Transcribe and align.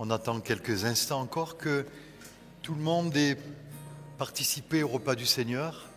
On 0.00 0.10
attend 0.10 0.38
quelques 0.38 0.84
instants 0.84 1.20
encore 1.20 1.58
que 1.58 1.84
tout 2.62 2.74
le 2.74 2.80
monde 2.80 3.16
ait 3.16 3.36
participé 4.16 4.84
au 4.84 4.88
repas 4.88 5.16
du 5.16 5.26
Seigneur. 5.26 5.88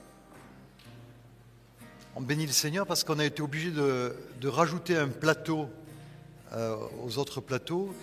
On 2.15 2.21
bénit 2.21 2.47
le 2.47 2.51
Seigneur 2.51 2.87
parce 2.87 3.03
qu'on 3.03 3.19
a 3.19 3.25
été 3.25 3.43
obligé 3.43 3.69
de, 3.69 4.15
rajouter 4.45 4.97
un 4.97 5.07
plateau 5.07 5.69
euh, 6.53 6.77
aux 7.03 7.19
autres 7.19 7.41
plateaux, 7.41 7.93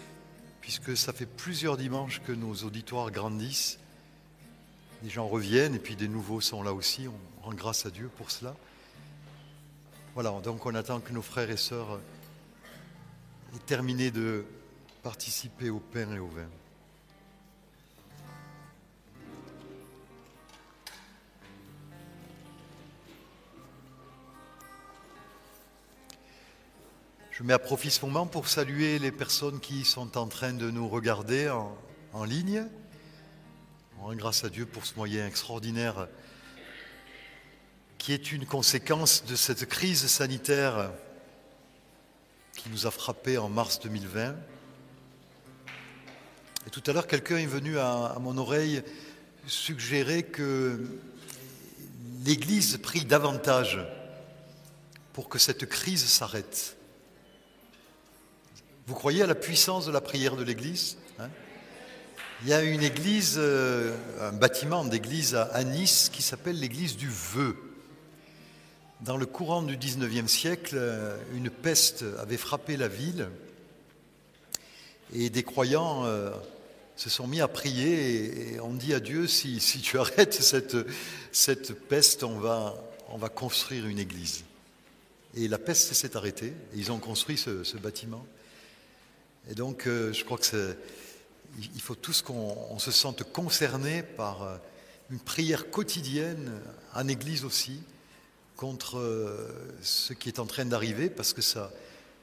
puisque 0.61 0.97
ça 0.97 1.13
fait 1.13 1.27
plusieurs 1.27 1.77
dimanches 1.77 2.23
que 2.25 2.31
nos 2.31 2.55
auditoires 2.55 3.11
grandissent. 3.11 3.81
Des 5.03 5.11
gens 5.11 5.27
reviennent 5.27 5.75
et 5.75 5.81
puis 5.81 5.97
des 5.97 6.09
nouveaux 6.09 6.41
sont 6.41 6.63
là 6.63 6.73
aussi. 6.73 7.09
On 7.09 7.47
rend 7.47 7.55
grâce 7.55 7.87
à 7.87 7.91
Dieu 7.91 8.09
pour 8.17 8.31
cela. 8.31 8.55
Voilà, 10.15 10.31
donc 10.45 10.65
on 10.65 10.77
attend 10.77 11.01
que 11.01 11.13
nos 11.13 11.23
frères 11.23 11.51
et 11.51 11.57
sœurs 11.57 11.99
aient 13.53 13.67
terminé 13.67 14.13
de 14.13 14.45
participer 15.03 15.71
au 15.71 15.81
pain 15.81 16.13
et 16.13 16.19
au 16.19 16.29
vin. 16.29 16.49
Je 27.31 27.45
mets 27.45 27.53
à 27.53 27.61
profit 27.61 27.91
ce 27.91 28.05
moment 28.05 28.27
pour 28.27 28.49
saluer 28.49 28.99
les 28.99 29.13
personnes 29.13 29.61
qui 29.61 29.85
sont 29.85 30.19
en 30.19 30.27
train 30.27 30.53
de 30.53 30.71
nous 30.73 30.89
regarder 30.89 31.49
en, 32.13 32.25
ligne. 32.25 32.67
Grâce 34.11 34.43
à 34.43 34.49
Dieu 34.49 34.67
pour 34.67 34.85
ce 34.85 34.97
moyen 34.97 35.25
extraordinaire 35.25 36.09
qui 37.99 38.13
est 38.13 38.33
une 38.33 38.47
conséquence 38.47 39.25
de 39.25 39.37
cette 39.37 39.67
crise 39.67 40.07
sanitaire 40.07 40.91
qui 42.57 42.71
nous 42.71 42.87
a 42.87 42.91
frappés 42.91 43.39
en 43.39 43.49
mars 43.49 43.79
2020. 43.81 44.35
Et 46.69 46.71
tout 46.71 46.83
à 46.87 46.93
l'heure, 46.93 47.07
quelqu'un 47.07 47.39
est 47.39 47.47
venu 47.47 47.79
à, 47.79 48.19
mon 48.21 48.37
oreille 48.37 48.83
suggérer 49.47 50.23
que 50.23 50.79
l'Église 52.27 52.77
prie 52.77 53.07
davantage 53.07 53.79
pour 55.15 55.31
que 55.31 55.39
cette 55.39 55.65
crise 55.65 56.05
s'arrête. 56.05 56.77
Vous 58.87 58.95
croyez 58.95 59.23
à 59.23 59.27
la 59.27 59.35
puissance 59.35 59.87
de 59.87 59.93
la 59.93 60.03
prière 60.03 60.37
de 60.37 60.43
l'Église 60.43 60.99
hein? 61.19 61.31
Il 62.43 62.49
y 62.49 62.53
a 62.53 62.63
une 62.63 62.83
église, 62.83 63.37
euh, 63.39 63.97
un 64.21 64.33
bâtiment 64.33 64.85
d'église 64.85 65.37
à 65.37 65.65
Nice 65.65 66.11
qui 66.13 66.21
s'appelle 66.21 66.61
l'église 66.61 66.99
du 66.99 67.09
Vœu. 67.09 67.57
Dans 69.01 69.17
le 69.17 69.25
courant 69.25 69.63
du 69.63 69.79
XIXe 69.79 70.31
siècle, 70.31 70.79
une 71.35 71.49
peste 71.49 72.05
avait 72.21 72.37
frappé 72.37 72.77
la 72.77 72.89
ville 72.89 73.31
et 75.15 75.31
des 75.31 75.43
croyants 75.43 76.05
euh, 76.05 76.31
se 76.99 77.09
sont 77.09 77.29
mis 77.29 77.41
à 77.41 77.47
prier 77.47 78.55
et 78.55 78.61
on 78.61 78.75
dit 78.75 78.93
à 78.93 78.99
Dieu, 78.99 79.29
si, 79.29 79.61
si 79.61 79.81
tu 79.81 79.99
arrêtes 79.99 80.35
cette, 80.35 80.77
cette 81.31 81.73
peste, 81.73 82.25
on 82.25 82.41
va, 82.41 82.75
on 83.11 83.17
va 83.17 83.29
construire 83.29 83.87
une 83.87 84.01
église. 84.01 84.43
Et 85.37 85.47
la 85.47 85.59
peste 85.59 85.95
s'est 85.95 86.17
arrêtée 86.17 86.49
et 86.49 86.77
ils 86.77 86.91
ont 86.91 86.99
construit 86.99 87.39
ce, 87.39 87.77
bâtiment. 87.77 88.27
Et 89.49 89.55
donc, 89.55 89.87
euh, 89.87 90.13
je 90.13 90.25
crois 90.25 90.39
que 90.39 90.77
il 91.75 91.81
faut 91.81 91.95
tous 91.95 92.21
qu'on 92.21 92.79
se 92.81 92.91
sente 92.91 93.23
concernés 93.33 94.03
par 94.03 94.43
euh, 94.43 94.57
une 95.11 95.21
prière 95.21 95.71
quotidienne, 95.71 96.51
en 96.95 97.07
Église 97.07 97.45
aussi, 97.45 97.81
contre 98.57 98.99
euh, 98.99 99.49
ce 99.83 100.13
qui 100.13 100.29
est 100.29 100.41
en 100.41 100.47
train 100.47 100.65
d'arriver, 100.65 101.11
parce 101.11 101.33
que 101.33 101.43
ça, 101.43 101.71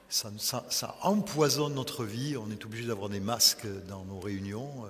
ça, 0.09 0.98
empoisonne 1.02 1.73
notre 1.73 2.06
vie. 2.06 2.38
On 2.38 2.50
est 2.52 2.66
obligé 2.66 2.88
d'avoir 2.88 3.09
des 3.09 3.20
masques 3.20 3.67
dans 3.88 4.06
nos 4.06 4.20
réunions, 4.20 4.86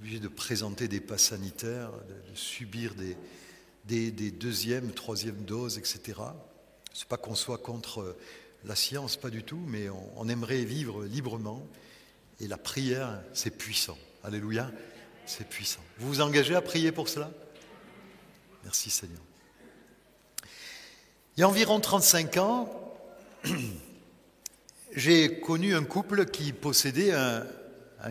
obligé 0.00 0.18
de 0.18 0.28
présenter 0.28 0.88
des 0.88 1.00
passes 1.00 1.28
sanitaires, 1.28 1.90
de, 1.90 2.36
subir 2.36 2.94
des, 2.94 3.16
des, 3.86 4.10
des, 4.10 4.30
deuxièmes, 4.30 4.92
troisièmes 4.92 5.44
doses, 5.44 5.78
etc. 5.78 6.20
C'est 6.92 7.08
pas 7.08 7.16
qu'on 7.16 7.34
soit 7.34 7.58
contre 7.58 8.16
la 8.64 8.76
science, 8.76 9.16
pas 9.16 9.30
du 9.30 9.42
tout, 9.42 9.60
mais 9.66 9.88
on 10.16 10.28
aimerait 10.28 10.64
vivre 10.64 11.04
librement. 11.04 11.66
Et 12.40 12.48
la 12.48 12.58
prière, 12.58 13.20
c'est 13.32 13.56
puissant. 13.56 13.98
Alléluia, 14.24 14.70
c'est 15.26 15.48
puissant. 15.48 15.80
Vous 15.98 16.08
vous 16.08 16.20
engagez 16.20 16.54
à 16.54 16.62
prier 16.62 16.92
pour 16.92 17.08
cela? 17.08 17.30
Merci 18.64 18.90
Seigneur. 18.90 19.20
Il 21.36 21.40
y 21.40 21.42
a 21.42 21.48
environ 21.48 21.80
35 21.80 22.36
ans, 22.36 22.94
j'ai 24.94 25.40
connu 25.40 25.74
un 25.74 25.84
couple 25.84 26.26
qui 26.26 26.52
possédait 26.52 27.12
un, 27.12 27.44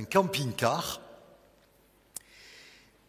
camping-car. 0.10 1.02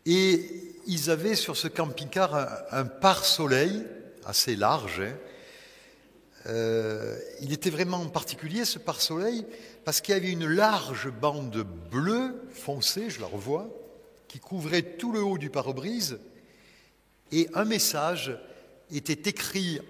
Et 0.05 0.75
ils 0.87 1.11
avaient 1.11 1.37
sur 1.37 1.57
ce 1.57 1.69
camping-car 1.69 2.35
un, 2.35 2.49
un 2.71 2.85
pare-soleil 2.85 3.85
assez 4.25 4.57
large. 4.57 5.01
Hein, 5.01 5.17
euh, 6.47 7.17
il 7.41 7.53
était 7.53 7.71
vraiment 7.71 8.05
particulier 8.07 8.65
ce 8.65 8.81
pare-soleil 8.81 9.47
parce 9.85 10.01
qu'il 10.01 10.15
y 10.15 10.17
avait 10.17 10.31
une 10.31 10.49
large 10.49 11.09
bande 11.09 11.65
bleue 11.91 12.35
foncée, 12.51 13.11
je 13.11 13.21
la 13.21 13.27
revois, 13.27 13.69
qui 14.27 14.41
couvrait 14.41 14.83
tout 14.83 15.13
le 15.13 15.23
haut 15.23 15.39
du 15.39 15.51
pare-brise 15.51 16.19
et 17.31 17.49
un 17.55 17.65
message 17.65 18.37
était 18.91 19.31
écrit 19.31 19.81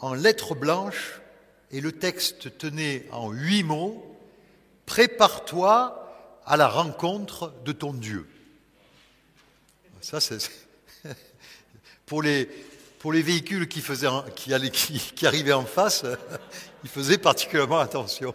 en 0.00 0.12
lettres 0.12 0.54
blanches 0.54 1.21
et 1.72 1.80
le 1.80 1.92
texte 1.92 2.58
tenait 2.58 3.06
en 3.10 3.30
huit 3.30 3.62
mots 3.62 4.08
Prépare-toi 4.86 5.98
à 6.44 6.56
la 6.56 6.68
rencontre 6.68 7.54
de 7.64 7.72
ton 7.72 7.94
Dieu. 7.94 8.28
Ça, 10.00 10.18
pour 12.06 12.20
les, 12.20 12.46
pour 12.98 13.12
les 13.12 13.22
véhicules 13.22 13.68
qui, 13.68 13.80
faisaient, 13.80 14.08
qui, 14.34 14.52
allaient, 14.52 14.70
qui, 14.70 14.98
qui 14.98 15.26
arrivaient 15.26 15.52
en 15.52 15.64
face, 15.64 16.04
ils 16.84 16.90
faisaient 16.90 17.16
particulièrement 17.16 17.78
attention. 17.78 18.34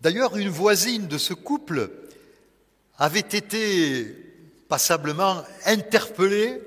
D'ailleurs, 0.00 0.36
une 0.36 0.48
voisine 0.48 1.08
de 1.08 1.18
ce 1.18 1.34
couple 1.34 1.90
avait 2.96 3.20
été 3.20 4.06
passablement 4.68 5.44
interpellée 5.64 6.60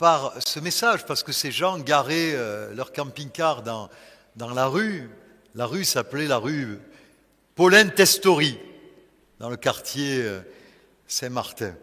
par 0.00 0.32
ce 0.46 0.60
message, 0.60 1.04
parce 1.04 1.22
que 1.22 1.30
ces 1.30 1.52
gens 1.52 1.78
garaient 1.78 2.32
euh, 2.32 2.72
leur 2.74 2.90
camping-car 2.90 3.62
dans, 3.62 3.90
dans 4.34 4.48
la 4.48 4.66
rue. 4.66 5.10
La 5.54 5.66
rue 5.66 5.84
s'appelait 5.84 6.26
la 6.26 6.38
rue 6.38 6.78
Paulin 7.54 7.86
Testori, 7.88 8.58
dans 9.40 9.50
le 9.50 9.58
quartier 9.58 10.22
euh, 10.22 10.40
Saint-Martin. 11.06 11.74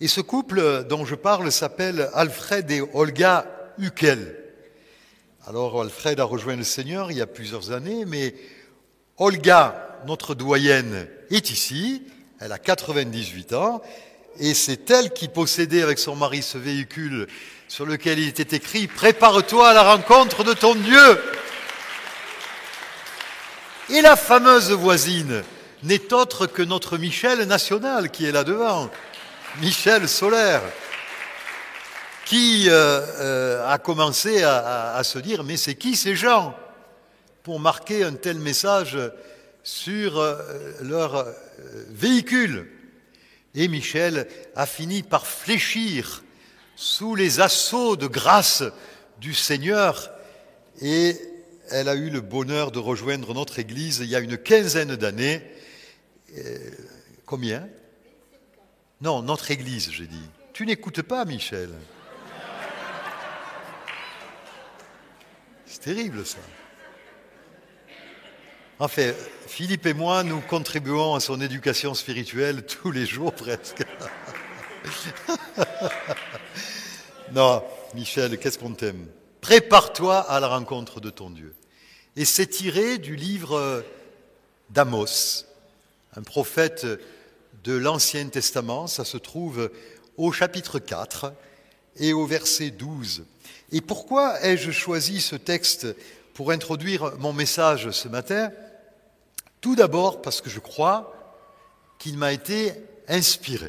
Et 0.00 0.08
ce 0.08 0.22
couple 0.22 0.84
dont 0.84 1.04
je 1.04 1.14
parle 1.14 1.52
s'appelle 1.52 2.08
Alfred 2.14 2.70
et 2.70 2.80
Olga 2.94 3.46
Huckel. 3.76 4.34
Alors 5.46 5.82
Alfred 5.82 6.18
a 6.20 6.24
rejoint 6.24 6.56
le 6.56 6.64
Seigneur 6.64 7.10
il 7.10 7.18
y 7.18 7.22
a 7.22 7.26
plusieurs 7.26 7.70
années, 7.70 8.06
mais 8.06 8.34
Olga, 9.18 10.00
notre 10.06 10.34
doyenne, 10.34 11.06
est 11.28 11.50
ici, 11.50 12.02
elle 12.40 12.52
a 12.52 12.58
98 12.58 13.52
ans, 13.52 13.82
et 14.38 14.54
c'est 14.54 14.90
elle 14.90 15.12
qui 15.12 15.28
possédait 15.28 15.82
avec 15.82 15.98
son 15.98 16.16
mari 16.16 16.42
ce 16.42 16.58
véhicule 16.58 17.26
sur 17.68 17.86
lequel 17.86 18.18
il 18.18 18.28
était 18.28 18.56
écrit 18.56 18.86
Prépare-toi 18.86 19.68
à 19.68 19.74
la 19.74 19.82
rencontre 19.82 20.44
de 20.44 20.52
ton 20.52 20.74
Dieu. 20.74 21.22
Et 23.90 24.00
la 24.00 24.16
fameuse 24.16 24.72
voisine 24.72 25.42
n'est 25.82 26.12
autre 26.12 26.46
que 26.46 26.62
notre 26.62 26.98
Michel 26.98 27.42
national 27.44 28.10
qui 28.10 28.24
est 28.26 28.32
là 28.32 28.44
devant, 28.44 28.90
Michel 29.60 30.08
Solaire, 30.08 30.62
qui 32.24 32.66
euh, 32.68 33.00
euh, 33.20 33.70
a 33.70 33.78
commencé 33.78 34.42
à, 34.42 35.00
se 35.04 35.18
dire 35.18 35.44
Mais 35.44 35.56
c'est 35.56 35.74
qui 35.74 35.96
ces 35.96 36.16
gens? 36.16 36.54
pour 37.42 37.60
marquer 37.60 38.04
un 38.04 38.14
tel 38.14 38.38
message 38.38 38.96
sur 39.62 40.18
euh, 40.18 40.38
leur 40.80 41.26
véhicule 41.90 42.66
et 43.54 43.68
Michel 43.68 44.28
a 44.56 44.66
fini 44.66 45.02
par 45.02 45.26
fléchir 45.26 46.24
sous 46.76 47.14
les 47.14 47.40
assauts 47.40 47.96
de 47.96 48.06
grâce 48.06 48.64
du 49.20 49.32
Seigneur 49.32 50.10
et 50.80 51.16
elle 51.70 51.88
a 51.88 51.94
eu 51.94 52.10
le 52.10 52.20
bonheur 52.20 52.72
de 52.72 52.78
rejoindre 52.78 53.32
notre 53.32 53.58
Église 53.58 54.00
il 54.00 54.08
y 54.08 54.16
a 54.16 54.20
une 54.20 54.36
quinzaine 54.36 54.96
d'années. 54.96 55.42
Euh, 56.36 56.58
combien? 57.26 57.68
Non, 59.00 59.22
notre 59.22 59.50
Église, 59.50 59.90
j'ai 59.90 60.06
dit. 60.06 60.28
Tu 60.52 60.66
n'écoutes 60.66 61.02
pas, 61.02 61.24
Michel? 61.24 61.70
C'est 65.66 65.80
terrible 65.80 66.24
ça. 66.24 66.38
En 68.80 68.88
fait, 68.88 69.14
Philippe 69.46 69.86
et 69.86 69.94
moi, 69.94 70.24
nous 70.24 70.40
contribuons 70.40 71.14
à 71.14 71.20
son 71.20 71.40
éducation 71.40 71.94
spirituelle 71.94 72.66
tous 72.82 72.90
les 72.90 73.06
jours 73.06 73.32
presque. 73.32 73.84
non, 77.32 77.62
Michel, 77.94 78.36
qu'est-ce 78.36 78.58
qu'on 78.58 78.74
t'aime? 78.74 79.06
Prépare-toi 79.40 80.18
à 80.18 80.40
la 80.40 80.48
rencontre 80.48 81.00
de 81.00 81.10
ton 81.10 81.30
Dieu. 81.30 81.54
Et 82.16 82.24
c'est 82.24 82.48
tiré 82.48 82.98
du 82.98 83.14
livre 83.14 83.84
d'Amos, 84.70 85.44
un 86.16 86.22
prophète 86.22 86.84
de 87.62 87.74
l'Ancien 87.74 88.28
Testament. 88.28 88.88
Ça 88.88 89.04
se 89.04 89.18
trouve 89.18 89.70
au 90.16 90.32
chapitre 90.32 90.80
4 90.80 91.32
et 91.98 92.12
au 92.12 92.26
verset 92.26 92.70
12. 92.70 93.24
Et 93.70 93.80
pourquoi 93.80 94.44
ai-je 94.44 94.72
choisi 94.72 95.20
ce 95.20 95.36
texte 95.36 95.86
pour 96.34 96.50
introduire 96.50 97.16
mon 97.18 97.32
message 97.32 97.92
ce 97.92 98.08
matin? 98.08 98.50
Tout 99.64 99.76
d'abord 99.76 100.20
parce 100.20 100.42
que 100.42 100.50
je 100.50 100.58
crois 100.58 101.10
qu'il 101.98 102.18
m'a 102.18 102.34
été 102.34 102.74
inspiré. 103.08 103.68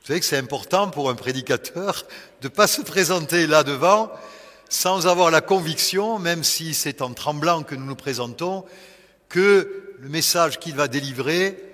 Vous 0.00 0.06
savez 0.08 0.20
que 0.20 0.26
c'est 0.26 0.36
important 0.36 0.90
pour 0.90 1.08
un 1.08 1.14
prédicateur 1.14 2.04
de 2.42 2.48
ne 2.48 2.52
pas 2.52 2.66
se 2.66 2.82
présenter 2.82 3.46
là 3.46 3.64
devant 3.64 4.10
sans 4.68 5.06
avoir 5.06 5.30
la 5.30 5.40
conviction, 5.40 6.18
même 6.18 6.44
si 6.44 6.74
c'est 6.74 7.00
en 7.00 7.14
tremblant 7.14 7.62
que 7.62 7.74
nous 7.74 7.86
nous 7.86 7.96
présentons, 7.96 8.66
que 9.30 9.94
le 9.98 10.08
message 10.10 10.58
qu'il 10.58 10.74
va 10.74 10.86
délivrer 10.86 11.64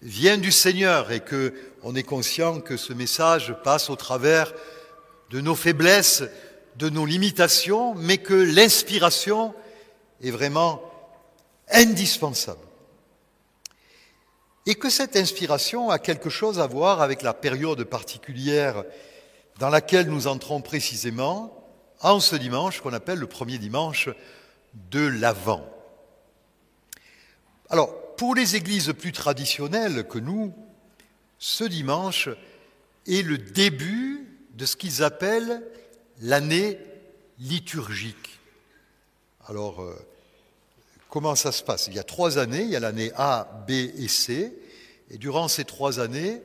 vient 0.00 0.38
du 0.38 0.52
Seigneur 0.52 1.10
et 1.10 1.18
que 1.18 1.52
on 1.82 1.96
est 1.96 2.04
conscient 2.04 2.60
que 2.60 2.76
ce 2.76 2.92
message 2.92 3.52
passe 3.64 3.90
au 3.90 3.96
travers 3.96 4.52
de 5.30 5.40
nos 5.40 5.56
faiblesses, 5.56 6.22
de 6.76 6.88
nos 6.88 7.04
limitations, 7.04 7.96
mais 7.96 8.18
que 8.18 8.34
l'inspiration 8.34 9.54
est 10.22 10.30
vraiment 10.30 10.89
indispensable. 11.72 12.60
Et 14.66 14.74
que 14.74 14.90
cette 14.90 15.16
inspiration 15.16 15.90
a 15.90 15.98
quelque 15.98 16.30
chose 16.30 16.60
à 16.60 16.66
voir 16.66 17.02
avec 17.02 17.22
la 17.22 17.34
période 17.34 17.82
particulière 17.84 18.84
dans 19.58 19.70
laquelle 19.70 20.08
nous 20.08 20.26
entrons 20.26 20.60
précisément, 20.60 21.56
en 22.00 22.20
ce 22.20 22.36
dimanche 22.36 22.80
qu'on 22.80 22.92
appelle 22.92 23.18
le 23.18 23.26
premier 23.26 23.58
dimanche 23.58 24.08
de 24.90 25.06
l'Avent. 25.06 25.68
Alors, 27.68 28.14
pour 28.16 28.34
les 28.34 28.56
églises 28.56 28.92
plus 28.98 29.12
traditionnelles 29.12 30.06
que 30.08 30.18
nous, 30.18 30.54
ce 31.38 31.64
dimanche 31.64 32.28
est 33.06 33.22
le 33.22 33.38
début 33.38 34.26
de 34.54 34.66
ce 34.66 34.76
qu'ils 34.76 35.02
appellent 35.02 35.62
l'année 36.20 36.78
liturgique. 37.38 38.40
Alors, 39.46 39.82
euh, 39.82 39.94
comment 41.10 41.34
ça 41.34 41.52
se 41.52 41.62
passe? 41.62 41.88
Il 41.88 41.94
y 41.94 41.98
a 41.98 42.04
trois 42.04 42.38
années, 42.38 42.62
il 42.62 42.70
y 42.70 42.76
a 42.76 42.80
l'année 42.80 43.12
A, 43.16 43.64
B 43.66 43.70
et 43.70 44.08
C, 44.08 44.56
et 45.10 45.18
durant 45.18 45.48
ces 45.48 45.64
trois 45.64 46.00
années, 46.00 46.40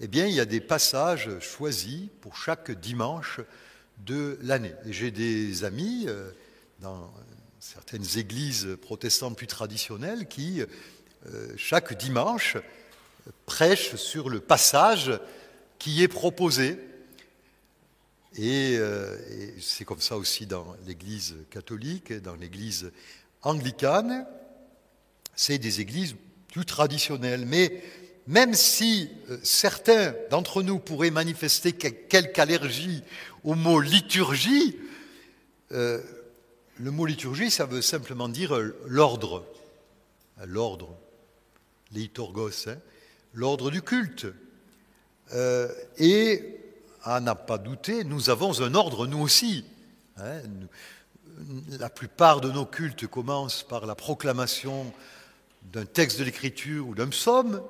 eh 0.00 0.08
bien, 0.08 0.26
il 0.26 0.34
y 0.34 0.40
a 0.40 0.44
des 0.44 0.60
passages 0.60 1.38
choisis 1.40 2.08
pour 2.20 2.36
chaque 2.36 2.70
dimanche 2.70 3.40
de 4.04 4.38
l'année. 4.42 4.74
J'ai 4.86 5.10
des 5.10 5.64
amis 5.64 6.04
euh, 6.06 6.30
dans 6.80 7.10
certaines 7.58 8.06
églises 8.16 8.76
protestantes 8.82 9.36
plus 9.36 9.46
traditionnelles 9.46 10.28
qui, 10.28 10.62
euh, 10.62 11.52
chaque 11.56 11.96
dimanche, 11.96 12.56
prêchent 13.46 13.96
sur 13.96 14.28
le 14.28 14.40
passage 14.40 15.12
qui 15.78 16.02
est 16.02 16.08
proposé. 16.08 16.78
Euh, 18.38 19.18
et, 19.30 19.60
c'est 19.60 19.84
comme 19.84 20.00
ça 20.00 20.16
aussi 20.16 20.46
dans 20.46 20.76
l'Église 20.86 21.36
catholique, 21.50 22.12
dans 22.12 22.34
l'Église 22.34 22.92
anglicane. 23.42 24.26
C'est 25.34 25.58
des 25.58 25.80
églises 25.80 26.16
plus 26.52 26.64
traditionnelles. 26.64 27.46
Mais 27.46 27.82
même 28.26 28.54
si 28.54 29.10
certains 29.42 30.14
d'entre 30.30 30.62
nous 30.62 30.78
pourraient 30.78 31.10
manifester 31.10 31.72
quelque 31.72 32.38
allergie 32.38 33.02
au 33.44 33.54
mot 33.54 33.80
liturgie, 33.80 34.76
euh, 35.72 36.02
le 36.78 36.90
mot 36.90 37.06
liturgie, 37.06 37.50
ça 37.50 37.66
veut 37.66 37.82
simplement 37.82 38.28
dire 38.28 38.54
euh, 38.54 38.76
l'ordre, 38.86 39.44
l'ordre, 40.44 40.96
leitorgos, 41.92 42.68
hein, 42.68 42.76
l'ordre 43.34 43.70
du 43.70 43.82
culte. 43.82 44.26
Euh, 45.34 45.68
et, 45.98 46.54
à 47.02 47.20
n'a 47.20 47.34
pas 47.34 47.58
douté, 47.58 48.04
nous 48.04 48.30
avons 48.30 48.60
un 48.60 48.74
ordre, 48.74 49.06
nous 49.06 49.20
aussi. 49.20 49.64
Hein. 50.18 50.40
La 51.78 51.90
plupart 51.90 52.40
de 52.40 52.50
nos 52.50 52.66
cultes 52.66 53.06
commencent 53.06 53.62
par 53.62 53.86
la 53.86 53.94
proclamation 53.94 54.92
d'un 55.72 55.84
texte 55.84 56.18
de 56.18 56.24
l'Écriture 56.24 56.88
ou 56.88 56.94
d'un 56.94 57.08
psaume, 57.08 57.62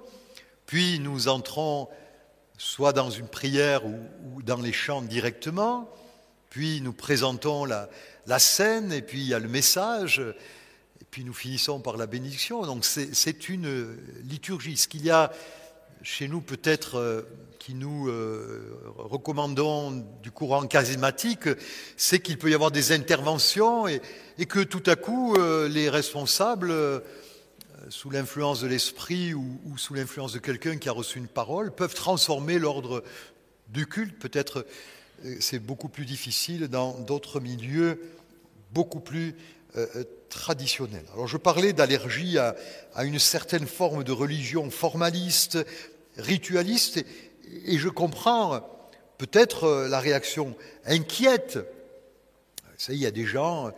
puis 0.67 0.99
nous 1.01 1.29
entrons 1.29 1.89
soit 2.57 2.93
dans 2.93 3.11
une 3.11 3.29
prière 3.29 3.87
ou, 3.87 4.43
dans 4.43 4.61
les 4.61 4.73
chants 4.73 5.03
directement, 5.03 5.91
puis 6.51 6.81
nous 6.81 6.93
présentons 6.93 7.65
la, 7.65 7.89
scène, 8.39 8.93
et 8.93 9.03
puis 9.03 9.21
il 9.21 9.29
y 9.29 9.35
a 9.35 9.39
le 9.39 9.49
message, 9.49 10.21
et 11.01 11.05
puis 11.11 11.25
nous 11.25 11.35
finissons 11.35 11.81
par 11.81 11.97
la 11.97 12.07
bénédiction. 12.07 12.63
Donc 12.63 12.85
c'est 12.85 13.49
une 13.49 13.97
liturgie. 14.25 14.77
Ce 14.77 14.89
qu'il 14.89 15.05
y 15.05 15.11
a 15.11 15.33
chez 16.03 16.29
nous 16.29 16.41
peut-être 16.41 16.97
euh, 16.97 17.23
qui 17.59 17.75
nous 17.75 18.09
euh, 18.09 18.81
recommandons 18.97 20.05
du 20.23 20.31
courant 20.31 20.67
charismatique, 20.67 21.49
c'est 21.97 22.21
qu'il 22.21 22.39
peut 22.39 22.51
y 22.51 22.55
avoir 22.55 22.71
des 22.71 22.93
interventions 22.93 23.89
et, 23.89 24.01
que 24.49 24.61
tout 24.61 24.83
à 24.87 24.97
coup 24.97 25.35
euh, 25.35 25.69
les 25.69 25.89
responsables 25.89 26.73
sous 27.89 28.11
l'influence 28.11 28.61
de 28.61 28.67
l'esprit 28.67 29.35
ou, 29.35 29.59
sous 29.77 29.95
l'influence 29.95 30.33
de 30.33 30.39
quelqu'un 30.39 30.77
qui 30.77 30.89
a 30.89 30.93
reçu 30.93 31.19
une 31.19 31.29
parole, 31.29 31.73
peuvent 31.73 31.95
transformer 31.95 32.59
l'ordre 32.59 33.03
du 33.69 33.87
culte. 33.87 34.19
Peut-être 34.19 34.67
euh, 35.25 35.37
c'est 35.41 35.59
beaucoup 35.59 35.89
plus 35.89 36.05
difficile 36.05 36.69
dans 36.69 36.99
d'autres 37.01 37.41
milieux 37.41 38.01
beaucoup 38.73 39.01
plus 39.01 39.35
euh, 39.77 39.87
euh, 39.97 40.05
traditionnels. 40.29 41.05
Alors 41.15 41.27
je 41.27 41.37
parlais 41.37 41.73
d'allergie 41.73 42.39
à, 42.39 42.55
une 43.03 43.19
certaine 43.19 43.67
forme 43.67 44.05
de 44.05 44.13
religion 44.13 44.71
formaliste, 44.71 45.59
ritualiste, 46.17 47.05
je 47.67 47.89
comprends 47.89 48.61
peut-être 49.19 49.87
la 49.89 50.01
réaction 50.01 50.57
inquiète. 50.87 51.59
Ça, 52.77 52.93
il 52.93 52.99
y 52.99 53.07
a 53.07 53.11
des 53.11 53.25
gens 53.25 53.73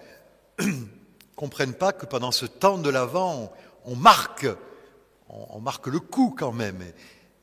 ne 0.61 0.73
comprennent 1.37 1.75
pas 1.75 1.93
que 1.93 2.07
pendant 2.07 2.33
ce 2.33 2.47
temps 2.47 2.79
de 2.79 2.91
l'Avent, 2.91 3.53
on 3.85 3.97
marque, 3.97 4.47
on, 5.29 5.61
marque 5.61 5.87
le 5.87 6.01
coup 6.01 6.35
quand 6.37 6.53
même, 6.53 6.83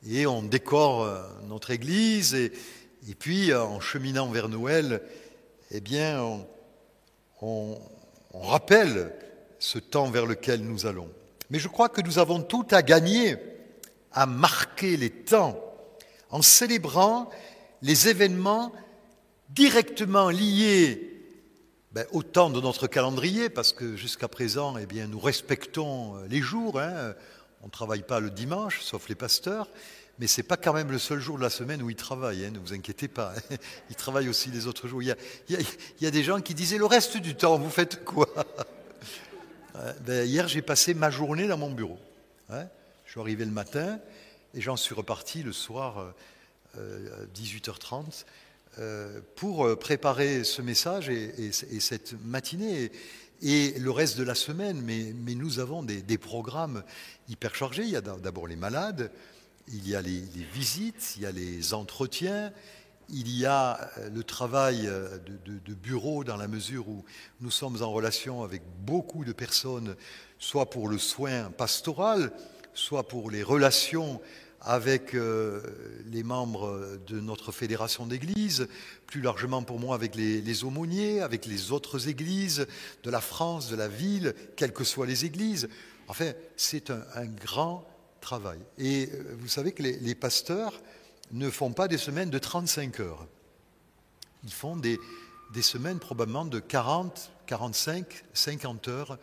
et, 0.06 0.26
on 0.26 0.42
décore 0.42 1.02
euh, 1.02 1.22
notre 1.48 1.70
Église, 1.70 2.34
et, 2.34 2.52
puis 3.18 3.50
euh, 3.50 3.62
en 3.62 3.80
cheminant 3.80 4.28
vers 4.28 4.48
Noël, 4.48 5.02
eh 5.70 5.80
bien, 5.80 6.22
on, 7.42 7.78
rappelle 8.34 9.12
ce 9.58 9.78
temps 9.78 10.10
vers 10.10 10.26
lequel 10.26 10.60
nous 10.60 10.86
allons. 10.86 11.08
Mais 11.50 11.58
je 11.58 11.66
crois 11.66 11.88
que 11.88 12.00
nous 12.02 12.18
avons 12.18 12.40
tout 12.40 12.66
à 12.70 12.82
gagner 12.82 13.36
à 14.12 14.26
marquer 14.26 14.96
les 14.96 15.10
temps 15.10 15.58
en 16.30 16.42
célébrant 16.42 17.30
les 17.82 18.08
événements 18.08 18.72
directement 19.50 20.30
liés 20.30 21.08
ben, 21.92 22.06
autant 22.12 22.50
de 22.50 22.60
notre 22.60 22.86
calendrier, 22.86 23.48
parce 23.48 23.72
que 23.72 23.96
jusqu'à 23.96 24.28
présent, 24.28 24.76
eh 24.76 24.84
bien, 24.84 25.06
nous 25.06 25.18
respectons 25.18 26.16
euh, 26.16 26.26
les 26.28 26.40
jours. 26.40 26.78
Hein. 26.78 27.14
On 27.62 27.66
ne 27.66 27.70
travaille 27.70 28.02
pas 28.02 28.20
le 28.20 28.30
dimanche, 28.30 28.82
sauf 28.82 29.08
les 29.08 29.14
pasteurs, 29.14 29.68
mais 30.18 30.26
ce 30.26 30.40
n'est 30.40 30.46
pas 30.46 30.58
quand 30.58 30.74
même 30.74 30.90
le 30.90 30.98
seul 30.98 31.18
jour 31.18 31.38
de 31.38 31.42
la 31.42 31.50
semaine 31.50 31.82
où 31.82 31.88
ils 31.88 31.96
travaillent, 31.96 32.44
hein, 32.44 32.50
ne 32.52 32.58
vous 32.58 32.74
inquiétez 32.74 33.08
pas. 33.08 33.32
Hein. 33.34 33.56
Ils 33.90 33.96
travaillent 33.96 34.28
aussi 34.28 34.50
les 34.50 34.66
autres 34.66 34.86
jours. 34.86 35.02
Il 35.02 35.16
y, 35.48 36.06
a, 36.06 36.10
des 36.10 36.22
gens 36.22 36.40
qui 36.40 36.54
disaient 36.54 36.78
le 36.78 36.84
reste 36.84 37.16
du 37.16 37.34
temps, 37.34 37.58
vous 37.58 37.70
faites 37.70 38.04
quoi? 38.04 38.28
Ben, 40.04 40.26
Hier, 40.26 40.48
j'ai 40.48 40.60
passé 40.60 40.92
ma 40.92 41.08
journée 41.08 41.46
dans 41.46 41.56
mon 41.56 41.70
bureau. 41.70 41.98
Je 42.50 43.12
suis 43.12 43.20
arrivé 43.20 43.44
le 43.44 43.52
matin 43.52 44.00
et 44.58 44.60
j'en 44.60 44.76
suis 44.76 44.94
reparti 44.94 45.44
le 45.44 45.52
soir, 45.52 46.12
euh, 46.76 47.26
18h30. 47.32 48.24
Euh, 48.80 49.20
pour 49.36 49.64
euh, 49.64 49.76
préparer 49.76 50.42
ce 50.42 50.62
message 50.62 51.08
et, 51.08 51.52
cette 51.52 52.14
matinée 52.24 52.90
et, 53.40 53.78
le 53.78 53.90
reste 53.92 54.18
de 54.18 54.24
la 54.24 54.34
semaine. 54.34 54.82
Mais, 54.82 55.12
nous 55.36 55.60
avons 55.60 55.84
des, 55.84 56.18
programmes 56.18 56.82
hyper 57.28 57.54
chargés. 57.54 57.84
Il 57.84 57.90
y 57.90 57.96
a 57.96 58.00
d'abord 58.00 58.48
les 58.48 58.56
malades, 58.56 59.12
il 59.68 59.88
y 59.88 59.94
a 59.94 60.02
les, 60.02 60.24
visites, 60.52 61.14
il 61.16 61.22
y 61.22 61.26
a 61.26 61.30
les 61.30 61.72
entretiens, 61.72 62.52
il 63.10 63.30
y 63.30 63.46
a 63.46 63.90
le 64.12 64.24
travail 64.24 64.90
de, 65.46 65.74
bureau 65.74 66.24
dans 66.24 66.36
la 66.36 66.48
mesure 66.48 66.88
où 66.88 67.04
nous 67.40 67.52
sommes 67.52 67.80
en 67.80 67.92
relation 67.92 68.42
avec 68.42 68.62
beaucoup 68.80 69.24
de 69.24 69.32
personnes, 69.32 69.94
soit 70.40 70.68
pour 70.68 70.88
le 70.88 70.98
soin 70.98 71.50
pastoral, 71.50 72.32
soit 72.74 73.06
pour 73.06 73.30
les 73.30 73.42
relations 73.42 74.20
avec 74.60 75.14
euh, 75.14 75.60
les 76.06 76.22
membres 76.22 76.98
de 77.06 77.20
notre 77.20 77.52
fédération 77.52 78.06
d'églises, 78.06 78.68
plus 79.06 79.20
largement 79.20 79.62
pour 79.62 79.78
moi 79.78 79.94
avec 79.94 80.14
les, 80.14 80.64
aumôniers, 80.64 81.20
avec 81.20 81.46
les 81.46 81.72
autres 81.72 82.08
églises 82.08 82.66
de 83.04 83.10
la 83.10 83.20
France, 83.20 83.70
de 83.70 83.76
la 83.76 83.88
ville, 83.88 84.34
quelles 84.56 84.72
que 84.72 84.84
soient 84.84 85.06
les 85.06 85.24
églises. 85.24 85.68
Enfin, 86.08 86.32
c'est 86.56 86.90
un, 86.90 87.26
grand 87.26 87.86
travail. 88.20 88.58
Et 88.78 89.08
euh, 89.12 89.36
vous 89.38 89.48
savez 89.48 89.72
que 89.72 89.82
les, 89.82 90.14
pasteurs 90.14 90.80
ne 91.30 91.50
font 91.50 91.72
pas 91.72 91.88
des 91.88 91.98
semaines 91.98 92.30
de 92.30 92.38
35 92.38 93.00
heures. 93.00 93.26
Ils 94.44 94.52
font 94.52 94.76
des, 94.76 94.98
des 95.52 95.62
semaines 95.62 95.98
probablement 95.98 96.44
de 96.44 96.58
40, 96.58 97.30
45, 97.46 98.24
50 98.32 98.88
heures, 98.88 99.18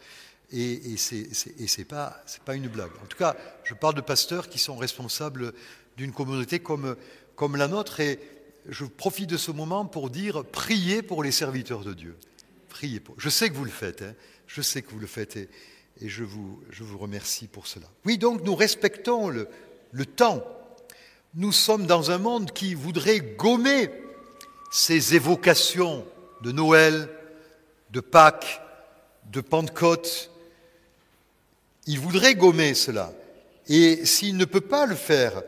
et, 0.51 0.93
et 0.93 0.97
ce 0.97 1.77
n'est 1.77 1.85
pas, 1.85 2.23
une 2.53 2.67
blague. 2.67 2.91
En 3.03 3.07
tout 3.07 3.17
cas, 3.17 3.35
je 3.63 3.73
parle 3.73 3.95
de 3.95 4.01
pasteurs 4.01 4.49
qui 4.49 4.59
sont 4.59 4.75
responsables 4.75 5.53
d'une 5.97 6.11
communauté 6.11 6.59
comme, 6.59 6.95
la 7.55 7.67
nôtre, 7.67 7.99
et 7.99 8.19
je 8.67 8.85
profite 8.85 9.29
de 9.29 9.37
ce 9.37 9.51
moment 9.51 9.85
pour 9.85 10.09
dire, 10.09 10.43
priez 10.45 11.01
pour 11.01 11.23
les 11.23 11.31
serviteurs 11.31 11.83
de 11.83 11.93
Dieu. 11.93 12.17
Priez 12.69 12.99
pour. 12.99 13.15
Je 13.17 13.29
sais 13.29 13.49
que 13.49 13.55
vous 13.55 13.65
le 13.65 13.71
faites, 13.71 14.01
hein. 14.01 14.13
je 14.47 14.61
sais 14.61 14.81
que 14.81 14.91
vous 14.91 14.99
le 14.99 15.07
faites, 15.07 15.37
et, 15.37 15.49
je, 16.01 16.23
vous, 16.23 16.59
remercie 16.97 17.47
pour 17.47 17.67
cela. 17.67 17.87
Oui, 18.05 18.17
donc 18.17 18.43
nous 18.43 18.55
respectons 18.55 19.29
le 19.29 20.05
temps. 20.05 20.43
Nous 21.37 21.51
sommes 21.51 21.85
dans 21.85 22.11
un 22.11 22.17
monde 22.17 22.51
qui 22.51 22.75
voudrait 22.75 23.19
gommer 23.19 23.89
ces 24.71 25.15
évocations 25.15 26.05
de 26.41 26.51
Noël, 26.51 27.09
de 27.91 27.99
Pâques, 27.99 28.61
de 29.31 29.41
Pentecôte. 29.41 30.31
Il 31.87 31.99
voudrait 31.99 32.35
gommer 32.35 32.73
cela. 32.73 33.13
Et 33.67 34.05
s'il 34.05 34.37
ne 34.37 34.45
peut 34.45 34.61
pas 34.61 34.85
le 34.85 34.95
faire, 34.95 35.43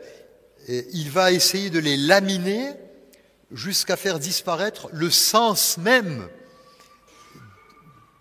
eh, 0.68 0.86
il 0.92 1.10
va 1.10 1.32
essayer 1.32 1.70
de 1.70 1.78
les 1.78 1.96
laminer 1.96 2.70
jusqu'à 3.52 3.96
faire 3.96 4.18
disparaître 4.18 4.88
le 4.92 5.10
sens 5.10 5.78
même 5.78 6.28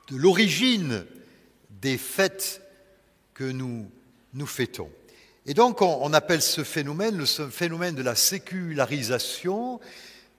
de 0.09 0.15
l'origine 0.15 1.05
des 1.81 1.97
fêtes 1.97 2.61
que 3.33 3.43
nous, 3.43 3.89
nous 4.33 4.45
fêtons. 4.45 4.89
Et 5.45 5.53
donc 5.53 5.81
on, 5.81 5.99
on, 6.01 6.13
appelle 6.13 6.41
ce 6.41 6.63
phénomène 6.63 7.17
le 7.17 7.25
phénomène 7.25 7.95
de 7.95 8.01
la 8.01 8.15
sécularisation, 8.15 9.79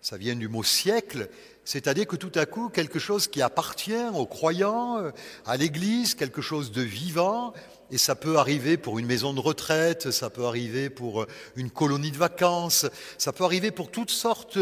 ça 0.08 0.16
vient 0.16 0.36
du 0.36 0.48
mot 0.48 0.62
siècle, 0.62 1.28
c'est-à-dire 1.66 2.06
que 2.06 2.16
tout 2.16 2.32
à 2.34 2.46
coup, 2.46 2.70
quelque 2.70 2.98
chose 2.98 3.28
qui 3.28 3.42
appartient 3.42 4.08
aux 4.14 4.24
croyants, 4.24 4.96
euh, 4.96 5.10
à 5.44 5.58
l'Église, 5.58 6.14
quelque 6.14 6.40
chose 6.40 6.72
de 6.72 6.80
vivant, 6.80 7.52
et 7.90 7.98
ça 7.98 8.14
peut 8.14 8.38
arriver 8.38 8.78
pour 8.78 8.98
une 8.98 9.04
maison 9.04 9.34
de 9.34 9.40
retraite, 9.40 10.10
ça 10.10 10.30
peut 10.30 10.46
arriver 10.46 10.88
pour 10.88 11.20
euh, 11.20 11.26
une 11.56 11.68
colonie 11.68 12.10
de 12.10 12.16
vacances, 12.16 12.86
ça 13.18 13.34
peut 13.34 13.44
arriver 13.44 13.70
pour 13.70 13.90
toutes 13.90 14.10
sortes 14.10 14.58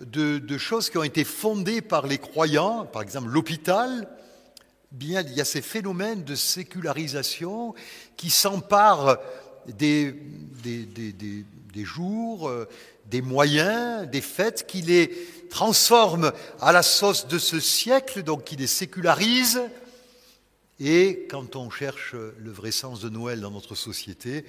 de, 0.00 0.58
choses 0.58 0.90
qui 0.90 0.98
ont 0.98 1.04
été 1.04 1.22
fondées 1.22 1.80
par 1.80 2.08
les 2.08 2.18
croyants, 2.18 2.84
par 2.84 3.02
exemple 3.02 3.28
l'hôpital. 3.28 4.08
Bien, 4.90 5.20
il 5.20 5.34
y 5.34 5.40
a 5.40 5.44
ces 5.44 5.62
phénomènes 5.62 6.24
de 6.24 6.34
sécularisation 6.34 7.72
qui 8.16 8.30
s'emparent 8.30 9.18
des, 9.68 10.16
jours, 11.84 12.48
euh, 12.48 12.68
des 13.10 13.22
moyens, 13.22 14.08
des 14.08 14.20
fêtes, 14.20 14.66
qui 14.66 14.82
les 14.82 15.10
transforme 15.50 16.32
à 16.60 16.72
la 16.72 16.82
sauce 16.82 17.26
de 17.26 17.38
ce 17.38 17.58
siècle, 17.60 18.22
donc 18.22 18.44
qui 18.44 18.56
les 18.56 18.66
sécularise. 18.66 19.60
Et 20.80 21.26
quand 21.30 21.56
on 21.56 21.70
cherche 21.70 22.14
le 22.14 22.50
vrai 22.50 22.70
sens 22.70 23.00
de 23.00 23.08
Noël 23.08 23.40
dans 23.40 23.50
notre 23.50 23.74
société, 23.74 24.44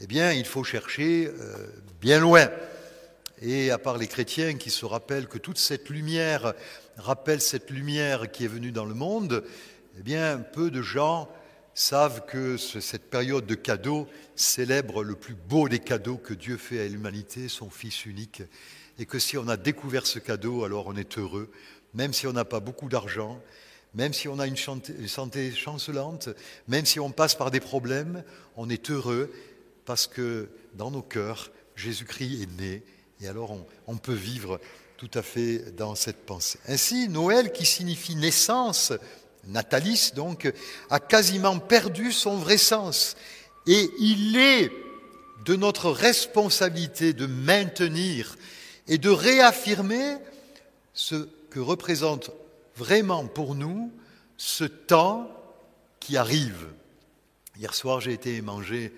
eh 0.00 0.06
bien, 0.06 0.32
il 0.32 0.46
faut 0.46 0.64
chercher 0.64 1.26
euh, 1.28 1.66
bien 2.00 2.20
loin. 2.20 2.48
Et 3.42 3.70
à 3.70 3.78
part 3.78 3.98
les 3.98 4.06
chrétiens 4.06 4.54
qui 4.54 4.70
se 4.70 4.86
rappellent 4.86 5.28
que 5.28 5.38
toute 5.38 5.58
cette 5.58 5.88
lumière 5.88 6.54
rappelle 6.96 7.40
cette 7.40 7.70
lumière 7.70 8.30
qui 8.30 8.44
est 8.44 8.48
venue 8.48 8.72
dans 8.72 8.84
le 8.84 8.94
monde, 8.94 9.44
eh 9.98 10.02
bien, 10.02 10.38
peu 10.38 10.70
de 10.70 10.82
gens 10.82 11.28
savent 11.80 12.26
que 12.26 12.58
cette 12.58 13.08
période 13.08 13.46
de 13.46 13.54
cadeaux 13.54 14.06
célèbre 14.36 15.02
le 15.02 15.14
plus 15.14 15.34
beau 15.34 15.66
des 15.66 15.78
cadeaux 15.78 16.18
que 16.18 16.34
Dieu 16.34 16.58
fait 16.58 16.78
à 16.78 16.86
l'humanité, 16.86 17.48
son 17.48 17.70
Fils 17.70 18.04
unique, 18.04 18.42
et 18.98 19.06
que 19.06 19.18
si 19.18 19.38
on 19.38 19.48
a 19.48 19.56
découvert 19.56 20.06
ce 20.06 20.18
cadeau, 20.18 20.64
alors 20.64 20.88
on 20.88 20.96
est 20.96 21.16
heureux, 21.16 21.50
même 21.94 22.12
si 22.12 22.26
on 22.26 22.34
n'a 22.34 22.44
pas 22.44 22.60
beaucoup 22.60 22.90
d'argent, 22.90 23.40
même 23.94 24.12
si 24.12 24.28
on 24.28 24.38
a 24.38 24.46
une 24.46 24.58
santé 24.58 25.52
chancelante, 25.52 26.28
même 26.68 26.84
si 26.84 27.00
on 27.00 27.10
passe 27.10 27.34
par 27.34 27.50
des 27.50 27.60
problèmes, 27.60 28.24
on 28.56 28.68
est 28.68 28.90
heureux 28.90 29.32
parce 29.86 30.06
que 30.06 30.50
dans 30.74 30.90
nos 30.90 31.02
cœurs, 31.02 31.50
Jésus-Christ 31.76 32.42
est 32.42 32.60
né, 32.60 32.82
et 33.22 33.26
alors 33.26 33.56
on, 33.86 33.96
peut 33.96 34.12
vivre 34.12 34.60
tout 34.98 35.10
à 35.14 35.22
fait 35.22 35.74
dans 35.76 35.94
cette 35.94 36.26
pensée. 36.26 36.58
Ainsi, 36.68 37.08
Noël, 37.08 37.52
qui 37.52 37.64
signifie 37.64 38.16
naissance, 38.16 38.92
Natalis 39.46 40.12
donc, 40.14 40.52
a 40.90 41.00
quasiment 41.00 41.58
perdu 41.58 42.12
son 42.12 42.36
vrai 42.36 42.58
sens. 42.58 43.16
Et 43.66 43.90
il 43.98 44.36
est 44.36 44.70
de 45.44 45.56
notre 45.56 45.90
responsabilité 45.90 47.12
de 47.12 47.26
maintenir 47.26 48.36
et 48.88 48.98
de 48.98 49.10
réaffirmer 49.10 50.16
ce 50.92 51.28
que 51.50 51.60
représente 51.60 52.30
vraiment 52.76 53.26
pour 53.26 53.54
nous 53.54 53.92
ce 54.36 54.64
temps 54.64 55.30
qui 55.98 56.16
arrive. 56.16 56.68
Hier 57.56 57.74
soir, 57.74 58.00
j'ai 58.00 58.12
été 58.12 58.40
manger 58.40 58.92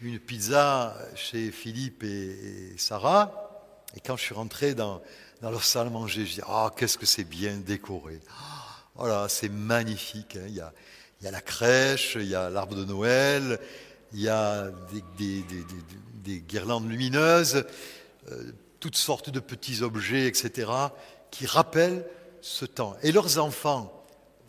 une 0.00 0.18
pizza 0.18 0.96
chez 1.14 1.50
Philippe 1.50 2.02
et, 2.02 2.74
Sarah, 2.78 3.50
et 3.94 4.00
quand 4.00 4.16
je 4.16 4.22
suis 4.22 4.34
rentré 4.34 4.74
dans, 4.74 5.02
leur 5.42 5.64
salle 5.64 5.88
à 5.88 5.90
manger, 5.90 6.24
je 6.24 6.34
dis 6.36 6.40
Ah, 6.46 6.72
qu'est-ce 6.76 6.96
que 6.96 7.06
c'est 7.06 7.24
bien 7.24 7.56
décoré 7.56 8.20
Voilà, 9.00 9.30
c'est 9.30 9.48
magnifique. 9.48 10.36
Hein. 10.36 10.44
il, 10.46 10.54
y 10.56 10.60
a, 10.60 11.30
la 11.30 11.40
crèche, 11.40 12.18
il 12.20 12.28
y 12.28 12.34
a 12.34 12.50
l'arbre 12.50 12.74
de 12.74 12.84
Noël, 12.84 13.58
il 14.12 14.20
y 14.20 14.28
a 14.28 14.70
des 16.22 16.40
guirlandes 16.40 16.86
lumineuses. 16.86 17.64
Euh, 18.30 18.52
toutes 18.78 18.96
sortes 18.96 19.30
de 19.30 19.40
petits 19.40 19.80
objets, 19.80 20.26
etc., 20.26 20.70
qui 21.30 21.46
rappellent 21.46 22.04
ce 22.42 22.66
temps. 22.66 22.94
Et 23.02 23.10
leurs 23.10 23.38
enfants 23.38 23.90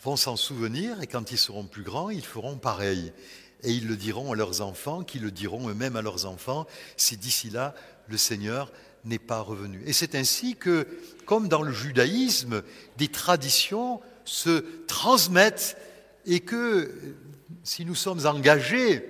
vont 0.04 0.18
s'en 0.18 0.36
souvenir, 0.36 1.02
et 1.02 1.08
quand 1.08 1.32
ils 1.32 1.38
seront 1.38 1.64
plus 1.64 1.84
grands, 1.84 2.10
ils 2.10 2.26
feront 2.26 2.58
pareil. 2.58 3.14
Et 3.64 3.72
ils 3.72 3.88
le 3.88 3.96
diront 3.96 4.34
à 4.34 4.36
leurs 4.36 4.60
enfants, 4.60 5.02
qui 5.02 5.20
le 5.20 5.32
diront 5.32 5.70
eux-mêmes 5.70 5.96
à 5.96 6.02
leurs 6.02 6.26
enfants, 6.26 6.68
si 6.98 7.16
d'ici 7.16 7.50
là, 7.50 7.74
le 8.10 8.18
Seigneur 8.18 8.70
n'est 9.06 9.18
pas 9.18 9.40
revenu. 9.40 9.82
Et 9.86 9.94
c'est 9.94 10.14
ainsi 10.14 10.58
que, 10.58 10.88
comme 11.26 11.48
dans 11.48 11.62
le 11.62 11.72
judaïsme, 11.72 12.64
des 12.98 13.08
traditions 13.08 14.02
se 14.26 14.64
transmettent 14.88 15.78
et 16.26 16.40
que, 16.40 16.92
si 17.64 17.86
nous 17.86 17.96
sommes 17.96 18.26
engagés 18.26 19.06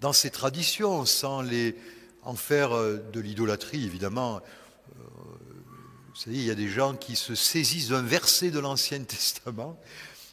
dans 0.00 0.12
ces 0.12 0.30
traditions, 0.30 1.04
sans 1.06 1.40
les, 1.40 1.76
en 2.24 2.34
faire 2.34 2.72
euh, 2.72 2.98
de 3.12 3.20
l'idolâtrie, 3.20 3.84
évidemment. 3.84 4.36
Euh, 4.36 5.04
vous 6.08 6.16
savez, 6.16 6.36
il 6.36 6.44
y 6.44 6.50
a 6.50 6.54
des 6.54 6.68
gens 6.68 6.94
qui 6.94 7.16
se 7.16 7.34
saisissent 7.34 7.88
d'un 7.88 8.02
verset 8.02 8.50
de 8.50 8.58
l'Ancien 8.58 9.00
Testament 9.04 9.78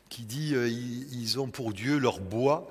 qui 0.09 0.23
dit 0.23 0.55
euh, 0.55 0.69
ils 0.69 1.39
ont 1.39 1.47
pour 1.47 1.73
Dieu 1.73 1.97
leur 1.97 2.19
bois 2.19 2.69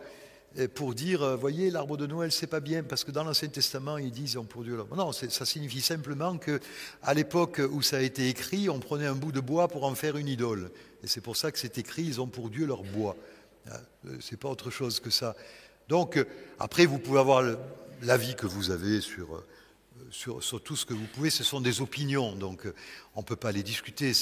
pour 0.75 0.95
dire, 0.95 1.37
voyez, 1.37 1.71
l'arbre 1.71 1.97
de 1.97 2.09
Noël, 2.09 2.33
c'est 2.33 2.49
pas 2.49 2.59
bien, 2.59 2.83
parce 2.83 3.05
que 3.05 3.13
dans 3.13 3.23
l'Ancien 3.23 3.47
Testament, 3.47 3.99
ils 3.99 4.11
disent, 4.11 4.33
ils 4.33 4.39
ont 4.39 4.45
pour 4.45 4.65
Dieu 4.65 4.75
leur 4.75 4.87
bois. 4.87 4.97
Non, 4.97 5.13
ça 5.13 5.47
signifie 5.47 5.81
simplement 5.81 6.39
que, 6.39 6.59
à 7.05 7.15
l'époque 7.15 7.61
où 7.71 7.83
ça 7.83 7.99
a 7.99 8.01
été 8.01 8.29
écrit, 8.29 8.69
on 8.69 8.81
prenait 8.81 9.07
un 9.07 9.15
bout 9.15 9.31
de 9.31 9.39
bois 9.39 9.69
pour 9.69 9.85
en 9.85 9.95
faire 9.95 10.17
une 10.17 10.27
idole. 10.27 10.73
Et 11.03 11.07
c'est 11.07 11.21
pour 11.21 11.37
ça 11.37 11.51
que 11.51 11.59
c'est 11.59 11.79
écrit, 11.79 12.03
ils 12.03 12.21
ont 12.21 12.27
pour 12.27 12.51
Dieu 12.51 12.67
leur 12.67 12.83
bois. 12.83 13.17
Hein, 13.71 13.81
c'est 14.21 14.39
pas 14.39 14.49
autre 14.49 14.71
chose 14.71 15.01
que 15.01 15.11
ça. 15.11 15.35
Donc, 15.89 16.25
après, 16.59 16.87
vous 16.87 16.99
pouvez 16.99 17.21
avoir 17.21 17.43
l'avis 18.03 18.35
que 18.35 18.47
vous 18.47 18.71
avez 18.71 19.01
sur, 19.01 19.35
euh, 19.35 19.47
sur, 20.11 20.43
sur, 20.43 20.63
tout 20.63 20.77
ce 20.77 20.87
que 20.87 20.95
vous 20.95 21.07
pouvez, 21.07 21.31
ce 21.31 21.45
sont 21.45 21.61
des 21.61 21.81
opinions, 21.81 22.35
donc 22.35 22.67
euh, 22.67 22.75
on 23.15 23.21
ne 23.21 23.25
peut 23.25 23.37
pas 23.37 23.53
les 23.53 23.63
discuter, 23.63 24.13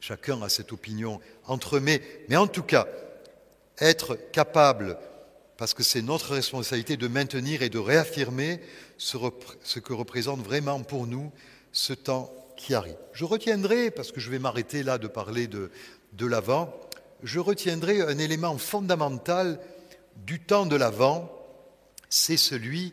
chacun 0.00 0.40
a 0.42 0.48
cette 0.48 0.72
opinion 0.72 1.20
entre. 1.46 1.78
Mais, 1.78 2.02
mais 2.28 2.36
en 2.36 2.46
tout 2.46 2.62
cas, 2.62 2.86
être 3.78 4.18
capable, 4.32 4.98
parce 5.56 5.74
que 5.74 5.82
c'est 5.82 6.02
notre 6.02 6.34
responsabilité 6.34 6.96
de 6.96 7.06
maintenir 7.06 7.62
et 7.62 7.68
de 7.68 7.78
réaffirmer 7.78 8.60
ce 8.96 9.78
que 9.78 9.92
représente 9.92 10.40
vraiment 10.40 10.82
pour 10.82 11.06
nous 11.06 11.30
ce 11.72 11.92
temps 11.92 12.32
qui 12.56 12.74
arrive. 12.74 12.96
Je 13.12 13.24
retiendrai, 13.24 13.90
parce 13.90 14.12
que 14.12 14.20
je 14.20 14.30
vais 14.30 14.38
m'arrêter 14.38 14.82
là 14.82 14.98
de 14.98 15.06
parler 15.06 15.46
de, 15.46 15.70
de 16.12 16.26
l'avant, 16.26 16.74
je 17.22 17.38
retiendrai 17.38 18.00
un 18.00 18.18
élément 18.18 18.56
fondamental 18.58 19.60
du 20.16 20.40
temps 20.40 20.66
de 20.66 20.76
l'avant, 20.76 21.30
c'est 22.08 22.36
celui 22.36 22.92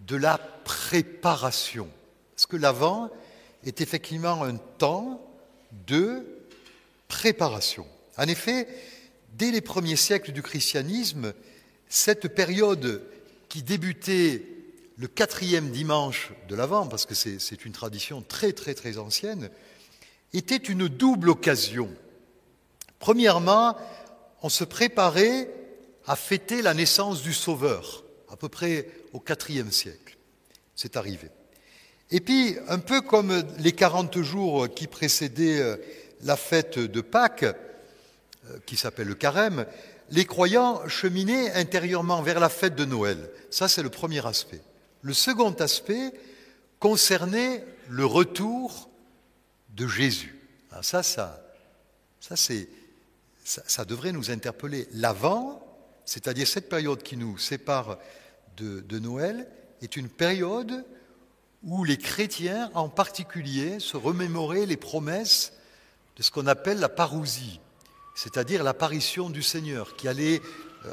de 0.00 0.16
la 0.16 0.38
préparation. 0.38 1.88
Parce 2.34 2.46
que 2.46 2.56
l'Avent 2.56 3.10
est 3.64 3.80
effectivement 3.80 4.42
un 4.42 4.56
temps 4.56 5.20
de 5.86 6.26
préparation. 7.08 7.86
En 8.18 8.24
effet, 8.24 8.68
dès 9.34 9.50
les 9.50 9.60
premiers 9.60 9.96
siècles 9.96 10.32
du 10.32 10.42
christianisme, 10.42 11.32
cette 11.88 12.28
période 12.28 13.02
qui 13.48 13.62
débutait 13.62 14.42
le 14.98 15.08
quatrième 15.08 15.70
dimanche 15.70 16.32
de 16.48 16.54
l'Avent, 16.54 16.86
parce 16.86 17.06
que 17.06 17.14
c'est 17.14 17.64
une 17.64 17.72
tradition 17.72 18.22
très 18.22 18.52
très 18.52 18.74
très 18.74 18.98
ancienne, 18.98 19.50
était 20.32 20.56
une 20.56 20.88
double 20.88 21.30
occasion. 21.30 21.90
Premièrement, 22.98 23.76
on 24.42 24.48
se 24.48 24.64
préparait 24.64 25.50
à 26.06 26.16
fêter 26.16 26.62
la 26.62 26.74
naissance 26.74 27.22
du 27.22 27.32
Sauveur 27.32 28.04
à 28.30 28.36
peu 28.36 28.48
près 28.48 28.88
au 29.12 29.22
IVe 29.48 29.70
siècle. 29.70 30.16
C'est 30.74 30.96
arrivé. 30.96 31.30
Et 32.10 32.20
puis, 32.20 32.56
un 32.68 32.78
peu 32.78 33.00
comme 33.00 33.42
les 33.58 33.72
40 33.72 34.20
jours 34.22 34.68
qui 34.72 34.86
précédaient 34.86 35.60
euh, 35.60 35.76
la 36.22 36.36
fête 36.36 36.78
de 36.78 37.00
Pâques, 37.00 37.44
euh, 37.44 38.58
qui 38.66 38.76
s'appelle 38.76 39.08
le 39.08 39.14
carême, 39.14 39.66
les 40.10 40.24
croyants 40.24 40.86
cheminaient 40.88 41.52
intérieurement 41.54 42.22
vers 42.22 42.38
la 42.38 42.48
fête 42.48 42.76
de 42.76 42.84
Noël. 42.84 43.30
Ça, 43.50 43.68
c'est 43.68 43.82
le 43.82 43.90
premier 43.90 44.24
aspect. 44.24 44.60
Le 45.02 45.12
second 45.12 45.52
aspect 45.52 46.12
concernait 46.78 47.64
le 47.88 48.06
retour 48.06 48.88
de 49.70 49.86
Jésus. 49.86 50.38
ça, 50.82 51.02
ça, 51.02 51.42
ça, 52.20 52.36
c'est, 52.36 52.68
ça, 53.46 53.84
devrait 53.84 54.12
nous 54.12 54.30
interpeller. 54.30 54.88
L'avant, 54.92 55.62
c'est-à-dire 56.04 56.48
cette 56.48 56.68
période 56.68 57.02
qui 57.02 57.16
nous 57.16 57.38
sépare 57.38 57.98
de, 58.56 58.80
de 58.80 58.98
Noël, 58.98 59.48
est 59.82 59.96
une 59.96 60.08
période 60.08 60.84
où 61.62 61.84
les 61.84 61.96
chrétiens 61.96 62.70
en 62.74 62.88
particulier 62.88 63.78
se 63.78 63.96
remémoraient 63.96 64.66
les 64.66 64.76
promesses 64.76 65.52
de 66.16 66.22
ce 66.22 66.30
qu'on 66.30 66.46
appelle 66.46 66.80
la 66.80 66.88
parousie, 66.88 67.60
c'est-à-dire 68.14 68.64
l'apparition 68.64 69.30
du 69.30 69.42
Seigneur 69.42 69.96
qui 69.96 70.08
allait 70.08 70.40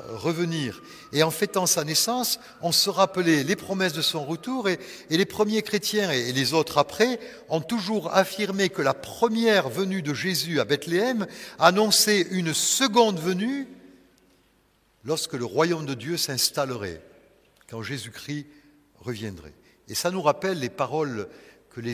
revenir. 0.09 0.81
Et 1.12 1.23
en 1.23 1.31
fêtant 1.31 1.65
sa 1.65 1.83
naissance, 1.83 2.39
on 2.62 2.71
se 2.71 2.89
rappelait 2.89 3.43
les 3.43 3.55
promesses 3.55 3.93
de 3.93 4.01
son 4.01 4.25
retour 4.25 4.69
et, 4.69 4.79
les 5.09 5.25
premiers 5.25 5.62
chrétiens 5.62 6.12
et 6.12 6.33
les 6.33 6.53
autres 6.53 6.77
après 6.77 7.19
ont 7.50 7.62
toujours 7.62 8.13
affirmé 8.13 8.69
que 8.69 8.81
la 8.81 8.93
première 8.93 9.69
venue 9.69 10.01
de 10.01 10.13
Jésus 10.13 10.59
à 10.59 10.65
Bethléem 10.65 11.27
annonçait 11.59 12.27
une 12.31 12.53
seconde 12.53 13.19
venue 13.19 13.67
lorsque 15.03 15.33
le 15.33 15.45
royaume 15.45 15.85
de 15.85 15.93
Dieu 15.93 16.17
s'installerait, 16.17 17.01
quand 17.69 17.83
Jésus-Christ 17.83 18.47
reviendrait. 19.00 19.53
Et 19.88 19.95
ça 19.95 20.12
nous 20.12 20.21
rappelle 20.21 20.59
les 20.59 20.69
paroles 20.69 21.27
que 21.69 21.81
les, 21.81 21.93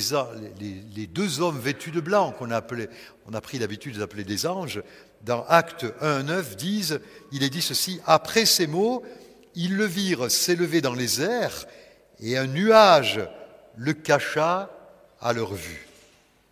les, 0.60 1.08
deux 1.08 1.40
hommes 1.40 1.60
vêtus 1.60 1.92
de 1.92 2.02
blanc, 2.02 2.32
qu'on 2.32 2.52
a, 2.52 2.58
a 2.58 3.42
pris 3.42 3.60
l'habitude 3.60 3.98
d'appeler 3.98 4.26
des 4.26 4.46
anges, 4.46 4.84
dans 5.24 5.46
Acte 5.48 5.86
1, 6.02 6.24
9, 6.24 6.56
disent, 6.56 7.00
il 7.32 7.44
est 7.44 7.50
dit 7.50 7.62
ceci, 7.62 8.00
après 8.06 8.46
ces 8.46 8.68
mots, 8.68 9.04
ils 9.56 9.76
le 9.76 9.86
virent 9.86 10.32
s'élever 10.32 10.82
dans 10.82 10.94
les 10.94 11.22
airs, 11.22 11.66
et 12.22 12.38
un 12.38 12.48
nuage 12.48 13.22
le 13.76 13.94
cacha 13.94 14.70
à 15.22 15.34
leur 15.34 15.54
vue. 15.54 15.88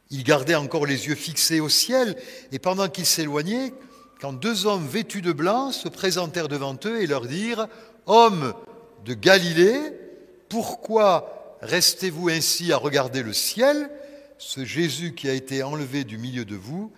Ils 0.10 0.24
gardaient 0.24 0.56
encore 0.56 0.86
les 0.86 1.08
yeux 1.08 1.16
fixés 1.16 1.60
au 1.60 1.70
ciel, 1.70 2.16
et 2.52 2.60
pendant 2.60 2.88
qu'ils 2.88 3.06
s'éloignaient, 3.06 3.74
quand 4.20 4.34
deux 4.34 4.66
hommes 4.66 4.88
vêtus 4.88 5.22
de 5.22 5.32
blanc 5.32 5.72
se 5.72 5.88
présentèrent 5.90 6.48
devant 6.48 6.78
eux 6.86 7.02
et 7.02 7.08
leur 7.08 7.26
dirent, 7.28 7.68
Hommes 8.06 8.54
de 9.06 9.14
Galilée, 9.14 9.80
pourquoi 10.50 11.58
restez-vous 11.62 12.30
ainsi 12.30 12.72
à 12.72 12.78
regarder 12.78 13.22
le 13.22 13.34
ciel? 13.34 13.90
Ce 14.38 14.64
Jésus 14.66 15.14
qui 15.14 15.30
a 15.30 15.34
été 15.34 15.62
enlevé 15.62 16.04
du 16.04 16.18
milieu 16.18 16.46
de 16.46 16.56
vous 16.56 16.92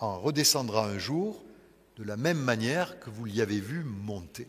en 0.00 0.18
redescendra 0.18 0.86
un 0.86 0.98
jour 0.98 1.44
de 1.96 2.04
la 2.04 2.16
même 2.16 2.38
manière 2.38 2.98
que 3.00 3.10
vous 3.10 3.24
l'y 3.24 3.40
avez 3.40 3.60
vu 3.60 3.84
monter. 3.84 4.48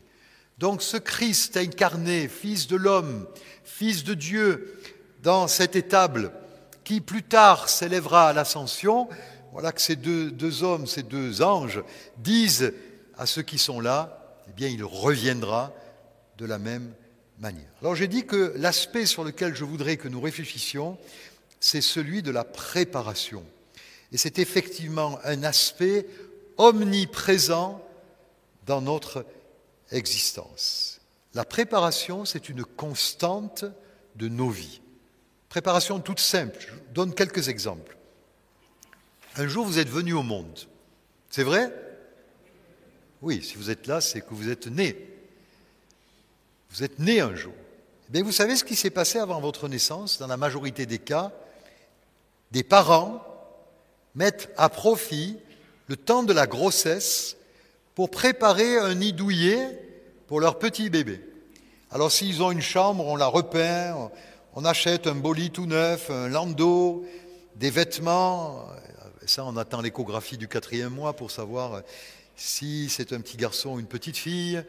Donc 0.58 0.82
ce 0.82 0.98
Christ 0.98 1.58
incarné, 1.58 2.28
fils 2.28 2.68
de 2.68 2.76
l'homme, 2.76 3.28
fils 3.64 4.04
de 4.04 4.14
Dieu, 4.14 4.80
dans 5.22 5.48
cette 5.48 5.76
étable 5.76 6.32
qui 6.84 7.02
plus 7.02 7.24
tard 7.24 7.70
s'élèvera 7.70 8.30
à 8.30 8.34
l'ascension, 8.34 9.08
voilà 9.52 9.72
que 9.72 9.82
ces 9.82 9.96
deux, 9.96 10.64
hommes, 10.64 10.88
ces 10.88 11.04
deux 11.04 11.42
anges 11.42 11.84
disent 12.18 12.74
à 13.18 13.26
ceux 13.26 13.44
qui 13.44 13.58
sont 13.58 13.80
là, 13.80 14.40
eh 14.50 14.54
bien 14.54 14.70
il 14.70 14.84
reviendra 14.84 15.74
de 16.38 16.46
la 16.46 16.58
même 16.58 16.94
alors 17.82 17.96
j'ai 17.96 18.08
dit 18.08 18.26
que 18.26 18.54
l'aspect 18.58 19.08
sur 19.08 19.24
lequel 19.24 19.56
je 19.56 19.64
voudrais 19.64 19.98
que 19.98 20.08
nous 20.08 20.22
réfléchissions, 20.22 20.98
c'est 21.60 21.82
celui 21.82 22.22
de 22.22 22.30
la 22.30 22.44
préparation. 22.44 23.44
Et 24.12 24.18
c'est 24.18 24.40
effectivement 24.40 25.20
un 25.24 25.44
aspect 25.44 26.06
omniprésent 26.58 27.82
dans 28.66 28.82
notre 28.82 29.26
existence. 29.92 31.00
La 31.34 31.46
préparation, 31.46 32.26
c'est 32.26 32.50
une 32.50 32.64
constante 32.64 33.66
de 34.16 34.28
nos 34.28 34.50
vies. 34.50 34.82
Préparation 35.50 36.00
toute 36.00 36.20
simple. 36.20 36.58
Je 36.60 36.74
vous 36.74 36.80
donne 36.94 37.16
quelques 37.16 37.48
exemples. 37.48 37.98
Un 39.38 39.48
jour, 39.48 39.66
vous 39.66 39.80
êtes 39.80 39.90
venu 39.90 40.14
au 40.14 40.24
monde. 40.24 40.60
C'est 41.30 41.44
vrai? 41.44 41.72
Oui, 43.22 43.42
si 43.42 43.56
vous 43.56 43.70
êtes 43.70 43.88
là, 43.88 44.02
c'est 44.02 44.22
que 44.22 44.34
vous 44.34 44.50
êtes 44.50 44.68
né. 44.68 44.98
Vous 46.70 46.84
êtes 46.84 47.00
né 47.00 47.22
un 47.22 47.36
jour. 47.36 47.54
Mais 48.14 48.22
vous 48.22 48.32
savez 48.34 48.58
ce 48.58 48.66
qui 48.66 48.76
s'est 48.76 48.90
passé 48.90 49.20
avant 49.20 49.40
votre 49.40 49.70
naissance? 49.70 50.20
Dans 50.20 50.28
la 50.28 50.38
majorité 50.38 50.86
des 50.86 51.00
cas, 51.00 51.32
des 52.52 52.64
parents 52.64 53.24
mettent 54.16 54.50
à 54.58 54.70
profit 54.70 55.38
le 55.88 55.96
temps 55.96 56.24
de 56.24 56.34
la 56.34 56.48
grossesse 56.48 57.38
pour 57.96 58.10
préparer 58.10 58.78
un 58.78 58.96
nid 58.96 59.14
douillet 59.14 59.80
pour 60.28 60.40
leur 60.40 60.60
petit 60.60 60.90
bébé. 60.90 61.22
Alors 61.92 62.12
s'ils 62.12 62.42
ont 62.42 62.52
une 62.52 62.62
chambre, 62.62 63.06
on 63.06 63.16
la 63.16 63.28
repeint, 63.28 64.10
on 64.56 64.66
achète 64.66 65.08
un 65.08 65.16
beau 65.16 65.34
lit 65.34 65.52
tout 65.52 65.66
neuf, 65.66 66.10
un 66.10 66.28
landau, 66.28 67.06
des 67.56 67.70
vêtements. 67.70 68.66
Ça, 69.26 69.46
on 69.46 69.56
attend 69.56 69.82
l'échographie 69.82 70.38
du 70.38 70.48
quatrième 70.48 70.94
mois 70.94 71.14
pour 71.14 71.32
savoir 71.32 71.82
si 72.36 72.90
c'est 72.90 73.14
un 73.14 73.22
petit 73.22 73.38
garçon 73.38 73.72
ou 73.72 73.80
une 73.80 73.86
petite 73.86 74.18
fille. 74.18 74.64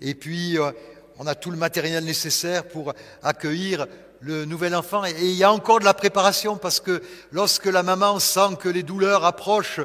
Et 0.00 0.14
puis, 0.14 0.58
euh, 0.58 0.72
on 1.18 1.26
a 1.26 1.34
tout 1.34 1.50
le 1.50 1.56
matériel 1.56 2.04
nécessaire 2.04 2.66
pour 2.66 2.94
accueillir 3.22 3.86
le 4.20 4.44
nouvel 4.44 4.74
enfant. 4.74 5.04
Et, 5.04 5.14
il 5.20 5.34
y 5.34 5.44
a 5.44 5.52
encore 5.52 5.80
de 5.80 5.84
la 5.84 5.94
préparation 5.94 6.56
parce 6.56 6.80
que 6.80 7.02
lorsque 7.32 7.66
la 7.66 7.82
maman 7.82 8.18
sent 8.18 8.56
que 8.60 8.68
les 8.68 8.82
douleurs 8.82 9.24
approchent, 9.24 9.80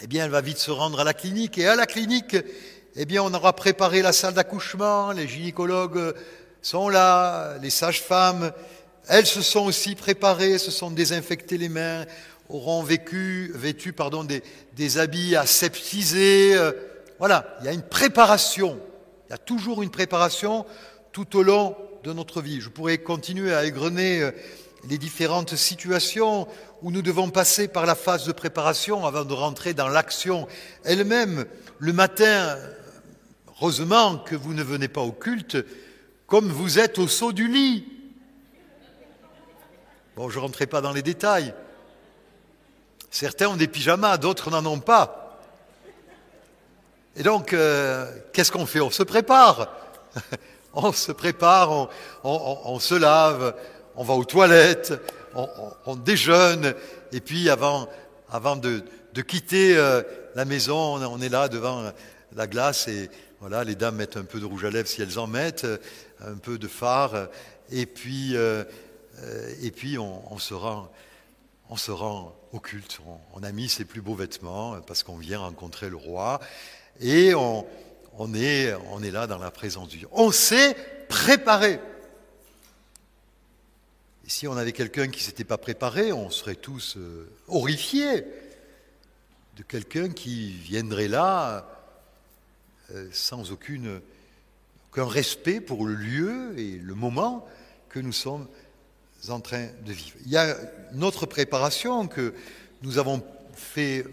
eh 0.00 0.06
bien, 0.06 0.24
elle 0.24 0.30
va 0.30 0.40
vite 0.40 0.58
se 0.58 0.70
rendre 0.70 1.00
à 1.00 1.04
la 1.04 1.14
clinique. 1.14 1.58
Et 1.58 1.66
à 1.66 1.76
la 1.76 1.86
clinique, 1.86 2.36
eh 2.96 3.04
bien, 3.04 3.22
on 3.22 3.32
aura 3.34 3.54
préparé 3.54 4.02
la 4.02 4.12
salle 4.12 4.34
d'accouchement, 4.34 5.12
les 5.12 5.26
gynécologues 5.26 6.14
sont 6.62 6.88
là, 6.88 7.56
les 7.62 7.70
sages-femmes, 7.70 8.52
elles 9.08 9.26
se 9.26 9.42
sont 9.42 9.66
aussi 9.66 9.94
préparées, 9.94 10.58
se 10.58 10.70
sont 10.70 10.90
désinfectées 10.90 11.58
les 11.58 11.68
mains, 11.68 12.04
auront 12.48 12.82
vécu, 12.82 13.52
vêtu 13.54 13.92
pardon, 13.92 14.24
des, 14.24 14.42
des 14.74 14.98
habits 14.98 15.36
aseptisés. 15.36 16.54
Euh, 16.54 16.72
voilà, 17.18 17.56
il 17.60 17.66
y 17.66 17.68
a 17.68 17.72
une 17.72 17.82
préparation 17.82 18.80
il 19.28 19.32
y 19.32 19.34
a 19.34 19.38
toujours 19.38 19.82
une 19.82 19.90
préparation 19.90 20.64
tout 21.12 21.36
au 21.36 21.42
long 21.42 21.76
de 22.04 22.12
notre 22.12 22.40
vie. 22.40 22.60
Je 22.60 22.68
pourrais 22.68 22.98
continuer 22.98 23.54
à 23.54 23.64
égrener 23.64 24.20
euh, 24.20 24.30
les 24.88 24.98
différentes 24.98 25.56
situations 25.56 26.46
où 26.82 26.90
nous 26.90 27.02
devons 27.02 27.30
passer 27.30 27.68
par 27.68 27.86
la 27.86 27.94
phase 27.94 28.24
de 28.26 28.32
préparation 28.32 29.06
avant 29.06 29.24
de 29.24 29.34
rentrer 29.34 29.74
dans 29.74 29.88
l'action 29.88 30.46
elle-même. 30.84 31.44
Le 31.78 31.92
matin, 31.92 32.56
heureusement 33.48 34.18
que 34.18 34.36
vous 34.36 34.54
ne 34.54 34.62
venez 34.62 34.88
pas 34.88 35.00
au 35.00 35.12
culte 35.12 35.56
comme 36.26 36.48
vous 36.48 36.78
êtes 36.78 36.98
au 36.98 37.08
saut 37.08 37.32
du 37.32 37.48
lit. 37.48 37.86
Bon, 40.14 40.28
je 40.28 40.38
ne 40.38 40.42
rentrerai 40.42 40.66
pas 40.66 40.80
dans 40.80 40.92
les 40.92 41.02
détails. 41.02 41.54
Certains 43.10 43.48
ont 43.48 43.56
des 43.56 43.68
pyjamas, 43.68 44.18
d'autres 44.18 44.50
n'en 44.50 44.64
ont 44.66 44.80
pas. 44.80 45.40
Et 47.16 47.22
donc, 47.22 47.52
euh, 47.52 48.12
qu'est-ce 48.32 48.52
qu'on 48.52 48.66
fait? 48.66 48.80
On 48.80 48.90
se 48.90 49.02
prépare. 49.02 49.72
on 50.82 50.92
se 50.92 51.10
prépare, 51.10 51.88
on, 52.22 52.78
se 52.78 52.94
lave, 52.94 53.54
on 53.96 54.04
va 54.04 54.14
aux 54.14 54.24
toilettes, 54.24 54.94
on, 55.34 55.96
déjeune, 55.96 56.74
et 57.12 57.20
puis 57.20 57.50
avant, 57.50 57.88
de, 58.56 58.82
quitter 59.22 59.76
euh, 59.76 60.02
la 60.36 60.44
maison, 60.44 60.76
on 60.76 61.20
est 61.20 61.28
là 61.28 61.48
devant 61.48 61.90
la 62.34 62.46
glace 62.46 62.86
et 62.86 63.10
voilà, 63.40 63.64
les 63.64 63.74
dames 63.74 63.96
mettent 63.96 64.16
un 64.16 64.24
peu 64.24 64.38
de 64.38 64.44
rouge 64.44 64.64
à 64.64 64.70
lèvres 64.70 64.88
si 64.88 65.02
elles 65.02 65.18
en 65.18 65.26
mettent, 65.26 65.66
un 66.20 66.36
peu 66.36 66.58
de 66.58 66.68
fard, 66.68 67.28
et 67.70 67.86
puis, 67.86 68.36
euh, 68.36 68.64
on, 69.98 70.38
se 70.38 70.54
rend, 70.54 70.88
on 71.68 71.76
se 71.76 71.90
rend 71.90 72.36
au 72.52 72.60
culte. 72.60 73.00
On, 73.34 73.42
a 73.42 73.50
mis 73.50 73.68
ses 73.68 73.84
plus 73.84 74.00
beaux 74.00 74.14
vêtements 74.14 74.80
parce 74.86 75.02
qu'on 75.02 75.16
vient 75.16 75.40
rencontrer 75.40 75.90
le 75.90 75.96
roi. 75.96 76.40
Et 77.00 77.34
on, 77.34 77.66
on 78.18 79.02
est 79.02 79.10
là 79.10 79.26
dans 79.26 79.38
la 79.38 79.50
présence 79.50 79.88
de 79.88 79.96
Dieu. 79.96 80.08
On 80.12 80.30
s'est 80.30 80.76
préparé. 81.08 81.80
Et 84.26 84.30
si 84.30 84.46
on 84.46 84.56
avait 84.56 84.72
quelqu'un 84.72 85.08
qui 85.08 85.20
ne 85.20 85.24
s'était 85.24 85.44
pas 85.44 85.58
préparé, 85.58 86.12
on 86.12 86.28
serait 86.28 86.54
tous 86.54 86.96
euh, 86.96 87.30
horrifiés 87.46 88.24
de 89.56 89.62
quelqu'un 89.62 90.10
qui 90.10 90.50
viendrait 90.50 91.08
là 91.08 91.66
euh, 92.94 93.08
sans 93.12 93.52
aucun 93.52 94.00
respect 94.96 95.60
pour 95.60 95.86
le 95.86 95.94
lieu 95.94 96.58
et 96.58 96.72
le 96.78 96.94
moment 96.94 97.48
que 97.88 98.00
nous 98.00 98.12
sommes 98.12 98.46
en 99.28 99.40
train 99.40 99.68
de 99.84 99.92
vivre. 99.92 100.16
Il 100.26 100.30
y 100.30 100.36
a 100.36 100.56
une 100.92 101.04
autre 101.04 101.26
préparation 101.26 102.06
que 102.06 102.34
nous 102.82 102.98
avons 102.98 103.22
fait 103.54 104.04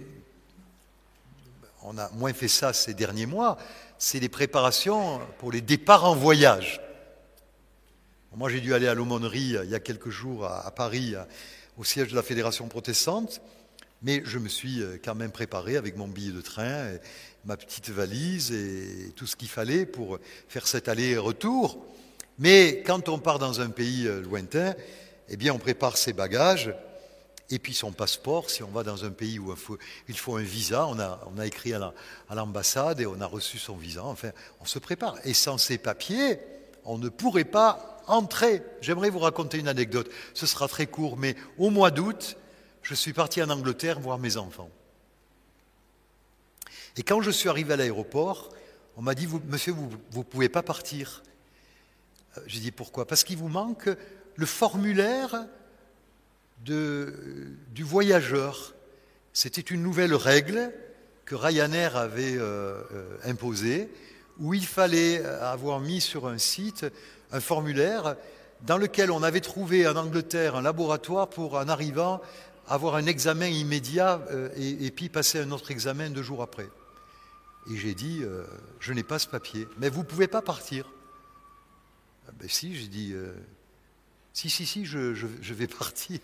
on 1.88 1.98
a 1.98 2.10
moins 2.12 2.34
fait 2.34 2.48
ça 2.48 2.74
ces 2.74 2.94
derniers 2.94 3.26
mois, 3.26 3.58
c'est 3.98 4.20
les 4.20 4.30
préparations 4.30 5.20
pour 5.38 5.52
les 5.52 5.62
départs 5.62 6.06
en 6.06 6.16
voyage. 6.16 6.82
Moi, 8.36 8.50
j'ai 8.50 8.60
dû 8.60 8.74
aller 8.74 8.88
à 8.88 8.94
l'aumônerie 8.94 9.56
il 9.64 9.70
y 9.70 9.76
a 9.76 9.80
quelques 9.80 10.10
jours 10.10 10.46
à, 10.46 10.70
Paris, 10.72 11.14
au 11.78 11.84
siège 11.84 12.10
de 12.10 12.16
la 12.16 12.24
Fédération 12.24 12.68
protestante, 12.68 13.42
Mais 14.02 14.22
je 14.26 14.40
me 14.40 14.50
suis 14.50 14.82
euh, 14.82 14.98
quand 15.04 15.16
même 15.16 15.32
préparé 15.32 15.78
avec 15.78 15.96
mon 15.96 16.08
billet 16.08 16.34
de 16.34 16.42
train, 16.42 16.92
ma 17.46 17.56
petite 17.56 17.90
valise 17.90 18.52
et 18.52 19.14
tout 19.16 19.26
ce 19.26 19.38
qu'il 19.38 19.48
fallait 19.48 19.86
pour 19.86 20.20
faire 20.50 20.68
cet 20.68 20.90
aller-retour. 20.90 21.86
Mais 22.38 22.84
quand 22.86 23.08
on 23.08 23.20
part 23.20 23.40
dans 23.40 23.62
un 23.62 23.70
pays 23.70 24.06
euh, 24.06 24.22
lointain, 24.22 24.76
eh 25.30 25.38
bien, 25.38 25.54
on 25.54 25.60
prépare 25.60 25.98
ses 25.98 26.12
bagages 26.12 26.74
et 27.50 27.60
puis 27.60 27.74
son 27.74 27.92
passeport. 27.92 28.50
Si 28.50 28.64
on 28.64 28.70
va 28.70 28.84
dans 28.84 29.06
un 29.06 29.12
pays 29.12 29.40
où 29.40 29.54
il 30.08 30.18
faut, 30.18 30.36
un 30.36 30.42
visa, 30.42 30.88
on 30.88 31.00
a, 31.00 31.46
écrit 31.46 31.74
à 31.74 31.94
l'ambassade 32.34 33.00
et 33.00 33.06
on 33.06 33.20
a 33.22 33.26
reçu 33.26 33.58
son 33.58 33.76
visa. 33.76 34.04
Enfin, 34.04 34.32
on 34.62 34.66
se 34.66 34.80
prépare. 34.80 35.18
Et 35.24 35.34
sans 35.34 35.58
ces 35.58 35.78
papiers, 35.78 36.40
on 36.84 36.98
ne 36.98 37.10
pourrait 37.10 37.44
pas 37.44 38.02
entrer. 38.08 38.62
J'aimerais 38.82 39.10
vous 39.10 39.20
raconter 39.20 39.58
une 39.58 39.68
anecdote. 39.68 40.10
Ce 40.34 40.46
sera 40.46 40.68
très 40.68 40.88
court, 40.88 41.18
mais 41.18 41.36
au 41.58 41.70
mois 41.70 41.92
d'août, 41.92 42.38
je 42.82 42.94
suis 42.94 43.14
parti 43.14 43.42
en 43.42 43.50
Angleterre 43.50 44.00
voir 44.00 44.20
mes 44.20 44.38
enfants. 44.38 44.70
Et 46.98 47.04
quand 47.04 47.22
je 47.22 47.32
suis 47.32 47.50
arrivé 47.50 47.74
à 47.74 47.78
l'aéroport, 47.78 48.50
on 48.96 49.02
m'a 49.02 49.16
dit, 49.16 49.28
monsieur, 49.48 49.74
vous 49.74 49.90
ne 50.16 50.24
pouvez 50.24 50.50
pas 50.50 50.64
partir. 50.64 51.24
Euh, 52.38 52.42
j'ai 52.48 52.60
dit, 52.60 52.72
pourquoi? 52.72 53.06
Parce 53.06 53.24
qu'il 53.24 53.38
vous 53.38 53.50
manque 53.50 53.90
le 54.36 54.46
formulaire 54.46 55.46
du 56.66 57.84
voyageur. 57.84 58.74
C'était 59.34 59.62
une 59.62 59.84
nouvelle 59.84 60.16
règle 60.16 60.72
que 61.26 61.36
Ryanair 61.36 61.98
avait 61.98 62.38
euh, 62.38 62.82
euh, 62.94 63.18
imposée, 63.26 63.90
où 64.38 64.54
il 64.54 64.66
fallait 64.66 65.26
avoir 65.26 65.80
mis 65.80 66.00
sur 66.00 66.28
un 66.28 66.38
site 66.38 66.86
un 67.32 67.40
formulaire 67.40 68.16
dans 68.62 68.78
lequel 68.78 69.12
on 69.12 69.24
avait 69.24 69.42
trouvé 69.42 69.88
en 69.88 69.96
Angleterre 69.96 70.56
un 70.56 70.62
laboratoire 70.62 71.30
pour, 71.30 71.56
en 71.56 71.68
arrivant, 71.68 72.22
avoir 72.68 72.96
un 72.96 73.06
examen 73.06 73.48
immédiat 73.48 74.22
euh, 74.32 74.50
et, 74.56 74.92
puis 74.92 75.10
passer 75.10 75.40
un 75.40 75.52
autre 75.52 75.72
examen 75.72 76.10
deux 76.10 76.24
jours 76.24 76.42
après. 76.42 76.70
Et 77.72 77.78
j'ai 77.78 77.96
dit, 77.96 78.22
je 78.80 78.94
n'ai 78.94 79.02
pas 79.02 79.18
ce 79.18 79.28
papier, 79.28 79.68
mais 79.80 79.90
vous 79.90 80.02
ne 80.02 80.06
pouvez 80.06 80.28
pas 80.28 80.44
partir. 80.44 80.86
Ah 82.28 82.32
ben 82.40 82.48
si, 82.48 82.76
j'ai 82.76 82.88
dit, 82.88 83.16
si, 84.34 84.52
si, 84.52 84.68
si, 84.68 84.86
je, 84.86 85.54
vais 85.54 85.68
partir. 85.80 86.20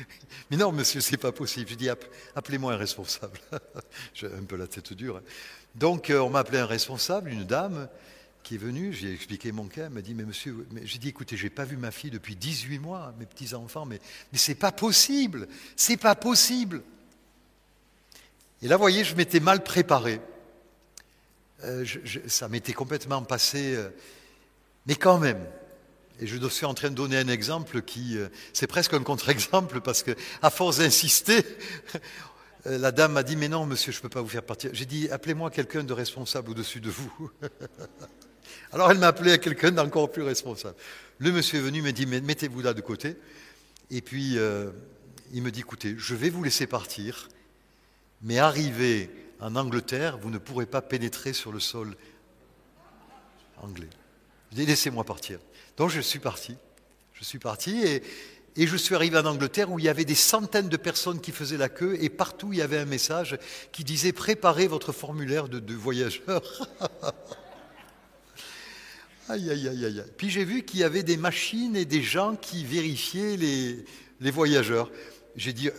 Mais 0.50 0.56
non, 0.56 0.72
monsieur, 0.72 1.00
c'est 1.00 1.16
pas 1.16 1.32
possible. 1.32 1.70
Je 1.70 1.74
dis, 1.74 1.88
appelez-moi 2.34 2.74
un 2.74 2.76
responsable. 2.76 3.38
J'ai 4.14 4.26
un 4.26 4.44
peu 4.44 4.56
la 4.56 4.66
tête 4.66 4.92
dure. 4.92 5.18
Hein. 5.18 5.22
Donc, 5.74 6.10
euh, 6.10 6.20
on 6.20 6.30
m'a 6.30 6.40
appelé 6.40 6.58
un 6.58 6.66
responsable, 6.66 7.30
une 7.30 7.44
dame 7.44 7.88
qui 8.42 8.56
est 8.56 8.58
venue. 8.58 8.92
J'ai 8.92 9.12
expliqué 9.12 9.52
mon 9.52 9.66
cas. 9.66 9.86
Elle 9.86 9.90
m'a 9.90 10.02
dit, 10.02 10.14
mais 10.14 10.24
monsieur, 10.24 10.66
j'ai 10.84 10.98
dit, 10.98 11.08
écoutez, 11.08 11.36
j'ai 11.36 11.50
pas 11.50 11.64
vu 11.64 11.76
ma 11.76 11.90
fille 11.90 12.10
depuis 12.10 12.36
18 12.36 12.78
mois, 12.78 13.14
mes 13.18 13.26
petits 13.26 13.54
enfants, 13.54 13.86
mais, 13.86 14.00
mais 14.32 14.38
c'est 14.38 14.54
pas 14.54 14.72
possible. 14.72 15.48
C'est 15.76 15.96
pas 15.96 16.14
possible. 16.14 16.82
Et 18.60 18.68
là, 18.68 18.76
vous 18.76 18.82
voyez, 18.82 19.04
je 19.04 19.14
m'étais 19.14 19.40
mal 19.40 19.62
préparé. 19.62 20.20
Euh, 21.64 21.84
ça 22.26 22.48
m'était 22.48 22.72
complètement 22.72 23.22
passé. 23.22 23.74
Euh, 23.76 23.90
mais 24.86 24.96
quand 24.96 25.18
même, 25.18 25.44
et 26.22 26.26
je 26.28 26.48
suis 26.48 26.66
en 26.66 26.74
train 26.74 26.90
de 26.90 26.94
donner 26.94 27.18
un 27.18 27.26
exemple 27.26 27.82
qui, 27.82 28.16
euh, 28.16 28.28
c'est 28.52 28.68
presque 28.68 28.94
un 28.94 29.02
contre-exemple 29.02 29.80
parce 29.80 30.04
que, 30.04 30.12
à 30.40 30.50
force 30.50 30.78
d'insister, 30.78 31.44
la 32.64 32.92
dame 32.92 33.14
m'a 33.14 33.24
dit 33.24 33.34
Mais 33.34 33.48
non, 33.48 33.66
monsieur, 33.66 33.90
je 33.90 33.98
ne 33.98 34.02
peux 34.02 34.08
pas 34.08 34.22
vous 34.22 34.28
faire 34.28 34.44
partir. 34.44 34.70
J'ai 34.72 34.86
dit 34.86 35.08
Appelez-moi 35.10 35.50
quelqu'un 35.50 35.82
de 35.82 35.92
responsable 35.92 36.50
au-dessus 36.50 36.80
de 36.80 36.90
vous. 36.90 37.30
Alors 38.72 38.92
elle 38.92 38.98
m'a 38.98 39.08
appelé 39.08 39.32
à 39.32 39.38
quelqu'un 39.38 39.72
d'encore 39.72 40.12
plus 40.12 40.22
responsable. 40.22 40.76
Le 41.18 41.32
monsieur 41.32 41.58
est 41.58 41.62
venu, 41.62 41.82
m'a 41.82 41.90
dit 41.90 42.06
Mettez-vous 42.06 42.62
là 42.62 42.72
de 42.72 42.80
côté. 42.80 43.16
Et 43.90 44.00
puis, 44.00 44.38
euh, 44.38 44.70
il 45.32 45.42
me 45.42 45.50
dit 45.50 45.60
Écoutez, 45.60 45.96
je 45.98 46.14
vais 46.14 46.30
vous 46.30 46.44
laisser 46.44 46.68
partir, 46.68 47.28
mais 48.22 48.38
arrivé 48.38 49.10
en 49.40 49.56
Angleterre, 49.56 50.18
vous 50.18 50.30
ne 50.30 50.38
pourrez 50.38 50.66
pas 50.66 50.82
pénétrer 50.82 51.32
sur 51.32 51.50
le 51.50 51.58
sol 51.58 51.96
anglais. 53.60 53.90
Laissez-moi 54.52 55.02
partir. 55.02 55.40
Donc 55.76 55.90
je 55.90 56.00
suis 56.00 56.18
parti. 56.18 56.56
Je 57.14 57.24
suis 57.24 57.38
parti 57.38 57.82
et, 57.84 58.02
je 58.66 58.76
suis 58.76 58.94
arrivé 58.94 59.16
en 59.16 59.24
Angleterre 59.24 59.70
où 59.70 59.78
il 59.78 59.84
y 59.84 59.88
avait 59.88 60.04
des 60.04 60.14
centaines 60.14 60.68
de 60.68 60.76
personnes 60.76 61.20
qui 61.20 61.32
faisaient 61.32 61.56
la 61.56 61.68
queue 61.68 61.96
et 62.00 62.10
partout 62.10 62.52
il 62.52 62.58
y 62.58 62.62
avait 62.62 62.78
un 62.78 62.84
message 62.84 63.38
qui 63.70 63.84
disait 63.84 64.12
préparez 64.12 64.66
votre 64.66 64.92
formulaire 64.92 65.48
de, 65.48 65.58
de 65.58 65.74
voyageur. 65.74 66.42
aïe, 69.28 69.50
aïe, 69.50 69.68
aïe, 69.68 69.84
aïe. 69.86 70.04
Puis 70.16 70.30
j'ai 70.30 70.44
vu 70.44 70.64
qu'il 70.64 70.80
y 70.80 70.84
avait 70.84 71.02
des 71.02 71.16
machines 71.16 71.76
et 71.76 71.84
des 71.84 72.02
gens 72.02 72.36
qui 72.36 72.64
vérifiaient 72.64 73.36
les, 73.36 74.30
voyageurs. 74.30 74.90
J'ai 75.36 75.52
dit, 75.52 75.70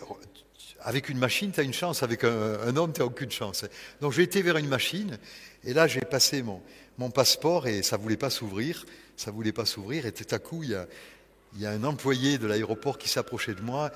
avec 0.80 1.10
une 1.10 1.20
machine, 1.20 1.52
tu 1.52 1.60
as 1.60 1.64
une 1.64 1.74
chance, 1.74 2.02
avec 2.02 2.24
un, 2.24 2.60
un 2.62 2.76
homme, 2.76 2.94
tu 2.94 3.02
n'as 3.02 3.06
aucune 3.06 3.32
chance. 3.32 3.66
Donc 4.02 4.14
j'ai 4.14 4.24
été 4.24 4.42
vers 4.42 4.58
une 4.58 4.68
machine 4.68 5.20
et 5.64 5.74
là 5.74 5.88
j'ai 5.88 6.02
passé 6.02 6.42
mon, 6.42 6.62
mon 6.98 7.12
passeport 7.12 7.68
et 7.68 7.84
ça 7.84 7.98
ne 7.98 8.02
voulait 8.02 8.18
pas 8.18 8.30
s'ouvrir 8.30 8.86
ça 9.16 9.32
ne 9.32 9.36
voulait 9.36 9.52
pas 9.52 9.66
s'ouvrir. 9.66 10.06
Et 10.06 10.12
tout 10.12 10.28
à 10.34 10.40
coup, 10.40 10.64
il 10.64 10.70
y 10.70 11.66
a, 11.66 11.70
un 11.70 11.84
employé 11.84 12.38
de 12.38 12.48
l'aéroport 12.48 12.98
qui 12.98 13.10
s'approchait 13.10 13.54
de 13.54 13.62
moi. 13.62 13.92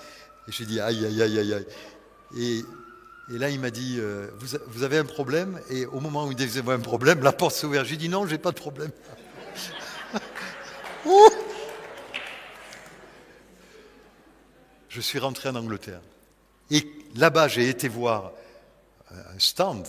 Et 0.48 0.52
j'ai 0.52 0.66
dit 0.66 0.80
aïe, 0.80 1.06
aïe, 1.06 1.22
aïe, 1.22 1.40
aïe, 1.40 1.54
aïe. 1.54 1.66
Et, 2.38 2.64
là, 3.30 3.50
il 3.50 3.60
m'a 3.60 3.72
dit 3.72 3.98
euh, 4.00 4.30
vous, 4.40 4.58
vous, 4.68 4.84
avez 4.84 4.98
un 4.98 5.06
problème? 5.06 5.60
Et 5.70 5.86
au 5.86 6.00
moment 6.00 6.26
où 6.26 6.32
il 6.32 6.38
disait 6.38 6.62
un 6.68 6.80
problème, 6.80 7.22
la 7.24 7.34
porte 7.34 7.56
s'est 7.56 7.68
ouverte. 7.68 7.86
J'ai 7.86 7.98
dit 7.98 8.10
non, 8.10 8.26
j'ai 8.28 8.38
pas 8.38 8.52
de 8.52 8.60
problème. 8.60 8.92
je 14.90 15.02
suis 15.02 15.20
rentré 15.20 15.50
en 15.50 15.56
Angleterre. 15.56 16.02
Et 16.72 16.90
là-bas, 17.16 17.48
j'ai 17.48 17.70
été 17.70 17.88
voir 17.88 18.32
un 19.12 19.40
stand 19.40 19.88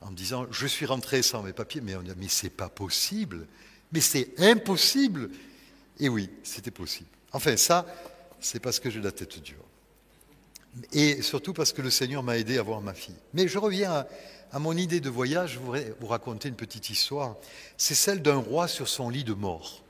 en 0.00 0.10
me 0.10 0.16
disant 0.16 0.46
je 0.50 0.66
suis 0.66 0.86
rentré 0.86 1.22
sans 1.22 1.42
mes 1.42 1.52
papiers. 1.52 1.80
Mais 1.80 1.94
on 1.96 2.02
dit 2.02 2.12
mais 2.16 2.28
c'est 2.28 2.50
pas 2.50 2.68
possible. 2.68 3.46
Mais 3.92 4.00
c'est 4.00 4.28
impossible. 4.38 5.30
Et 6.00 6.08
oui, 6.08 6.30
c'était 6.42 6.70
possible. 6.70 7.08
Enfin, 7.32 7.56
ça, 7.56 7.86
c'est 8.40 8.60
parce 8.60 8.80
que 8.80 8.90
j'ai 8.90 9.00
la 9.00 9.12
tête 9.12 9.38
dure. 9.42 9.64
Et 10.92 11.22
surtout 11.22 11.52
parce 11.52 11.72
que 11.72 11.82
le 11.82 11.90
Seigneur 11.90 12.22
m'a 12.22 12.38
aidé 12.38 12.58
à 12.58 12.62
voir 12.62 12.80
ma 12.80 12.94
fille. 12.94 13.14
Mais 13.32 13.46
je 13.48 13.58
reviens 13.58 14.06
à, 14.52 14.58
mon 14.58 14.76
idée 14.76 15.00
de 15.00 15.10
voyage, 15.10 15.54
je 15.54 15.58
voudrais 15.58 15.94
vous 16.00 16.06
raconter 16.06 16.48
une 16.48 16.56
petite 16.56 16.90
histoire. 16.90 17.36
C'est 17.76 17.94
celle 17.94 18.22
d'un 18.22 18.36
roi 18.36 18.68
sur 18.68 18.88
son 18.88 19.08
lit 19.08 19.24
de 19.24 19.34
mort. 19.34 19.82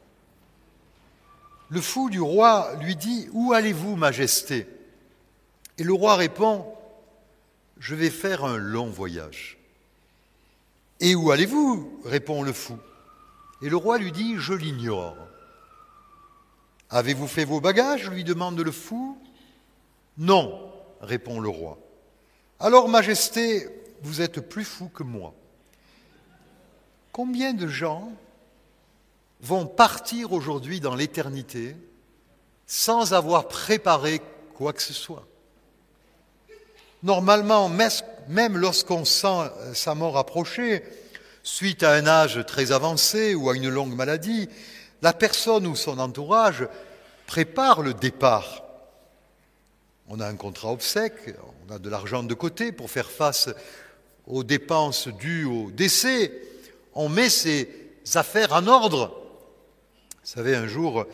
Le 1.71 1.81
fou 1.81 2.11
du 2.11 2.21
roi 2.21 2.75
lui 2.81 2.97
dit 2.97 3.29
Où 3.33 3.53
allez-vous, 3.53 3.97
Majesté? 3.97 4.67
Et 5.79 5.83
le 5.83 5.93
roi 5.93 6.17
répond 6.17 6.67
Je 7.79 7.95
vais 7.95 8.11
faire 8.11 8.45
un 8.45 8.57
long 8.57 8.91
voyage. 8.91 9.59
Et 11.01 11.15
où 11.15 11.31
allez-vous? 11.31 12.01
répond 12.05 12.43
le 12.43 12.53
fou. 12.53 12.79
Et 13.63 13.69
le 13.69 13.77
roi 13.77 13.99
lui 13.99 14.13
dit, 14.13 14.37
je 14.39 14.53
l'ignore. 14.53 15.17
Avez-vous 16.91 17.27
fait 17.27 17.45
vos 17.45 17.61
bagages? 17.61 18.11
lui 18.11 18.25
demande 18.25 18.61
le 18.61 18.71
fou. 18.71 19.19
Non, 20.19 20.73
répond 21.01 21.41
le 21.41 21.49
roi. 21.49 21.79
Alors, 22.61 22.89
Majesté, 22.89 23.69
vous 24.03 24.21
êtes 24.21 24.41
plus 24.41 24.65
fou 24.65 24.89
que 24.89 25.03
moi. 25.03 25.35
Combien 27.13 27.53
de 27.55 27.67
gens 27.67 28.13
vont 29.41 29.67
partir 29.67 30.33
aujourd'hui 30.33 30.81
dans 30.81 30.95
l'éternité 30.95 31.77
sans 32.67 33.13
avoir 33.13 33.49
préparé 33.49 34.21
quoi 34.55 34.73
que 34.73 34.83
ce 34.83 34.93
soit? 34.93 35.27
Normalement, 37.03 37.71
même 38.29 38.57
lorsqu'on 38.57 39.05
sent 39.05 39.51
sa 39.75 39.95
mort 39.95 40.17
approcher, 40.17 40.83
suite 41.45 41.83
à 41.83 41.93
un 41.93 42.07
âge 42.07 42.45
très 42.47 42.73
avancé 42.73 43.35
ou 43.35 43.49
à 43.51 43.55
une 43.55 43.69
longue 43.69 43.95
maladie, 43.95 44.49
la 45.03 45.13
personne 45.13 45.67
ou 45.67 45.77
son 45.77 45.99
entourage 45.99 46.67
prépare 47.27 47.83
le 47.83 47.95
départ. 47.95 48.65
On 50.09 50.21
a 50.21 50.27
un 50.27 50.37
contrat 50.37 50.73
obsèque, 50.73 51.35
on 51.69 51.73
a 51.73 51.79
de 51.79 51.89
l'argent 51.89 52.23
de 52.23 52.35
côté 52.35 52.73
pour 52.73 52.91
faire 52.91 53.11
face 53.11 53.51
aux 54.27 54.43
dépenses 54.43 55.09
dues 55.09 55.45
au 55.45 55.71
décès, 55.71 56.33
on 56.95 57.11
met 57.11 57.29
ses 57.29 57.69
affaires 58.15 58.55
en 58.55 58.67
ordre. 58.67 59.09
Vous 60.23 60.31
savez, 60.31 60.57
un 60.57 60.67
jour, 60.67 61.05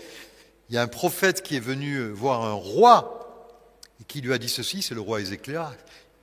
il 0.68 0.76
y 0.76 0.78
a 0.78 0.82
un 0.82 0.88
prophète 0.88 1.42
qui 1.42 1.56
est 1.56 1.60
venu 1.60 2.08
voir 2.10 2.44
un 2.44 2.52
roi 2.52 3.56
et 4.00 4.04
qui 4.04 4.20
lui 4.20 4.32
a 4.32 4.38
dit 4.38 4.48
ceci, 4.48 4.82
c'est 4.82 4.94
le 4.94 5.00
roi 5.00 5.20
Ézéchias. 5.20 5.72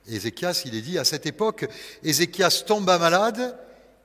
Ézéchias, 0.06 0.62
il 0.64 0.74
est 0.74 0.80
dit, 0.80 0.98
à 0.98 1.04
cette 1.04 1.26
époque, 1.26 1.68
Ézéchias 2.02 2.64
tomba 2.66 2.96
malade, 2.96 3.58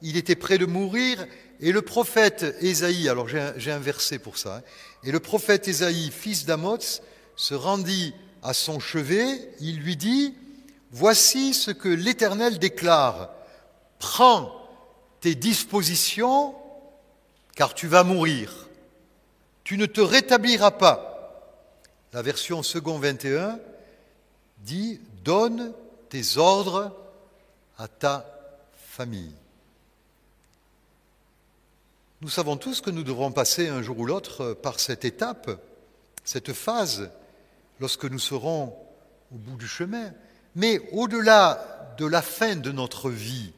il 0.03 0.17
était 0.17 0.35
près 0.35 0.59
de 0.59 0.65
mourir, 0.65 1.25
et 1.59 1.71
le 1.71 1.81
prophète 1.81 2.55
Ésaïe, 2.59 3.09
alors 3.09 3.27
j'ai 3.27 3.71
un, 3.71 3.79
verset 3.79 4.19
pour 4.19 4.37
ça, 4.37 4.57
hein, 4.57 4.61
et 5.03 5.11
le 5.11 5.19
prophète 5.19 5.67
Ésaïe, 5.67 6.11
fils 6.11 6.45
d'Amoz, 6.45 7.01
se 7.35 7.55
rendit 7.55 8.13
à 8.43 8.53
son 8.53 8.79
chevet, 8.79 9.49
il 9.59 9.79
lui 9.79 9.95
dit, 9.95 10.35
Voici 10.91 11.55
ce 11.55 11.71
que 11.71 11.89
l'Éternel 11.89 12.59
déclare, 12.59 13.31
prends 13.97 14.53
tes 15.21 15.33
dispositions, 15.33 16.53
car 17.55 17.73
tu 17.73 17.87
vas 17.87 18.03
mourir, 18.03 18.67
tu 19.63 19.77
ne 19.77 19.87
te 19.87 20.01
rétabliras 20.01 20.71
pas. 20.71 21.09
La 22.11 22.21
version 22.21 22.61
second 22.61 22.99
21 22.99 23.59
dit, 24.59 24.99
donne 25.23 25.73
tes 26.09 26.37
ordres 26.37 26.95
à 27.77 27.87
ta 27.87 28.25
famille. 28.75 29.33
Nous 32.23 32.29
savons 32.29 32.55
tous 32.55 32.79
que 32.79 32.89
nous 32.89 33.03
devrons 33.03 33.33
passer 33.33 33.67
un 33.67 33.81
jour 33.81 33.99
ou 33.99 34.05
l'autre 34.05 34.53
par 34.53 34.79
cette 34.79 35.03
étape, 35.03 35.51
cette 36.23 36.53
phase, 36.53 37.11
lorsque 37.81 38.05
nous 38.05 38.17
serons 38.17 38.73
au 39.29 39.35
bout 39.35 39.57
du 39.57 39.67
chemin. 39.67 40.13
Mais 40.55 40.79
au-delà 40.93 41.93
de 41.97 42.05
la 42.05 42.21
fin 42.21 42.55
de 42.55 42.71
notre 42.71 43.09
vie, 43.09 43.51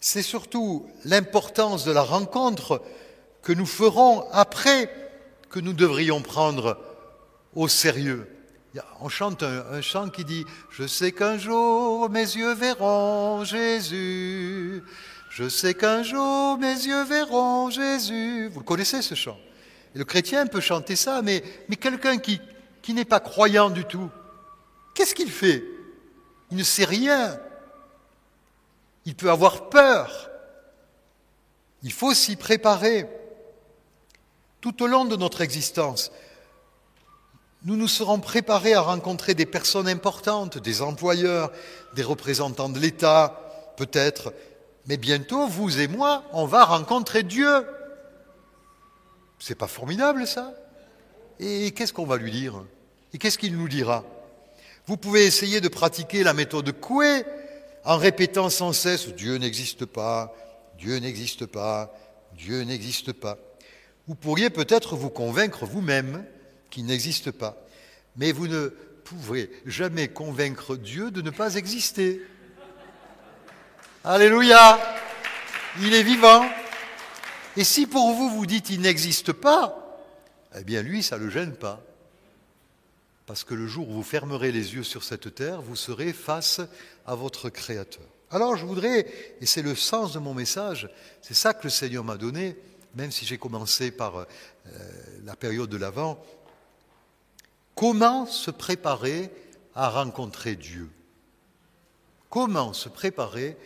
c'est 0.00 0.22
surtout 0.22 0.84
l'importance 1.04 1.84
de 1.84 1.92
la 1.92 2.02
rencontre 2.02 2.82
que 3.42 3.52
nous 3.52 3.66
ferons 3.66 4.28
après 4.32 4.90
que 5.48 5.60
nous 5.60 5.72
devrions 5.72 6.20
prendre 6.20 6.76
au 7.54 7.68
sérieux. 7.68 8.28
On 9.00 9.08
chante 9.08 9.44
un, 9.44 9.80
chant 9.80 10.08
qui 10.08 10.24
dit⁇ 10.24 10.42
Je 10.70 10.88
sais 10.88 11.12
qu'un 11.12 11.38
jour 11.38 12.10
mes 12.10 12.18
yeux 12.18 12.54
verront 12.54 13.44
Jésus, 13.44 14.82
je 15.38 15.48
sais 15.48 15.74
qu'un 15.74 16.02
jour 16.02 16.58
mes 16.58 16.74
yeux 16.74 17.04
verront 17.04 17.70
Jésus. 17.70 18.48
Vous 18.48 18.58
le 18.58 18.64
connaissez 18.64 19.02
ce 19.02 19.14
chant. 19.14 19.38
Le 19.94 20.04
chrétien 20.04 20.48
peut 20.48 20.60
chanter 20.60 20.96
ça, 20.96 21.22
mais, 21.22 21.44
mais 21.68 21.76
quelqu'un 21.76 22.18
qui, 22.18 22.40
qui 22.82 22.92
n'est 22.92 23.04
pas 23.04 23.20
croyant 23.20 23.70
du 23.70 23.84
tout, 23.84 24.10
qu'est-ce 24.94 25.14
qu'il 25.14 25.30
fait? 25.30 25.62
Il 26.50 26.56
ne 26.56 26.64
sait 26.64 26.84
rien. 26.84 27.38
Il 29.04 29.14
peut 29.14 29.30
avoir 29.30 29.68
peur. 29.68 30.28
Il 31.84 31.92
faut 31.92 32.14
s'y 32.14 32.34
préparer. 32.34 33.06
Tout 34.60 34.82
au 34.82 34.88
long 34.88 35.04
de 35.04 35.14
notre 35.14 35.40
existence, 35.40 36.10
nous 37.62 37.76
nous 37.76 37.86
serons 37.86 38.18
préparés 38.18 38.74
à 38.74 38.80
rencontrer 38.80 39.34
des 39.34 39.46
personnes 39.46 39.86
importantes, 39.86 40.58
des 40.58 40.82
employeurs, 40.82 41.52
des 41.94 42.02
représentants 42.02 42.70
de 42.70 42.80
l'État, 42.80 43.40
peut-être, 43.76 44.32
mais 44.88 44.96
bientôt, 44.96 45.46
vous 45.46 45.80
et 45.80 45.86
moi, 45.86 46.24
on 46.32 46.46
va 46.46 46.64
rencontrer 46.64 47.22
Dieu. 47.22 47.66
C'est 49.38 49.54
pas 49.54 49.66
formidable 49.66 50.26
ça? 50.26 50.54
Et 51.38 51.70
qu'est-ce 51.72 51.92
qu'on 51.92 52.06
va 52.06 52.16
lui 52.16 52.30
dire? 52.30 52.64
Et 53.12 53.18
qu'est-ce 53.18 53.36
qu'il 53.36 53.56
nous 53.56 53.68
dira? 53.68 54.04
Vous 54.86 54.96
pouvez 54.96 55.26
essayer 55.26 55.60
de 55.60 55.68
pratiquer 55.68 56.22
la 56.22 56.32
méthode 56.32 56.72
Coué 56.72 57.22
en 57.84 57.98
répétant 57.98 58.48
sans 58.48 58.72
cesse 58.72 59.08
Dieu 59.08 59.36
n'existe 59.36 59.84
pas, 59.84 60.34
Dieu 60.78 60.96
n'existe 60.98 61.44
pas, 61.44 61.94
Dieu 62.34 62.62
n'existe 62.62 63.12
pas. 63.12 63.36
Vous 64.06 64.14
pourriez 64.14 64.48
peut-être 64.48 64.96
vous 64.96 65.10
convaincre 65.10 65.66
vous-même 65.66 66.24
qu'il 66.70 66.86
n'existe 66.86 67.30
pas, 67.30 67.58
mais 68.16 68.32
vous 68.32 68.48
ne 68.48 68.68
pourrez 69.04 69.50
jamais 69.66 70.08
convaincre 70.08 70.76
Dieu 70.76 71.10
de 71.10 71.20
ne 71.20 71.30
pas 71.30 71.56
exister. 71.56 72.22
Alléluia. 74.10 74.78
Il 75.82 75.92
est 75.92 76.02
vivant. 76.02 76.48
Et 77.58 77.62
si 77.62 77.86
pour 77.86 78.14
vous, 78.14 78.30
vous 78.30 78.46
dites 78.46 78.70
il 78.70 78.80
n'existe 78.80 79.32
pas, 79.32 80.00
eh 80.58 80.64
bien 80.64 80.80
lui, 80.80 81.02
ça 81.02 81.18
ne 81.18 81.24
le 81.24 81.30
gêne 81.30 81.54
pas. 81.54 81.82
Parce 83.26 83.44
que 83.44 83.52
le 83.52 83.66
jour 83.66 83.86
où 83.90 83.92
vous 83.92 84.02
fermerez 84.02 84.50
les 84.50 84.74
yeux 84.74 84.82
sur 84.82 85.04
cette 85.04 85.34
terre, 85.34 85.60
vous 85.60 85.76
serez 85.76 86.14
face 86.14 86.62
à 87.04 87.14
votre 87.16 87.50
Créateur. 87.50 88.06
Alors 88.30 88.56
je 88.56 88.64
voudrais, 88.64 89.06
et 89.42 89.44
c'est 89.44 89.60
le 89.60 89.74
sens 89.74 90.14
de 90.14 90.20
mon 90.20 90.32
message, 90.32 90.88
c'est 91.20 91.34
ça 91.34 91.52
que 91.52 91.64
le 91.64 91.70
Seigneur 91.70 92.02
m'a 92.02 92.16
donné, 92.16 92.56
même 92.94 93.12
si 93.12 93.26
j'ai 93.26 93.36
commencé 93.36 93.90
par 93.90 94.20
euh, 94.20 94.24
la 95.26 95.36
période 95.36 95.68
de 95.68 95.76
l'Avent, 95.76 96.18
comment 97.74 98.24
se 98.24 98.50
préparer 98.50 99.30
à 99.74 99.90
rencontrer 99.90 100.56
Dieu? 100.56 100.88
Comment 102.30 102.72
se 102.72 102.88
préparer 102.88 103.58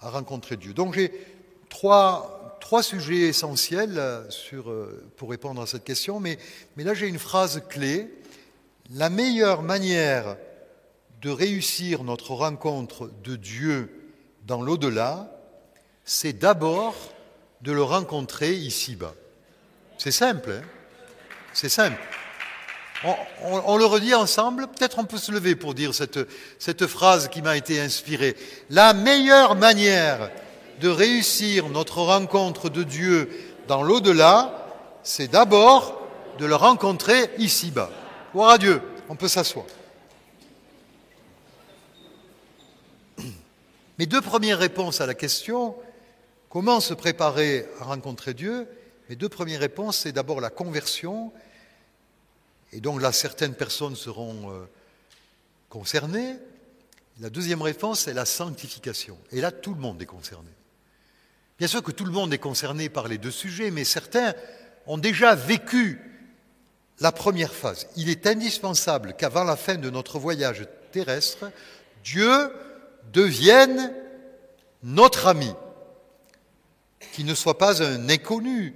à 0.00 0.10
rencontrer 0.10 0.56
Dieu. 0.56 0.72
Donc 0.72 0.94
j'ai 0.94 1.12
trois, 1.68 2.58
trois 2.60 2.82
sujets 2.82 3.28
essentiels 3.28 3.98
euh, 3.98 4.28
sur, 4.30 4.70
euh, 4.70 5.10
pour 5.16 5.30
répondre 5.30 5.60
à 5.60 5.66
cette 5.66 5.84
question, 5.84 6.20
mais, 6.20 6.38
mais 6.76 6.84
là 6.84 6.94
j'ai 6.94 7.08
une 7.08 7.18
phrase 7.18 7.62
clé. 7.68 8.10
La 8.92 9.10
meilleure 9.10 9.62
manière 9.62 10.36
de 11.22 11.30
réussir 11.30 12.02
notre 12.02 12.32
rencontre 12.32 13.10
de 13.22 13.36
Dieu 13.36 14.12
dans 14.46 14.62
l'au-delà, 14.62 15.30
c'est 16.04 16.32
d'abord 16.32 16.94
de 17.60 17.72
le 17.72 17.82
rencontrer 17.82 18.54
ici-bas. 18.54 19.14
C'est 19.98 20.12
simple, 20.12 20.50
hein? 20.50 20.62
C'est 21.52 21.68
simple. 21.68 21.98
On, 23.02 23.78
le 23.78 23.86
redit 23.86 24.14
ensemble, 24.14 24.66
peut-être 24.68 24.98
on 24.98 25.04
peut 25.04 25.16
se 25.16 25.32
lever 25.32 25.54
pour 25.54 25.72
dire 25.72 25.94
cette, 25.94 26.18
cette 26.58 26.86
phrase 26.86 27.28
qui 27.28 27.40
m'a 27.40 27.56
été 27.56 27.80
inspirée. 27.80 28.36
La 28.68 28.92
meilleure 28.92 29.56
manière 29.56 30.30
de 30.80 30.88
réussir 30.88 31.70
notre 31.70 31.98
rencontre 31.98 32.68
de 32.68 32.82
Dieu 32.82 33.30
dans 33.68 33.82
l'au-delà, 33.82 34.66
c'est 35.02 35.28
d'abord 35.28 35.98
de 36.38 36.44
le 36.44 36.54
rencontrer 36.54 37.30
ici-bas. 37.38 37.90
Gloire 38.32 38.50
à 38.50 38.58
Dieu, 38.58 38.82
on 39.08 39.16
peut 39.16 39.28
s'asseoir. 39.28 39.64
Mes 43.98 44.06
deux 44.06 44.20
premières 44.20 44.58
réponses 44.58 45.00
à 45.00 45.06
la 45.06 45.14
question, 45.14 45.74
comment 46.50 46.80
se 46.80 46.94
préparer 46.94 47.66
à 47.80 47.84
rencontrer 47.84 48.34
Dieu 48.34 48.66
Mes 49.08 49.16
deux 49.16 49.28
premières 49.28 49.60
réponses, 49.60 49.98
c'est 49.98 50.12
d'abord 50.12 50.40
la 50.40 50.50
conversion 50.50 51.32
et 52.72 52.80
donc 52.80 53.00
là, 53.00 53.12
certaines 53.12 53.54
personnes 53.54 53.96
seront 53.96 54.52
euh, 54.52 54.64
concernées. 55.68 56.36
La 57.20 57.30
deuxième 57.30 57.62
réponse, 57.62 58.00
c'est 58.00 58.14
la 58.14 58.24
sanctification. 58.24 59.18
Et 59.32 59.40
là, 59.40 59.50
tout 59.50 59.74
le 59.74 59.80
monde 59.80 60.00
est 60.00 60.06
concerné. 60.06 60.48
Bien 61.58 61.68
sûr 61.68 61.82
que 61.82 61.90
tout 61.90 62.04
le 62.04 62.12
monde 62.12 62.32
est 62.32 62.38
concerné 62.38 62.88
par 62.88 63.08
les 63.08 63.18
deux 63.18 63.30
sujets, 63.30 63.70
mais 63.70 63.84
certains 63.84 64.34
ont 64.86 64.98
déjà 64.98 65.34
vécu 65.34 66.00
la 67.00 67.12
première 67.12 67.52
phase. 67.52 67.86
Il 67.96 68.08
est 68.08 68.26
indispensable 68.26 69.14
qu'avant 69.16 69.44
la 69.44 69.56
fin 69.56 69.74
de 69.74 69.90
notre 69.90 70.18
voyage 70.18 70.66
terrestre, 70.92 71.50
Dieu 72.04 72.50
devienne 73.12 73.92
notre 74.82 75.26
ami, 75.26 75.52
qu'il 77.12 77.26
ne 77.26 77.34
soit 77.34 77.58
pas 77.58 77.82
un 77.82 78.08
inconnu, 78.08 78.74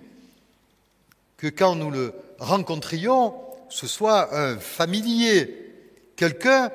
que 1.36 1.46
quand 1.46 1.74
nous 1.76 1.90
le 1.90 2.12
rencontrions, 2.38 3.34
ce 3.74 3.88
soit 3.88 4.32
un 4.32 4.56
familier, 4.56 5.52
quelqu'un 6.14 6.70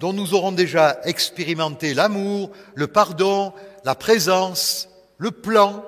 dont 0.00 0.12
nous 0.12 0.34
aurons 0.34 0.50
déjà 0.50 0.98
expérimenté 1.04 1.94
l'amour, 1.94 2.50
le 2.74 2.88
pardon, 2.88 3.52
la 3.84 3.94
présence, 3.94 4.88
le 5.18 5.30
plan, 5.30 5.84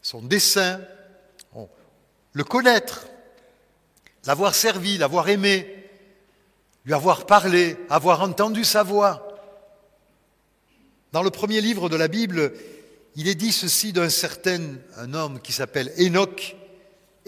son 0.00 0.22
dessein, 0.22 0.80
le 2.32 2.44
connaître, 2.44 3.08
l'avoir 4.24 4.54
servi, 4.54 4.96
l'avoir 4.96 5.28
aimé, 5.28 5.86
lui 6.86 6.94
avoir 6.94 7.26
parlé, 7.26 7.76
avoir 7.90 8.22
entendu 8.22 8.64
sa 8.64 8.82
voix. 8.82 9.36
Dans 11.12 11.22
le 11.22 11.28
premier 11.28 11.60
livre 11.60 11.90
de 11.90 11.96
la 11.96 12.08
Bible, 12.08 12.54
il 13.16 13.28
est 13.28 13.34
dit 13.34 13.52
ceci 13.52 13.92
d'un 13.92 14.08
certain 14.08 14.62
homme 15.12 15.42
qui 15.42 15.52
s'appelle 15.52 15.92
Enoch, 15.98 16.56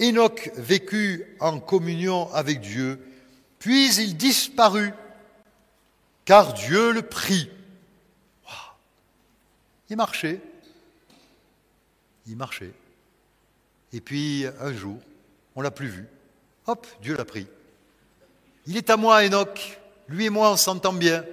Enoch 0.00 0.50
vécut 0.56 1.24
en 1.40 1.60
communion 1.60 2.32
avec 2.32 2.60
Dieu, 2.60 3.00
puis 3.58 3.94
il 3.96 4.16
disparut, 4.16 4.92
car 6.24 6.52
Dieu 6.52 6.92
le 6.92 7.02
prit. 7.02 7.50
Il 9.90 9.96
marchait, 9.96 10.40
il 12.26 12.36
marchait. 12.36 12.72
Et 13.92 14.00
puis 14.00 14.46
un 14.60 14.72
jour, 14.72 14.98
on 15.54 15.60
l'a 15.60 15.70
plus 15.70 15.88
vu. 15.88 16.06
Hop, 16.66 16.86
Dieu 17.02 17.16
l'a 17.16 17.24
pris. 17.24 17.46
Il 18.66 18.76
est 18.76 18.90
à 18.90 18.96
moi, 18.96 19.24
Enoch. 19.24 19.78
Lui 20.08 20.26
et 20.26 20.30
moi, 20.30 20.50
on 20.50 20.56
s'entend 20.56 20.92
bien. 20.92 21.24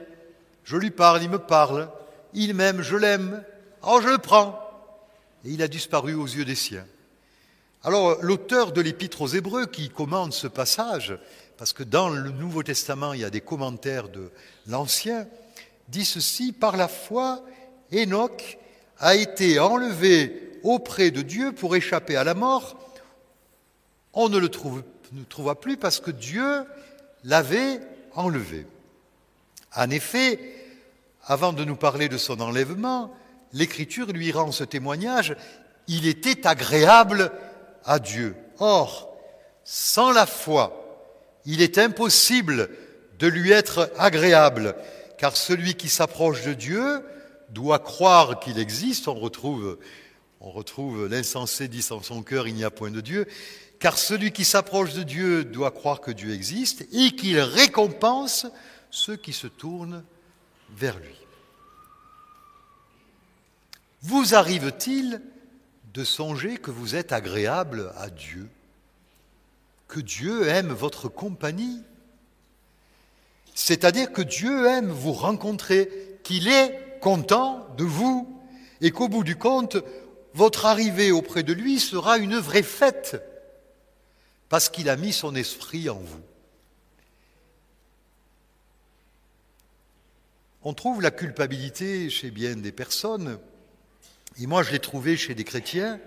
Je 0.63 0.77
lui 0.77 0.91
parle, 0.91 1.23
il 1.23 1.29
me 1.29 1.39
parle. 1.39 1.89
Il 2.33 2.53
m'aime, 2.53 2.81
je 2.81 2.95
l'aime. 2.95 3.43
Alors 3.81 4.01
je 4.01 4.09
le 4.09 4.17
prends. 4.17 4.59
Et 5.43 5.49
il 5.51 5.61
a 5.63 5.67
disparu 5.67 6.13
aux 6.13 6.27
yeux 6.27 6.45
des 6.45 6.55
siens. 6.55 6.85
Alors 7.83 8.17
l'auteur 8.21 8.73
de 8.73 8.81
l'épître 8.81 9.21
aux 9.21 9.27
Hébreux 9.27 9.65
qui 9.65 9.89
commente 9.89 10.33
ce 10.33 10.47
passage, 10.47 11.17
parce 11.57 11.73
que 11.73 11.81
dans 11.81 12.09
le 12.09 12.29
Nouveau 12.29 12.61
Testament 12.61 13.13
il 13.13 13.21
y 13.21 13.25
a 13.25 13.31
des 13.31 13.41
commentaires 13.41 14.09
de 14.09 14.31
l'Ancien, 14.67 15.27
dit 15.87 16.05
ceci, 16.05 16.51
par 16.51 16.77
la 16.77 16.87
foi, 16.87 17.43
Enoch 17.91 18.59
a 18.99 19.15
été 19.15 19.57
enlevé 19.59 20.59
auprès 20.61 21.09
de 21.09 21.23
Dieu 21.23 21.53
pour 21.53 21.75
échapper 21.75 22.15
à 22.15 22.23
la 22.23 22.35
mort. 22.35 22.77
On 24.13 24.29
ne 24.29 24.37
le 24.37 24.49
trouva 24.49 25.55
plus 25.55 25.75
parce 25.75 25.99
que 25.99 26.11
Dieu 26.11 26.63
l'avait 27.23 27.81
enlevé. 28.13 28.67
En 29.75 29.89
effet, 29.89 30.39
avant 31.25 31.51
de 31.51 31.65
nous 31.65 31.75
parler 31.75 32.09
de 32.09 32.17
son 32.17 32.41
enlèvement, 32.41 33.11
l'Écriture 33.53 34.11
lui 34.11 34.31
rend 34.31 34.51
ce 34.51 34.63
témoignage, 34.63 35.35
il 35.87 36.05
était 36.05 36.45
agréable 36.45 37.31
à 37.85 37.99
Dieu. 37.99 38.35
Or, 38.59 39.15
sans 39.63 40.11
la 40.11 40.25
foi, 40.25 40.81
il 41.45 41.61
est 41.61 41.77
impossible 41.77 42.69
de 43.19 43.27
lui 43.27 43.51
être 43.51 43.91
agréable, 43.97 44.75
car 45.17 45.35
celui 45.35 45.75
qui 45.75 45.89
s'approche 45.89 46.43
de 46.43 46.53
Dieu 46.53 47.03
doit 47.49 47.79
croire 47.79 48.39
qu'il 48.39 48.59
existe. 48.59 49.07
On 49.07 49.13
retrouve, 49.13 49.77
on 50.39 50.51
retrouve 50.51 51.07
l'insensé 51.07 51.67
dit 51.67 51.85
en 51.91 52.01
son 52.01 52.23
cœur, 52.23 52.47
il 52.47 52.55
n'y 52.55 52.63
a 52.63 52.71
point 52.71 52.91
de 52.91 53.01
Dieu. 53.01 53.27
Car 53.79 53.97
celui 53.97 54.31
qui 54.31 54.45
s'approche 54.45 54.93
de 54.93 55.03
Dieu 55.03 55.43
doit 55.43 55.71
croire 55.71 56.01
que 56.01 56.11
Dieu 56.11 56.33
existe 56.33 56.85
et 56.93 57.11
qu'il 57.15 57.39
récompense 57.39 58.45
ceux 58.91 59.15
qui 59.15 59.33
se 59.33 59.47
tournent 59.47 60.03
vers 60.75 60.97
lui. 60.99 61.15
Vous 64.01 64.35
arrive-t-il 64.35 65.21
de 65.93 66.03
songer 66.03 66.57
que 66.57 66.71
vous 66.71 66.95
êtes 66.95 67.11
agréable 67.11 67.91
à 67.97 68.09
Dieu, 68.09 68.47
que 69.87 69.99
Dieu 69.99 70.47
aime 70.47 70.71
votre 70.71 71.09
compagnie 71.09 71.83
C'est-à-dire 73.53 74.11
que 74.13 74.21
Dieu 74.21 74.67
aime 74.67 74.89
vous 74.89 75.11
rencontrer, 75.11 75.89
qu'il 76.23 76.47
est 76.47 76.99
content 77.01 77.67
de 77.77 77.83
vous 77.83 78.41
et 78.79 78.91
qu'au 78.91 79.09
bout 79.09 79.23
du 79.23 79.35
compte, 79.35 79.77
votre 80.33 80.65
arrivée 80.65 81.11
auprès 81.11 81.43
de 81.43 81.51
lui 81.51 81.79
sera 81.79 82.17
une 82.17 82.37
vraie 82.37 82.63
fête 82.63 83.21
parce 84.47 84.69
qu'il 84.69 84.89
a 84.89 84.95
mis 84.95 85.13
son 85.13 85.35
esprit 85.35 85.89
en 85.89 85.99
vous. 85.99 86.21
On 90.63 90.73
trouve 90.73 91.01
la 91.01 91.11
culpabilité 91.11 92.09
chez 92.09 92.31
bien 92.31 92.55
des 92.55 92.71
personnes 92.71 93.39
et 94.39 94.47
moi, 94.47 94.63
je 94.63 94.71
l'ai 94.71 94.79
trouvé 94.79 95.17
chez 95.17 95.35
des 95.35 95.43
chrétiens 95.43 95.99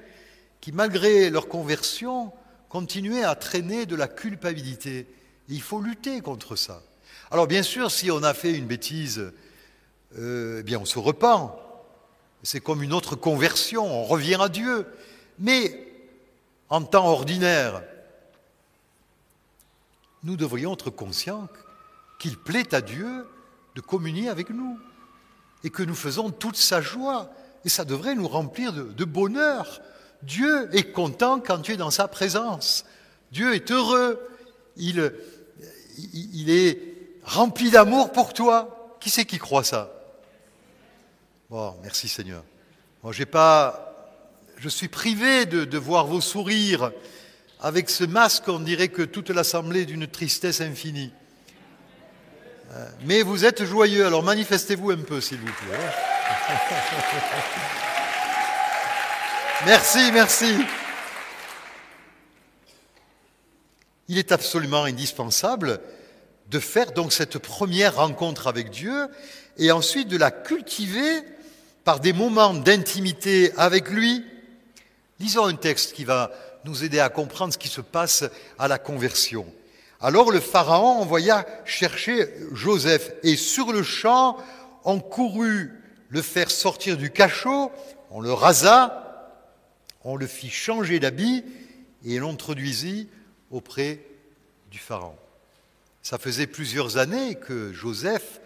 qui, 0.61 0.73
malgré 0.73 1.31
leur 1.31 1.49
conversion, 1.49 2.33
continuaient 2.69 3.25
à 3.25 3.35
traîner 3.35 3.87
de 3.87 3.97
la 3.97 4.09
culpabilité. 4.09 5.07
Il 5.49 5.61
faut 5.61 5.81
lutter 5.81 6.21
contre 6.21 6.57
ça. 6.57 6.83
Alors, 7.31 7.47
bien 7.47 7.63
sûr, 7.63 7.91
si 7.91 8.11
on 8.11 8.23
a 8.23 8.35
fait 8.35 8.55
une 8.55 8.67
bêtise, 8.67 9.33
euh, 10.19 10.59
eh 10.61 10.63
bien, 10.63 10.79
on 10.79 10.85
se 10.85 10.99
repent. 10.99 11.57
C'est 12.43 12.61
comme 12.61 12.83
une 12.83 12.93
autre 12.93 13.17
conversion, 13.17 13.87
on 13.87 14.05
revient 14.05 14.39
à 14.41 14.49
Dieu. 14.49 14.87
Mais 15.39 15.87
en 16.69 16.83
temps 16.83 17.07
ordinaire, 17.07 17.83
nous 20.23 20.37
devrions 20.37 20.75
être 20.75 20.91
conscients 20.91 21.49
qu'il 22.19 22.39
plaît 22.39 22.75
à 22.75 22.81
Dieu 22.81 23.27
de 23.75 23.81
communier 23.81 24.29
avec 24.29 24.51
nous 24.51 24.79
et 25.63 25.71
que 25.71 25.83
nous 25.83 25.95
faisons 25.95 26.31
toute 26.31 26.57
sa 26.57 26.81
joie 26.81 27.31
et 27.65 27.69
ça 27.69 27.85
devrait 27.85 28.15
nous 28.15 28.29
remplir 28.29 28.73
de, 28.73 29.05
bonheur. 29.05 29.81
Dieu 30.23 30.69
est 30.73 30.93
content 30.93 31.41
quand 31.41 31.61
tu 31.61 31.73
es 31.73 31.77
dans 31.77 31.91
sa 31.91 32.09
présence. 32.09 32.85
Dieu 33.33 33.55
est 33.55 33.71
heureux. 33.71 34.21
Il, 34.77 35.01
est 35.01 36.79
rempli 37.25 37.71
d'amour 37.71 38.13
pour 38.13 38.33
toi. 38.33 38.97
Qui 39.01 39.11
c'est 39.11 39.25
qui 39.25 39.39
croit 39.39 39.65
ça? 39.65 39.91
Bon, 41.51 41.75
merci 41.83 42.09
Seigneur. 42.09 42.43
Moi, 43.03 43.13
j'ai 43.13 43.27
pas, 43.27 44.15
je 44.59 44.69
suis 44.69 44.89
privé 44.89 45.47
de, 45.47 45.65
de, 45.65 45.79
voir 45.79 46.07
vos 46.07 46.21
sourires. 46.21 46.91
Avec 47.61 47.89
ce 47.89 48.05
masque, 48.05 48.49
on 48.49 48.61
dirait 48.61 48.89
que 48.89 49.03
toute 49.03 49.31
l'assemblée 49.31 49.83
est 49.83 49.87
d'une 49.87 50.07
tristesse 50.07 50.61
infinie. 50.61 51.13
Euh, 52.73 52.87
mais 53.07 53.23
vous 53.23 53.45
êtes 53.45 53.65
joyeux, 53.65 54.07
alors 54.07 54.23
manifestez-vous 54.23 54.91
un 54.91 54.99
peu, 54.99 55.21
s'il 55.21 55.39
vous 55.39 55.47
plaît. 55.47 56.14
Merci, 59.67 60.11
merci. 60.13 60.59
Il 64.09 64.19
est 64.19 64.33
absolument 64.33 64.85
indispensable 64.85 65.81
de 66.51 66.59
faire 66.59 66.93
donc 66.93 67.15
cette 67.15 67.39
première 67.39 67.97
rencontre 67.97 68.47
avec 68.47 68.69
Dieu 68.69 69.09
et 69.57 69.73
ensuite 69.73 70.09
de 70.09 70.19
la 70.19 70.31
cultiver 70.31 71.23
par 71.85 72.01
des 72.01 72.13
moments 72.13 72.53
d'intimité 72.53 73.53
avec 73.57 73.89
lui. 73.89 74.27
Lisons 75.21 75.47
un 75.47 75.55
texte 75.55 75.95
qui 75.95 76.05
va 76.05 76.31
nous 76.65 76.85
aider 76.85 77.01
à 77.01 77.09
comprendre 77.09 77.55
ce 77.55 77.59
qui 77.59 77.69
se 77.69 77.81
passe 77.81 78.25
à 78.59 78.69
la 78.69 78.79
conversion. 78.79 79.47
Alors 80.01 80.31
le 80.31 80.41
Pharaon 80.41 81.01
envoya 81.01 81.47
chercher 81.65 82.29
Joseph 82.53 83.13
et 83.23 83.37
sur 83.37 83.73
le 83.73 83.83
champ 83.83 84.37
on 84.85 85.01
courut 85.01 85.84
le 86.15 86.23
faire 86.23 86.49
sortir 86.49 86.97
du 86.97 87.11
cachot, 87.11 87.73
on 88.11 88.21
le 88.21 88.33
rasa, 88.33 89.37
on 90.05 90.15
le 90.15 90.29
fit 90.29 90.49
changer 90.49 91.01
d'habit 91.01 91.45
et 92.05 92.21
l'introduisit 92.21 93.09
auprès 93.51 93.99
du 94.71 94.79
Pharaon. 94.79 95.17
Ça 96.03 96.19
faisait 96.19 96.47
plusieurs 96.47 96.99
années 96.99 97.35
que 97.35 97.73
Joseph, 97.73 98.41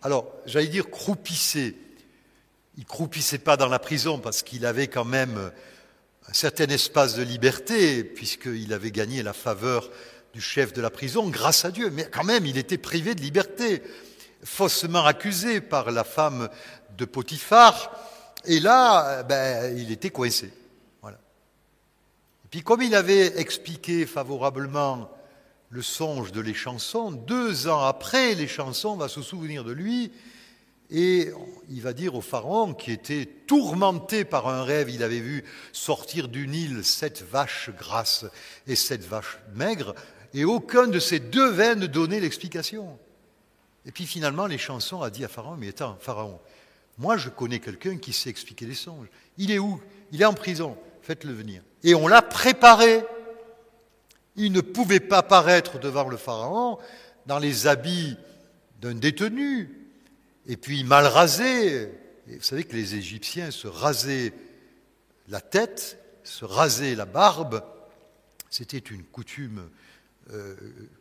alors 0.00 0.32
j'allais 0.46 0.68
dire 0.68 0.88
croupissait, 0.88 1.74
il 2.78 2.86
croupissait 2.86 3.36
pas 3.36 3.58
dans 3.58 3.68
la 3.68 3.78
prison 3.78 4.18
parce 4.18 4.42
qu'il 4.42 4.64
avait 4.64 4.88
quand 4.88 5.04
même 5.04 5.52
un 6.26 6.32
certain 6.32 6.68
espace 6.68 7.16
de 7.16 7.22
liberté, 7.22 8.02
puisqu'il 8.02 8.72
avait 8.72 8.92
gagné 8.92 9.22
la 9.22 9.34
faveur 9.34 9.90
du 10.32 10.40
chef 10.40 10.72
de 10.72 10.80
la 10.80 10.88
prison 10.88 11.28
grâce 11.28 11.66
à 11.66 11.70
Dieu, 11.70 11.90
mais 11.90 12.08
quand 12.10 12.24
même 12.24 12.46
il 12.46 12.56
était 12.56 12.78
privé 12.78 13.14
de 13.14 13.20
liberté 13.20 13.82
faussement 14.44 15.04
accusé 15.04 15.60
par 15.60 15.90
la 15.90 16.04
femme 16.04 16.48
de 16.96 17.04
Potiphar, 17.04 17.90
et 18.44 18.60
là, 18.60 19.22
ben, 19.22 19.76
il 19.76 19.90
était 19.90 20.10
coincé. 20.10 20.52
Puis 22.50 22.62
comme 22.62 22.82
il 22.82 22.94
avait 22.94 23.40
expliqué 23.40 24.06
favorablement 24.06 25.10
le 25.70 25.82
songe 25.82 26.30
de 26.30 26.40
les 26.40 26.54
chansons, 26.54 27.10
deux 27.10 27.66
ans 27.66 27.82
après, 27.82 28.36
les 28.36 28.46
chansons 28.46 28.94
va 28.94 29.08
se 29.08 29.22
souvenir 29.22 29.64
de 29.64 29.72
lui, 29.72 30.12
et 30.88 31.32
il 31.68 31.82
va 31.82 31.92
dire 31.92 32.14
au 32.14 32.20
pharaon, 32.20 32.74
qui 32.74 32.92
était 32.92 33.26
tourmenté 33.48 34.24
par 34.24 34.46
un 34.46 34.62
rêve, 34.62 34.88
il 34.88 35.02
avait 35.02 35.18
vu 35.18 35.42
sortir 35.72 36.28
du 36.28 36.46
Nil 36.46 36.84
sept 36.84 37.24
vaches 37.28 37.70
grasses 37.76 38.26
et 38.68 38.76
sept 38.76 39.04
vaches 39.04 39.38
maigres, 39.54 39.96
et 40.32 40.44
aucun 40.44 40.86
de 40.86 41.00
ces 41.00 41.18
deux 41.18 41.50
veines 41.50 41.80
ne 41.80 41.86
donnait 41.88 42.20
l'explication. 42.20 43.00
Et 43.86 43.92
puis 43.92 44.06
finalement, 44.06 44.46
les 44.46 44.58
chansons 44.58 45.02
a 45.02 45.10
dit 45.10 45.24
à 45.24 45.28
Pharaon, 45.28 45.56
mais 45.56 45.68
attends, 45.68 45.96
Pharaon, 46.00 46.40
moi 46.98 47.16
je 47.16 47.28
connais 47.28 47.60
quelqu'un 47.60 47.98
qui 47.98 48.12
sait 48.12 48.30
expliquer 48.30 48.66
les 48.66 48.74
songes. 48.74 49.08
Il 49.36 49.50
est 49.50 49.58
où? 49.58 49.80
Il 50.12 50.22
est 50.22 50.26
en 50.26 50.32
prison, 50.32 50.76
faites-le 51.02 51.32
venir. 51.32 51.62
Et 51.82 51.94
on 51.94 52.08
l'a 52.08 52.22
préparé. 52.22 53.04
Il 54.36 54.52
ne 54.52 54.60
pouvait 54.60 55.00
pas 55.00 55.22
paraître 55.22 55.78
devant 55.78 56.08
le 56.08 56.16
Pharaon 56.16 56.78
dans 57.26 57.38
les 57.38 57.66
habits 57.66 58.16
d'un 58.80 58.94
détenu, 58.94 59.70
et 60.46 60.56
puis 60.56 60.84
mal 60.84 61.06
rasé. 61.06 61.90
vous 62.26 62.42
savez 62.42 62.64
que 62.64 62.76
les 62.76 62.96
Égyptiens 62.96 63.50
se 63.50 63.66
rasaient 63.66 64.32
la 65.28 65.40
tête, 65.40 65.98
se 66.22 66.44
rasaient 66.44 66.94
la 66.94 67.06
barbe. 67.06 67.62
C'était 68.50 68.78
une 68.78 69.04
coutume 69.04 69.68
euh, 70.32 70.56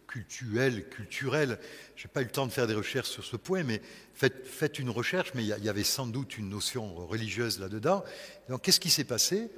culturel, 0.08 0.88
culturel. 0.90 1.58
Je 1.96 2.06
n'ai 2.06 2.12
pas 2.12 2.22
eu 2.22 2.26
le 2.26 2.32
temps 2.32 2.46
de 2.46 2.52
faire 2.52 2.68
des 2.68 2.74
recherches 2.74 3.10
sur 3.10 3.24
ce 3.24 3.38
point, 3.38 3.64
mais 3.64 3.82
faites, 4.14 4.80
une 4.80 4.90
recherche, 4.90 5.32
mais 5.34 5.44
il 5.44 5.64
y 5.64 5.70
avait 5.70 5.84
sans 5.84 6.08
doute 6.08 6.38
une 6.38 6.50
notion 6.50 6.94
religieuse 6.94 7.60
là-dedans. 7.60 8.04
Donc 8.50 8.64
qu'est-ce 8.64 8.80
qui 8.80 8.90
s'est 8.90 9.06
passé? 9.06 9.50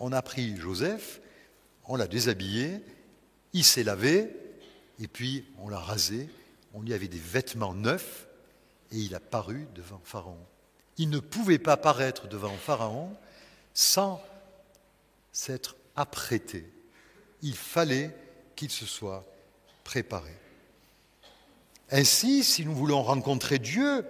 On 0.00 0.12
a 0.12 0.22
pris 0.22 0.56
Joseph, 0.56 1.20
on 1.84 1.96
l'a 1.96 2.06
déshabillé, 2.06 2.80
il 3.52 3.64
s'est 3.64 3.84
lavé, 3.84 4.30
et 4.98 5.06
puis 5.06 5.44
on 5.58 5.68
l'a 5.68 5.78
rasé, 5.78 6.28
on 6.72 6.82
lui 6.82 6.94
avait 6.94 7.08
des 7.08 7.18
vêtements 7.18 7.74
neufs, 7.74 8.26
et 8.90 8.96
il 8.96 9.14
a 9.14 9.20
paru 9.20 9.66
devant 9.74 10.00
Pharaon. 10.04 10.38
Il 10.96 11.10
ne 11.10 11.18
pouvait 11.18 11.58
pas 11.58 11.76
paraître 11.76 12.26
devant 12.26 12.56
Pharaon 12.56 13.14
sans 13.74 14.22
s'être 15.32 15.76
apprêté. 15.94 16.70
Il 17.42 17.54
fallait 17.54 18.16
qu'il 18.56 18.70
se 18.70 18.86
soit 18.86 19.24
préparé. 19.84 20.32
Ainsi, 21.90 22.42
si 22.42 22.64
nous 22.64 22.74
voulons 22.74 23.02
rencontrer 23.02 23.58
Dieu 23.58 24.04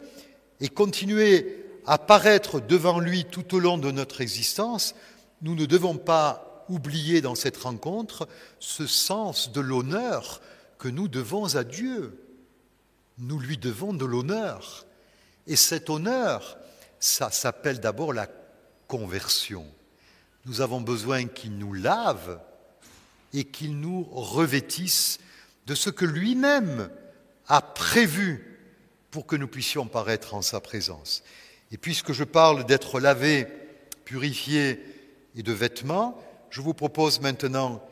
et 0.61 0.69
continuer 0.69 1.65
à 1.87 1.99
paraître 1.99 2.61
devant 2.61 2.99
lui 2.99 3.25
tout 3.25 3.55
au 3.55 3.59
long 3.59 3.79
de 3.79 3.91
notre 3.91 4.21
existence, 4.21 4.95
nous 5.43 5.55
ne 5.55 5.67
devons 5.67 5.99
pas 5.99 6.65
oublier 6.69 7.21
dans 7.21 7.35
cette 7.35 7.59
rencontre 7.59 8.29
ce 8.59 8.87
sens 8.87 9.53
de 9.53 9.61
l'honneur 9.61 10.41
que 10.79 10.89
nous 10.89 11.09
devons 11.09 11.57
à 11.57 11.65
Dieu. 11.65 12.19
Nous 13.19 13.39
lui 13.39 13.59
devons 13.59 13.93
de 13.93 14.05
l'honneur. 14.05 14.87
Et 15.47 15.57
cet 15.57 15.91
honneur, 15.91 16.57
ça 16.99 17.31
s'appelle 17.31 17.81
d'abord 17.81 18.13
la 18.13 18.29
conversion. 18.89 19.67
Nous 20.47 20.61
avons 20.61 20.81
besoin 20.81 21.27
qu'il 21.27 21.59
nous 21.59 21.75
lave 21.75 22.41
et 23.35 23.45
qu'il 23.45 23.79
nous 23.79 24.05
revêtisse 24.05 25.19
de 25.67 25.75
ce 25.75 25.91
que 25.91 26.05
lui-même 26.05 26.89
a 27.49 27.61
prévu 27.61 28.59
pour 29.11 29.27
que 29.27 29.37
nous 29.37 29.49
puissions 29.49 29.87
paraître 29.87 30.35
en 30.35 30.43
sa 30.43 30.61
présence. 30.61 31.23
Et 31.73 31.77
puisque 31.77 32.13
je 32.13 32.25
parle 32.25 32.65
d'être 32.65 33.01
lavé, 33.01 33.47
purifié 34.05 34.81
et 35.37 35.43
de 35.43 35.53
vêtements, 35.53 36.19
je 36.51 36.61
vous 36.61 36.75
propose 36.75 37.21
maintenant 37.21 37.83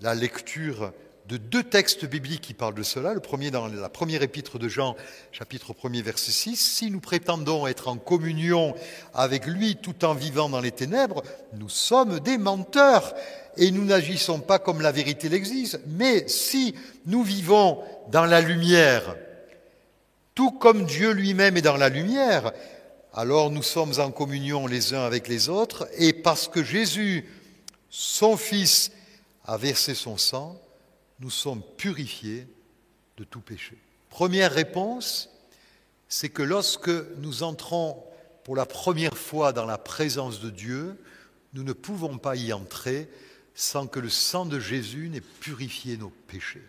la 0.00 0.14
lecture 0.14 0.92
de 1.28 1.36
deux 1.36 1.62
textes 1.62 2.04
bibliques 2.04 2.42
qui 2.42 2.54
parlent 2.54 2.74
de 2.74 2.82
cela. 2.82 3.14
Le 3.14 3.20
premier 3.20 3.50
dans 3.50 3.68
la 3.68 3.88
première 3.88 4.22
épître 4.22 4.58
de 4.58 4.68
Jean, 4.68 4.96
chapitre 5.30 5.72
1er, 5.72 6.02
verset 6.02 6.32
6. 6.32 6.56
Si 6.56 6.90
nous 6.90 7.00
prétendons 7.00 7.66
être 7.66 7.88
en 7.88 7.96
communion 7.96 8.74
avec 9.14 9.46
lui 9.46 9.76
tout 9.76 10.04
en 10.04 10.14
vivant 10.14 10.48
dans 10.50 10.60
les 10.60 10.72
ténèbres, 10.72 11.22
nous 11.54 11.68
sommes 11.68 12.20
des 12.20 12.38
menteurs 12.38 13.14
et 13.56 13.70
nous 13.70 13.84
n'agissons 13.84 14.40
pas 14.40 14.58
comme 14.58 14.80
la 14.80 14.92
vérité 14.92 15.28
l'exige. 15.28 15.78
Mais 15.86 16.26
si 16.28 16.74
nous 17.06 17.22
vivons 17.22 17.82
dans 18.10 18.24
la 18.24 18.40
lumière, 18.40 19.16
tout 20.34 20.52
comme 20.52 20.86
Dieu 20.86 21.12
lui-même 21.12 21.56
est 21.56 21.62
dans 21.62 21.76
la 21.76 21.88
lumière, 21.88 22.52
alors 23.12 23.50
nous 23.50 23.62
sommes 23.62 23.92
en 23.98 24.10
communion 24.10 24.66
les 24.66 24.94
uns 24.94 25.04
avec 25.04 25.28
les 25.28 25.48
autres, 25.48 25.88
et 25.98 26.12
parce 26.12 26.48
que 26.48 26.62
Jésus, 26.62 27.28
son 27.90 28.36
Fils, 28.36 28.90
a 29.44 29.56
versé 29.56 29.94
son 29.94 30.16
sang, 30.16 30.58
nous 31.20 31.30
sommes 31.30 31.62
purifiés 31.76 32.46
de 33.18 33.24
tout 33.24 33.40
péché. 33.40 33.76
Première 34.08 34.52
réponse, 34.52 35.30
c'est 36.08 36.28
que 36.28 36.42
lorsque 36.42 36.90
nous 37.18 37.42
entrons 37.42 38.02
pour 38.44 38.56
la 38.56 38.66
première 38.66 39.16
fois 39.16 39.52
dans 39.52 39.66
la 39.66 39.78
présence 39.78 40.40
de 40.40 40.50
Dieu, 40.50 40.96
nous 41.54 41.62
ne 41.64 41.72
pouvons 41.72 42.18
pas 42.18 42.36
y 42.36 42.52
entrer 42.52 43.08
sans 43.54 43.86
que 43.86 44.00
le 44.00 44.08
sang 44.08 44.46
de 44.46 44.58
Jésus 44.58 45.08
n'ait 45.08 45.20
purifié 45.20 45.96
nos 45.96 46.10
péchés. 46.28 46.62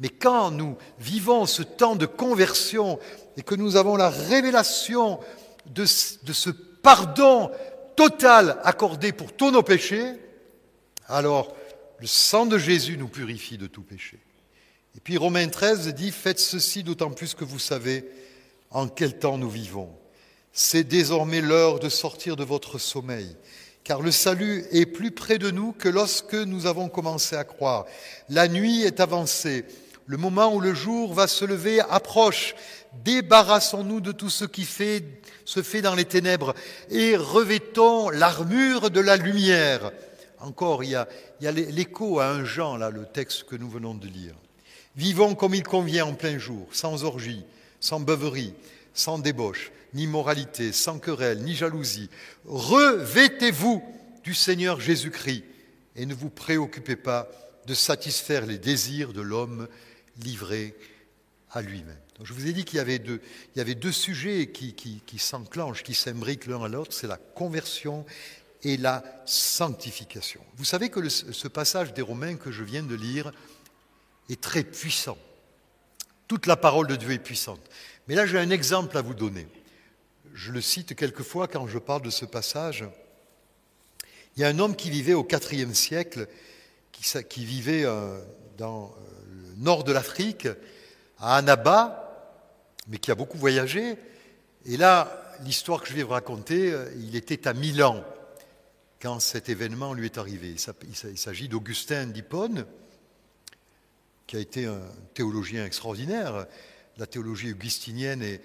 Mais 0.00 0.08
quand 0.08 0.50
nous 0.50 0.76
vivons 0.98 1.46
ce 1.46 1.62
temps 1.62 1.96
de 1.96 2.06
conversion 2.06 2.98
et 3.36 3.42
que 3.42 3.54
nous 3.54 3.76
avons 3.76 3.96
la 3.96 4.10
révélation 4.10 5.20
de, 5.66 5.86
ce 5.86 6.50
pardon 6.50 7.50
total 7.96 8.58
accordé 8.64 9.12
pour 9.12 9.32
tous 9.32 9.50
nos 9.50 9.62
péchés, 9.62 10.14
alors 11.06 11.54
le 12.00 12.06
sang 12.06 12.46
de 12.46 12.58
Jésus 12.58 12.96
nous 12.96 13.08
purifie 13.08 13.58
de 13.58 13.66
tout 13.66 13.82
péché. 13.82 14.18
Et 14.96 15.00
puis 15.00 15.16
Romains 15.16 15.48
13 15.48 15.88
dit, 15.94 16.10
faites 16.10 16.40
ceci 16.40 16.82
d'autant 16.82 17.10
plus 17.10 17.34
que 17.34 17.44
vous 17.44 17.58
savez 17.58 18.08
en 18.70 18.88
quel 18.88 19.18
temps 19.18 19.38
nous 19.38 19.50
vivons. 19.50 19.90
C'est 20.52 20.84
désormais 20.84 21.40
l'heure 21.40 21.80
de 21.80 21.88
sortir 21.88 22.36
de 22.36 22.44
votre 22.44 22.78
sommeil, 22.78 23.36
car 23.84 24.00
le 24.00 24.10
salut 24.10 24.64
est 24.72 24.86
plus 24.86 25.10
près 25.10 25.38
de 25.38 25.50
nous 25.50 25.72
que 25.72 25.90
lorsque 25.90 26.34
nous 26.34 26.66
avons 26.66 26.88
commencé 26.88 27.36
à 27.36 27.44
croire. 27.44 27.84
La 28.30 28.48
nuit 28.48 28.82
est 28.82 28.98
avancée, 28.98 29.66
le 30.06 30.16
moment 30.16 30.54
où 30.54 30.60
le 30.60 30.74
jour 30.74 31.12
va 31.12 31.26
se 31.26 31.44
lever 31.44 31.80
approche. 31.80 32.54
Débarrassons-nous 33.04 34.00
de 34.00 34.12
tout 34.12 34.30
ce 34.30 34.46
qui 34.46 34.64
se 34.64 35.62
fait 35.62 35.82
dans 35.82 35.94
les 35.94 36.06
ténèbres 36.06 36.54
et 36.90 37.16
revêtons 37.16 38.08
l'armure 38.08 38.90
de 38.90 39.00
la 39.00 39.16
lumière. 39.16 39.92
Encore, 40.40 40.82
il 40.82 40.90
y 40.90 40.96
a, 40.96 41.06
l'écho 41.52 42.20
à 42.20 42.28
un 42.28 42.44
Jean, 42.44 42.76
là, 42.76 42.90
le 42.90 43.04
texte 43.04 43.44
que 43.44 43.56
nous 43.56 43.68
venons 43.68 43.94
de 43.94 44.06
lire. 44.06 44.34
Vivons 44.96 45.34
comme 45.34 45.54
il 45.54 45.62
convient 45.62 46.06
en 46.06 46.14
plein 46.14 46.38
jour, 46.38 46.68
sans 46.70 47.04
orgie, 47.04 47.44
sans 47.80 48.00
beuverie, 48.00 48.54
sans 48.94 49.18
débauche, 49.18 49.72
ni 49.94 50.06
moralité, 50.06 50.72
sans 50.72 50.98
querelle, 50.98 51.42
ni 51.42 51.54
jalousie. 51.54 52.10
Revêtez-vous 52.44 53.82
du 54.24 54.34
Seigneur 54.34 54.80
Jésus-Christ 54.80 55.44
et 55.96 56.06
ne 56.06 56.14
vous 56.14 56.30
préoccupez 56.30 56.96
pas 56.96 57.30
de 57.66 57.74
satisfaire 57.74 58.46
les 58.46 58.58
désirs 58.58 59.12
de 59.12 59.22
l'homme 59.22 59.68
livré 60.22 60.74
à 61.50 61.62
lui-même. 61.62 61.96
je 62.22 62.32
vous 62.32 62.46
ai 62.48 62.52
dit 62.52 62.64
qu'il 62.64 62.78
y 62.78 62.80
avait 62.80 62.98
deux, 62.98 63.20
il 63.54 63.58
y 63.58 63.60
avait 63.60 63.76
deux 63.76 63.92
sujets 63.92 64.48
qui, 64.48 65.18
s'enclenchent, 65.18 65.84
qui 65.84 65.94
s'imbriquent 65.94 66.46
l'un 66.46 66.62
à 66.64 66.68
l'autre, 66.68 66.92
c'est 66.92 67.06
la 67.06 67.16
conversion 67.16 68.04
et 68.64 68.76
la 68.76 69.04
sanctification. 69.24 70.40
Vous 70.56 70.64
savez 70.64 70.88
que 70.88 71.08
ce 71.08 71.48
passage 71.48 71.94
des 71.94 72.02
Romains 72.02 72.36
que 72.36 72.50
je 72.50 72.64
viens 72.64 72.82
de 72.82 72.94
lire 72.94 73.30
est 74.28 74.40
très 74.40 74.64
puissant. 74.64 75.18
Toute 76.26 76.46
la 76.46 76.56
parole 76.56 76.86
de 76.86 76.96
Dieu 76.96 77.12
est 77.12 77.18
puissante. 77.18 77.60
Mais 78.08 78.14
là, 78.14 78.26
j'ai 78.26 78.38
un 78.38 78.50
exemple 78.50 78.96
à 78.96 79.02
vous 79.02 79.14
donner. 79.14 79.46
Je 80.34 80.50
le 80.50 80.60
cite 80.60 80.96
quelquefois 80.96 81.46
quand 81.46 81.68
je 81.68 81.78
parle 81.78 82.02
de 82.02 82.10
ce 82.10 82.24
passage. 82.24 82.84
Il 84.36 84.42
y 84.42 84.44
a 84.44 84.48
un 84.48 84.58
homme 84.58 84.74
qui 84.74 84.90
vivait 84.90 85.14
au 85.14 85.24
IVe 85.24 85.74
siècle, 85.74 86.26
qui, 86.90 87.44
vivait 87.44 87.84
euh, 87.84 88.20
dans 88.58 88.86
euh, 88.86 89.54
le 89.56 89.62
nord 89.62 89.84
de 89.84 89.92
l'Afrique, 89.92 90.48
à 91.18 91.36
Annaba, 91.36 92.42
mais 92.88 92.98
qui 92.98 93.12
a 93.12 93.14
beaucoup 93.14 93.38
voyagé. 93.38 93.94
Et 94.66 94.76
là, 94.76 95.36
l'histoire 95.44 95.80
que 95.80 95.88
je 95.88 95.94
vais 95.94 96.02
vous 96.02 96.10
raconter, 96.10 96.72
euh, 96.72 96.92
il 96.98 97.14
était 97.14 97.46
à 97.46 97.52
Milan 97.52 98.04
quand 99.00 99.20
cet 99.20 99.48
événement 99.48 99.94
lui 99.94 100.06
est 100.06 100.18
arrivé. 100.18 100.56
Il 101.12 101.18
s'agit 101.18 101.46
d'Augustin 101.46 102.06
d'Hippone, 102.06 102.66
qui 104.26 104.36
a 104.36 104.40
été 104.40 104.66
un 104.66 104.80
théologien 105.14 105.64
extraordinaire. 105.64 106.48
La 106.96 107.06
théologie 107.06 107.52
augustinienne 107.52 108.22
est, 108.22 108.40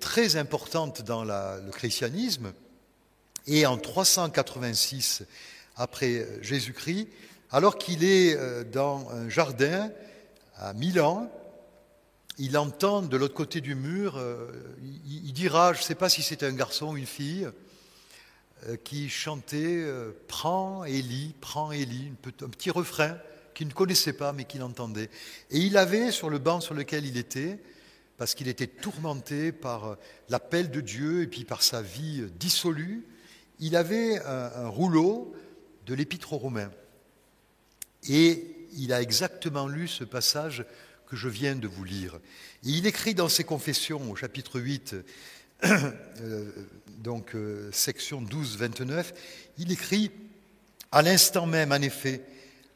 très 0.00 0.36
importante 0.36 1.02
dans 1.02 1.24
le 1.24 1.70
christianisme. 1.70 2.52
Et 3.46 3.66
en 3.66 3.76
386 3.76 5.24
après 5.76 6.26
Jésus-Christ, 6.42 7.08
alors 7.52 7.76
qu'il 7.76 8.02
est 8.02 8.34
euh, 8.34 8.64
dans 8.64 9.10
un 9.10 9.28
jardin 9.28 9.90
à 10.56 10.72
Milan, 10.72 11.30
il 12.38 12.56
entend 12.56 13.02
de 13.02 13.16
l'autre 13.16 13.34
côté 13.34 13.60
du 13.60 13.74
mur, 13.74 14.16
euh, 14.16 14.50
il, 15.06 15.32
dira, 15.34 15.74
je 15.74 15.80
ne 15.80 15.84
sais 15.84 15.94
pas 15.94 16.08
si 16.08 16.22
c'est 16.22 16.42
un 16.42 16.52
garçon 16.52 16.92
ou 16.92 16.96
une 16.96 17.06
fille, 17.06 17.46
euh, 18.68 18.76
qui 18.82 19.10
chantait 19.10 19.84
Prends 20.28 20.84
Élie, 20.84 21.34
prends 21.42 21.72
Élie, 21.72 22.12
un 22.42 22.48
petit 22.48 22.70
refrain 22.70 23.18
qu'il 23.54 23.68
ne 23.68 23.72
connaissait 23.72 24.14
pas 24.14 24.32
mais 24.32 24.44
qu'il 24.44 24.62
entendait. 24.62 25.10
Et 25.50 25.58
il 25.58 25.76
avait 25.76 26.10
sur 26.10 26.30
le 26.30 26.38
banc 26.38 26.60
sur 26.60 26.72
lequel 26.72 27.04
il 27.04 27.18
était, 27.18 27.58
parce 28.22 28.36
qu'il 28.36 28.46
était 28.46 28.68
tourmenté 28.68 29.50
par 29.50 29.84
euh, 29.84 29.94
l'appel 30.28 30.70
de 30.70 30.80
Dieu 30.80 31.22
et 31.22 31.26
puis 31.26 31.44
par 31.44 31.60
sa 31.60 31.82
vie 31.82 32.22
dissolue, 32.38 33.04
il 33.58 33.74
avait 33.74 34.20
un, 34.24 34.68
rouleau 34.68 35.34
de 35.86 35.94
l'épître 35.94 36.32
aux 36.32 36.38
Romains. 36.38 36.70
Et 38.08 38.68
il 38.74 38.92
a 38.92 39.02
exactement 39.02 39.66
lu 39.66 39.88
ce 39.88 40.04
passage 40.04 40.64
que 41.08 41.16
je 41.16 41.28
viens 41.28 41.56
de 41.56 41.66
vous 41.66 41.82
lire. 41.82 42.20
Et 42.64 42.68
il 42.68 42.86
écrit 42.86 43.16
dans 43.16 43.28
ses 43.28 43.42
confessions 43.42 44.08
au 44.08 44.14
chapitre 44.14 44.60
8, 44.60 44.94
donc 46.98 47.34
euh, 47.34 47.72
section 47.72 48.22
12, 48.22 48.56
29, 48.56 49.14
il 49.58 49.72
écrit 49.72 50.12
À 50.92 51.02
l'instant 51.02 51.46
même, 51.46 51.72
en 51.72 51.82
effet, 51.82 52.22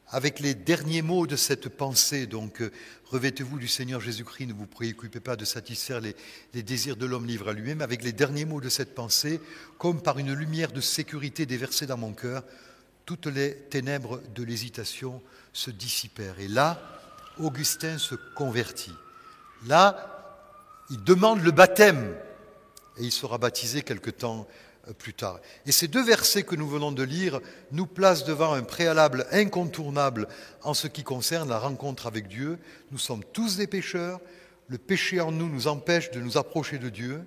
avec 0.09 0.39
les 0.39 0.55
derniers 0.55 1.01
mots 1.01 1.27
de 1.27 1.35
cette 1.35 1.67
pensée, 1.69 2.27
donc 2.27 2.61
euh, 2.61 2.71
revêtez-vous 3.05 3.59
du 3.59 3.67
Seigneur 3.67 3.99
Jésus-Christ, 3.99 4.47
ne 4.47 4.53
vous 4.53 4.65
préoccupez 4.65 5.19
pas 5.19 5.35
de 5.35 5.43
satisfaire 5.43 5.99
les, 5.99 6.15
désirs 6.63 6.95
de 6.95 7.05
l'homme 7.05 7.25
libre 7.25 7.49
à 7.49 7.53
lui-même, 7.53 7.81
avec 7.81 8.03
les 8.03 8.13
derniers 8.13 8.45
mots 8.45 8.61
de 8.61 8.69
cette 8.69 8.95
pensée, 8.95 9.41
comme 9.77 10.01
par 10.01 10.17
une 10.17 10.33
lumière 10.33 10.71
de 10.71 10.79
sécurité 10.79 11.45
déversée 11.45 11.87
dans 11.87 11.97
mon 11.97 12.13
cœur, 12.13 12.43
toutes 13.05 13.25
les 13.25 13.55
ténèbres 13.69 14.21
de 14.33 14.43
l'hésitation 14.43 15.21
se 15.51 15.71
dissipèrent. 15.71 16.39
Et 16.39 16.47
là, 16.47 16.81
Augustin 17.37 17.97
se 17.97 18.15
convertit. 18.35 18.95
Là, 19.65 20.13
il 20.89 21.03
demande 21.03 21.41
le 21.43 21.51
baptême 21.51 22.15
et 22.97 23.03
il 23.03 23.11
sera 23.11 23.37
baptisé 23.37 23.81
quelque 23.81 24.09
temps 24.09 24.47
plus 24.93 25.13
tard. 25.13 25.39
Et 25.65 25.71
ces 25.71 25.87
deux 25.87 26.03
versets 26.03 26.43
que 26.43 26.55
nous 26.55 26.67
venons 26.67 26.91
de 26.91 27.03
lire 27.03 27.39
nous 27.71 27.85
placent 27.85 28.25
devant 28.25 28.53
un 28.53 28.63
préalable 28.63 29.27
incontournable 29.31 30.27
en 30.63 30.73
ce 30.73 30.87
qui 30.87 31.03
concerne 31.03 31.49
la 31.49 31.59
rencontre 31.59 32.07
avec 32.07 32.27
Dieu. 32.27 32.59
Nous 32.91 32.97
sommes 32.97 33.23
tous 33.33 33.57
des 33.57 33.67
pécheurs, 33.67 34.19
le 34.67 34.77
péché 34.77 35.21
en 35.21 35.31
nous 35.31 35.49
nous 35.49 35.67
empêche 35.67 36.11
de 36.11 36.19
nous 36.19 36.37
approcher 36.37 36.77
de 36.77 36.89
Dieu, 36.89 37.23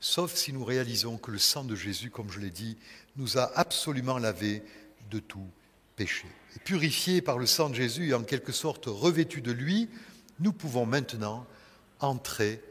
sauf 0.00 0.34
si 0.34 0.52
nous 0.52 0.64
réalisons 0.64 1.18
que 1.18 1.30
le 1.30 1.38
sang 1.38 1.64
de 1.64 1.74
Jésus, 1.74 2.10
comme 2.10 2.30
je 2.30 2.40
l'ai 2.40 2.50
dit, 2.50 2.76
nous 3.16 3.38
a 3.38 3.50
absolument 3.56 4.18
lavés 4.18 4.62
de 5.10 5.18
tout 5.18 5.46
péché. 5.96 6.26
Et 6.56 6.58
purifiés 6.60 7.20
par 7.20 7.38
le 7.38 7.46
sang 7.46 7.68
de 7.70 7.74
Jésus 7.74 8.08
et 8.08 8.14
en 8.14 8.22
quelque 8.22 8.52
sorte 8.52 8.86
revêtus 8.86 9.42
de 9.42 9.52
lui, 9.52 9.88
nous 10.40 10.52
pouvons 10.52 10.86
maintenant 10.86 11.46
entrer 12.00 12.62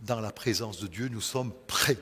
dans 0.00 0.20
la 0.20 0.32
présence 0.32 0.80
de 0.80 0.86
Dieu, 0.86 1.08
nous 1.08 1.20
sommes 1.20 1.52
prêts, 1.66 1.98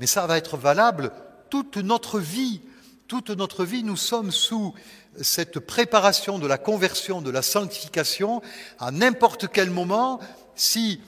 Mais 0.00 0.06
ça 0.06 0.26
va 0.26 0.38
être 0.38 0.56
valable 0.56 1.12
toute 1.50 1.76
notre 1.76 2.18
vie. 2.18 2.60
Toute 3.08 3.30
notre 3.30 3.64
vie, 3.64 3.82
nous 3.82 3.96
sommes 3.96 4.30
sous 4.30 4.74
cette 5.20 5.60
préparation 5.60 6.38
de 6.38 6.46
la 6.46 6.56
conversion, 6.56 7.20
de 7.20 7.30
la 7.30 7.42
sanctification, 7.42 8.40
à 8.78 8.90
n'importe 8.90 9.48
quel 9.48 9.70
moment, 9.70 10.20
si 10.54 11.00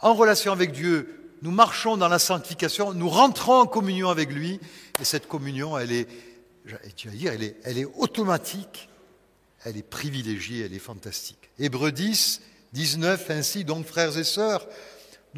en 0.00 0.14
relation 0.14 0.52
avec 0.52 0.72
Dieu, 0.72 1.18
nous 1.42 1.52
marchons 1.52 1.96
dans 1.96 2.08
la 2.08 2.18
sanctification, 2.18 2.92
nous 2.94 3.08
rentrons 3.08 3.60
en 3.60 3.66
communion 3.66 4.08
avec 4.08 4.32
lui, 4.32 4.58
et 5.00 5.04
cette 5.04 5.28
communion, 5.28 5.78
elle 5.78 5.92
est, 5.92 6.08
tu 6.96 7.08
vas 7.08 7.14
dire, 7.14 7.32
elle 7.32 7.44
est, 7.44 7.56
elle 7.62 7.78
est 7.78 7.84
automatique, 7.84 8.88
elle 9.64 9.76
est 9.76 9.88
privilégiée, 9.88 10.64
elle 10.64 10.74
est 10.74 10.80
fantastique. 10.80 11.50
Hébreu 11.58 11.92
10, 11.92 12.40
19, 12.72 13.30
ainsi 13.30 13.64
donc 13.64 13.86
frères 13.86 14.18
et 14.18 14.24
sœurs, 14.24 14.66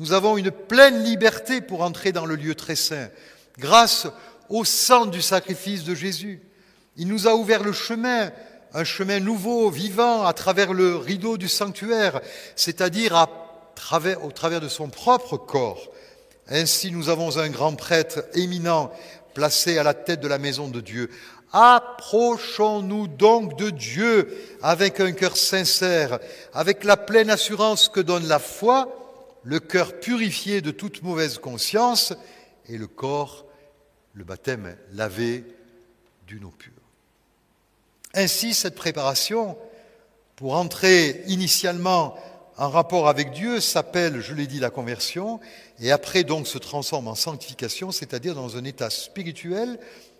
nous 0.00 0.14
avons 0.14 0.38
une 0.38 0.50
pleine 0.50 1.04
liberté 1.04 1.60
pour 1.60 1.82
entrer 1.82 2.10
dans 2.10 2.24
le 2.24 2.34
lieu 2.34 2.54
très 2.54 2.74
saint, 2.74 3.10
grâce 3.58 4.06
au 4.48 4.64
sang 4.64 5.04
du 5.04 5.20
sacrifice 5.20 5.84
de 5.84 5.94
Jésus. 5.94 6.40
Il 6.96 7.06
nous 7.06 7.28
a 7.28 7.34
ouvert 7.34 7.62
le 7.62 7.72
chemin 7.72 8.32
un 8.72 8.84
chemin 8.84 9.20
nouveau, 9.20 9.68
vivant, 9.68 10.24
à 10.24 10.32
travers 10.32 10.72
le 10.72 10.96
rideau 10.96 11.36
du 11.36 11.48
sanctuaire, 11.48 12.22
c'est-à-dire 12.56 13.26
au 14.22 14.30
travers 14.30 14.60
de 14.60 14.68
son 14.68 14.88
propre 14.88 15.36
corps. 15.36 15.88
Ainsi, 16.48 16.92
nous 16.92 17.10
avons 17.10 17.36
un 17.36 17.50
grand 17.50 17.74
prêtre 17.74 18.24
éminent 18.32 18.90
placé 19.34 19.76
à 19.76 19.82
la 19.82 19.92
tête 19.92 20.20
de 20.20 20.28
la 20.28 20.38
maison 20.38 20.68
de 20.68 20.80
Dieu. 20.80 21.10
Approchons-nous 21.52 23.06
donc 23.06 23.58
de 23.58 23.68
Dieu 23.68 24.34
avec 24.62 25.00
un 25.00 25.12
cœur 25.12 25.36
sincère, 25.36 26.20
avec 26.54 26.84
la 26.84 26.96
pleine 26.96 27.28
assurance 27.28 27.90
que 27.90 28.00
donne 28.00 28.28
la 28.28 28.38
foi, 28.38 28.99
le 29.42 29.60
cœur 29.60 30.00
purifié 30.00 30.60
de 30.60 30.70
toute 30.70 31.02
mauvaise 31.02 31.38
conscience 31.38 32.12
et 32.66 32.78
le 32.78 32.86
corps, 32.86 33.46
le 34.14 34.24
baptême 34.24 34.76
lavé 34.92 35.44
d'une 36.26 36.44
eau 36.44 36.50
pure. 36.50 36.72
Ainsi, 38.14 38.54
cette 38.54 38.74
préparation 38.74 39.56
pour 40.36 40.54
entrer 40.54 41.22
initialement 41.26 42.16
en 42.56 42.68
rapport 42.68 43.08
avec 43.08 43.32
Dieu 43.32 43.60
s'appelle, 43.60 44.20
je 44.20 44.34
l'ai 44.34 44.46
dit, 44.46 44.60
la 44.60 44.70
conversion, 44.70 45.40
et 45.78 45.92
après 45.92 46.24
donc 46.24 46.46
se 46.46 46.58
transforme 46.58 47.08
en 47.08 47.14
sanctification, 47.14 47.90
c'est-à-dire 47.90 48.34
dans 48.34 48.56
un 48.56 48.64
état 48.64 48.90
spirituel 48.90 49.78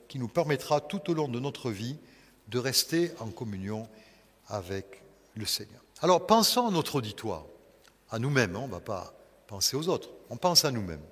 qui 0.08 0.18
nous 0.18 0.28
permettra 0.28 0.80
tout 0.80 1.10
au 1.10 1.14
long 1.14 1.28
de 1.28 1.38
notre 1.38 1.70
vie 1.70 1.96
de 2.48 2.58
rester 2.58 3.12
en 3.18 3.26
communion 3.26 3.88
avec 4.48 5.02
le 5.34 5.46
Seigneur. 5.46 5.80
Alors 6.00 6.26
pensons 6.26 6.66
à 6.66 6.70
notre 6.70 6.96
auditoire, 6.96 7.44
à 8.10 8.18
nous-mêmes, 8.18 8.56
hein, 8.56 8.60
on 8.62 8.66
ne 8.66 8.72
va 8.72 8.80
pas 8.80 9.14
penser 9.46 9.76
aux 9.76 9.88
autres, 9.88 10.08
on 10.28 10.36
pense 10.36 10.64
à 10.64 10.70
nous-mêmes. 10.70 11.02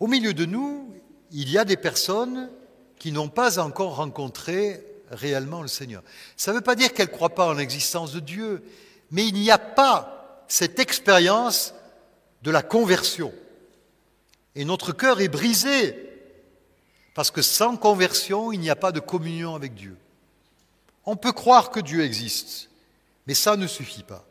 Au 0.00 0.06
milieu 0.06 0.34
de 0.34 0.44
nous, 0.44 0.94
il 1.30 1.50
y 1.50 1.58
a 1.58 1.64
des 1.64 1.76
personnes 1.76 2.50
qui 2.98 3.12
n'ont 3.12 3.28
pas 3.28 3.58
encore 3.58 3.96
rencontré 3.96 4.84
réellement 5.10 5.62
le 5.62 5.68
Seigneur. 5.68 6.02
Ça 6.36 6.50
ne 6.52 6.56
veut 6.56 6.62
pas 6.62 6.74
dire 6.74 6.92
qu'elles 6.92 7.08
ne 7.08 7.12
croient 7.12 7.34
pas 7.34 7.48
en 7.48 7.54
l'existence 7.54 8.12
de 8.12 8.20
Dieu, 8.20 8.62
mais 9.10 9.26
il 9.26 9.34
n'y 9.34 9.50
a 9.50 9.58
pas 9.58 10.44
cette 10.48 10.78
expérience 10.78 11.74
de 12.42 12.50
la 12.50 12.62
conversion. 12.62 13.32
Et 14.54 14.64
notre 14.64 14.92
cœur 14.92 15.20
est 15.20 15.28
brisé, 15.28 15.96
parce 17.14 17.30
que 17.30 17.42
sans 17.42 17.76
conversion, 17.76 18.52
il 18.52 18.60
n'y 18.60 18.70
a 18.70 18.76
pas 18.76 18.92
de 18.92 19.00
communion 19.00 19.54
avec 19.54 19.74
Dieu. 19.74 19.96
On 21.06 21.16
peut 21.16 21.32
croire 21.32 21.70
que 21.70 21.80
Dieu 21.80 22.02
existe, 22.02 22.70
mais 23.26 23.34
ça 23.34 23.56
ne 23.56 23.66
suffit 23.66 24.02
pas. 24.02 24.24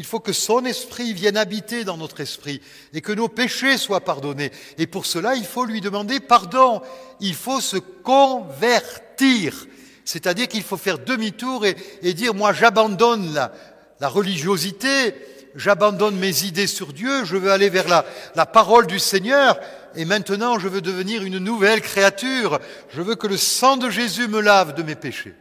Il 0.00 0.06
faut 0.06 0.18
que 0.18 0.32
son 0.32 0.64
esprit 0.64 1.12
vienne 1.12 1.36
habiter 1.36 1.84
dans 1.84 1.98
notre 1.98 2.20
esprit 2.20 2.62
et 2.94 3.02
que 3.02 3.12
nos 3.12 3.28
péchés 3.28 3.76
soient 3.76 4.00
pardonnés. 4.00 4.50
Et 4.78 4.86
pour 4.86 5.04
cela, 5.04 5.34
il 5.34 5.44
faut 5.44 5.66
lui 5.66 5.82
demander 5.82 6.20
pardon. 6.20 6.80
Il 7.20 7.34
faut 7.34 7.60
se 7.60 7.76
convertir. 7.76 9.66
C'est-à-dire 10.06 10.48
qu'il 10.48 10.62
faut 10.62 10.78
faire 10.78 10.98
demi-tour 10.98 11.66
et, 11.66 12.14
dire, 12.14 12.32
moi 12.32 12.54
j'abandonne 12.54 13.34
la, 13.34 14.08
religiosité, 14.08 15.14
j'abandonne 15.54 16.16
mes 16.16 16.44
idées 16.44 16.66
sur 16.66 16.94
Dieu, 16.94 17.26
je 17.26 17.36
veux 17.36 17.52
aller 17.52 17.68
vers 17.68 18.06
la 18.34 18.46
parole 18.46 18.86
du 18.86 18.98
Seigneur, 18.98 19.60
et 19.96 20.06
maintenant 20.06 20.58
je 20.58 20.68
veux 20.68 20.80
devenir 20.80 21.24
une 21.24 21.36
nouvelle 21.36 21.82
créature. 21.82 22.58
Je 22.88 23.02
veux 23.02 23.16
que 23.16 23.26
le 23.26 23.36
sang 23.36 23.76
de 23.76 23.90
Jésus 23.90 24.28
me 24.28 24.40
lave 24.40 24.74
de 24.74 24.82
mes 24.82 24.94
péchés. 24.94 25.34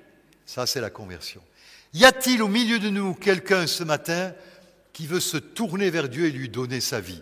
Ça, 0.45 0.66
c'est 0.66 0.82
la 0.82 0.89
conversion. 0.89 1.41
Y 1.93 2.03
a-t-il 2.03 2.43
au 2.43 2.49
milieu 2.49 2.78
de 2.78 2.89
nous 2.89 3.14
quelqu'un 3.14 3.66
ce 3.68 3.86
matin 3.86 4.34
qui 5.00 5.08
veut 5.08 5.22
se 5.22 5.38
tourner 5.38 5.89
vers 5.89 6.10
Dieu 6.10 6.26
et 6.26 6.32
lui 6.32 6.50
donner 6.50 6.82
sa 6.82 7.00
vie 7.00 7.22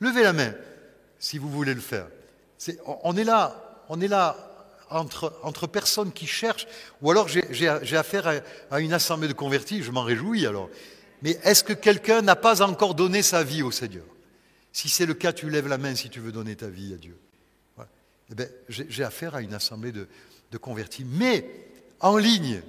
Levez 0.00 0.22
la 0.22 0.32
main 0.32 0.54
si 1.18 1.36
vous 1.36 1.50
voulez 1.50 1.74
le 1.74 1.80
faire. 1.82 2.06
on 3.02 3.14
est 3.18 3.24
là, 3.24 3.84
on 3.90 4.00
est 4.00 4.08
là 4.08 4.38
entre, 4.88 5.66
personnes 5.66 6.12
qui 6.12 6.26
cherchent, 6.26 6.66
ou 7.02 7.10
alors 7.10 7.28
j'ai 7.28 7.96
affaire 7.98 8.42
à, 8.70 8.80
une 8.80 8.94
assemblée 8.94 9.28
de 9.28 9.34
convertis, 9.34 9.82
je 9.82 9.90
m'en 9.90 10.02
réjouis 10.02 10.46
alors. 10.46 10.70
Mais 11.20 11.38
est-ce 11.42 11.62
que 11.62 11.74
quelqu'un 11.74 12.22
n'a 12.22 12.36
pas 12.36 12.62
encore 12.62 12.94
donné 12.94 13.20
sa 13.20 13.44
vie 13.44 13.62
au 13.62 13.70
Seigneur? 13.70 14.06
Si 14.72 14.88
c'est 14.88 15.04
le 15.04 15.12
cas, 15.12 15.34
tu 15.34 15.50
lèves 15.50 15.68
la 15.68 15.76
main 15.76 15.94
si 15.94 16.08
tu 16.08 16.20
veux 16.20 16.32
donner 16.32 16.56
ta 16.56 16.68
vie 16.68 16.94
à 16.94 16.96
Dieu. 16.96 17.18
Eh 18.30 18.34
ben, 18.34 18.48
j'ai 18.70 19.04
affaire 19.04 19.34
à 19.34 19.42
une 19.42 19.52
assemblée 19.52 19.92
de 19.92 20.58
convertis. 20.58 21.04
Mais 21.04 21.68
en 22.00 22.16
ligne, 22.16 22.62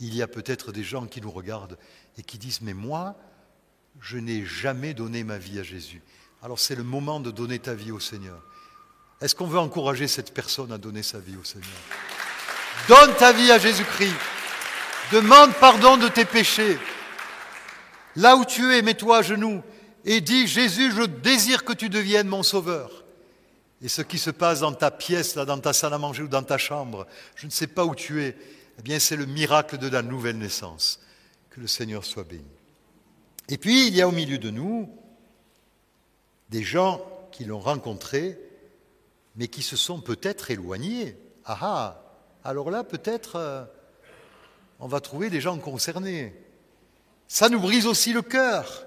il 0.00 0.14
y 0.14 0.20
a 0.20 0.26
peut-être 0.26 0.70
des 0.70 0.84
gens 0.84 1.06
qui 1.06 1.22
nous 1.22 1.30
regardent 1.30 1.78
et 2.18 2.22
qui 2.22 2.36
disent, 2.36 2.60
mais 2.60 2.74
moi, 2.74 3.16
je 4.00 4.18
n'ai 4.18 4.44
jamais 4.44 4.94
donné 4.94 5.24
ma 5.24 5.38
vie 5.38 5.58
à 5.58 5.62
Jésus. 5.62 6.02
Alors 6.42 6.58
c'est 6.58 6.74
le 6.74 6.82
moment 6.82 7.20
de 7.20 7.30
donner 7.30 7.58
ta 7.58 7.74
vie 7.74 7.92
au 7.92 8.00
Seigneur. 8.00 8.40
Est-ce 9.20 9.34
qu'on 9.34 9.46
veut 9.46 9.58
encourager 9.58 10.08
cette 10.08 10.34
personne 10.34 10.72
à 10.72 10.78
donner 10.78 11.02
sa 11.02 11.18
vie 11.18 11.36
au 11.40 11.44
Seigneur? 11.44 11.70
Donne 12.88 13.14
ta 13.16 13.32
vie 13.32 13.50
à 13.50 13.58
Jésus-Christ. 13.58 14.14
Demande 15.12 15.54
pardon 15.54 15.96
de 15.96 16.08
tes 16.08 16.24
péchés. 16.24 16.78
Là 18.16 18.36
où 18.36 18.44
tu 18.44 18.74
es, 18.74 18.82
mets-toi 18.82 19.18
à 19.18 19.22
genoux 19.22 19.62
et 20.04 20.20
dis, 20.20 20.46
Jésus, 20.46 20.92
je 20.92 21.02
désire 21.02 21.64
que 21.64 21.72
tu 21.72 21.88
deviennes 21.88 22.28
mon 22.28 22.42
sauveur. 22.42 23.04
Et 23.80 23.88
ce 23.88 24.02
qui 24.02 24.18
se 24.18 24.30
passe 24.30 24.60
dans 24.60 24.72
ta 24.72 24.90
pièce, 24.90 25.34
là, 25.34 25.44
dans 25.44 25.58
ta 25.58 25.72
salle 25.72 25.94
à 25.94 25.98
manger 25.98 26.22
ou 26.22 26.28
dans 26.28 26.42
ta 26.42 26.58
chambre, 26.58 27.06
je 27.36 27.46
ne 27.46 27.50
sais 27.50 27.66
pas 27.66 27.84
où 27.84 27.94
tu 27.94 28.22
es, 28.22 28.36
eh 28.78 28.82
bien 28.82 28.98
c'est 28.98 29.16
le 29.16 29.26
miracle 29.26 29.78
de 29.78 29.88
la 29.88 30.02
nouvelle 30.02 30.38
naissance. 30.38 31.00
Que 31.50 31.60
le 31.60 31.66
Seigneur 31.66 32.04
soit 32.04 32.24
béni. 32.24 32.44
Et 33.48 33.58
puis, 33.58 33.88
il 33.88 33.94
y 33.94 34.02
a 34.02 34.08
au 34.08 34.12
milieu 34.12 34.38
de 34.38 34.50
nous 34.50 34.88
des 36.50 36.62
gens 36.62 37.00
qui 37.32 37.44
l'ont 37.44 37.60
rencontré 37.60 38.38
mais 39.36 39.48
qui 39.48 39.62
se 39.62 39.76
sont 39.76 40.00
peut-être 40.00 40.50
éloignés. 40.50 41.16
Ah 41.44 41.58
ah 41.60 42.02
Alors 42.44 42.70
là, 42.70 42.84
peut-être, 42.84 43.36
euh, 43.36 43.64
on 44.80 44.86
va 44.86 45.00
trouver 45.00 45.30
des 45.30 45.40
gens 45.40 45.58
concernés. 45.58 46.34
Ça 47.28 47.48
nous 47.48 47.60
brise 47.60 47.86
aussi 47.86 48.12
le 48.12 48.22
cœur. 48.22 48.86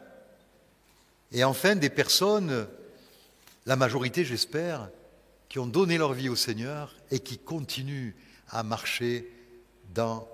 Et 1.31 1.43
enfin, 1.43 1.75
des 1.75 1.89
personnes, 1.89 2.67
la 3.65 3.75
majorité 3.75 4.23
j'espère, 4.23 4.89
qui 5.49 5.59
ont 5.59 5.67
donné 5.67 5.97
leur 5.97 6.13
vie 6.13 6.29
au 6.29 6.35
Seigneur 6.35 6.95
et 7.11 7.19
qui 7.19 7.37
continuent 7.37 8.13
à 8.49 8.63
marcher 8.63 9.29
dans 9.93 10.27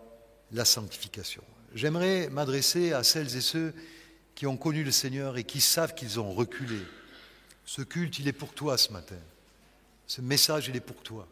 la 0.52 0.66
sanctification. 0.66 1.44
J'aimerais 1.74 2.30
m'adresser 2.30 2.94
à 2.94 3.04
celles 3.04 3.36
et 3.36 3.42
ceux 3.42 3.74
qui 4.36 4.48
ont 4.48 4.58
connu 4.58 4.84
le 4.84 4.92
Seigneur 4.92 5.38
et 5.38 5.44
qui 5.44 5.62
savent 5.62 5.94
qu'ils 5.94 6.20
ont 6.20 6.32
reculé. 6.32 6.80
Ce 7.66 7.82
culte, 7.82 8.20
il 8.20 8.28
est 8.28 8.34
pour 8.34 8.54
toi 8.54 8.78
ce 8.78 8.92
matin. 8.92 9.20
Ce 10.08 10.22
message, 10.22 10.68
il 10.68 10.76
est 10.76 10.82
pour 10.82 11.02
toi. 11.02 11.28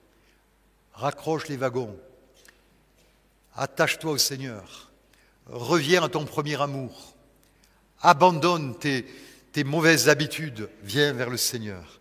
Raccroche 0.94 1.48
les 1.48 1.58
wagons. 1.58 1.98
Attache-toi 3.56 4.12
au 4.12 4.18
Seigneur. 4.18 4.92
Reviens 5.48 6.04
à 6.04 6.10
ton 6.10 6.26
premier 6.26 6.62
amour. 6.62 7.16
Abandonne 8.02 8.78
tes, 8.78 9.06
tes 9.52 9.64
mauvaises 9.64 10.10
habitudes. 10.10 10.70
Viens 10.84 11.14
vers 11.14 11.30
le 11.30 11.38
Seigneur. 11.38 12.00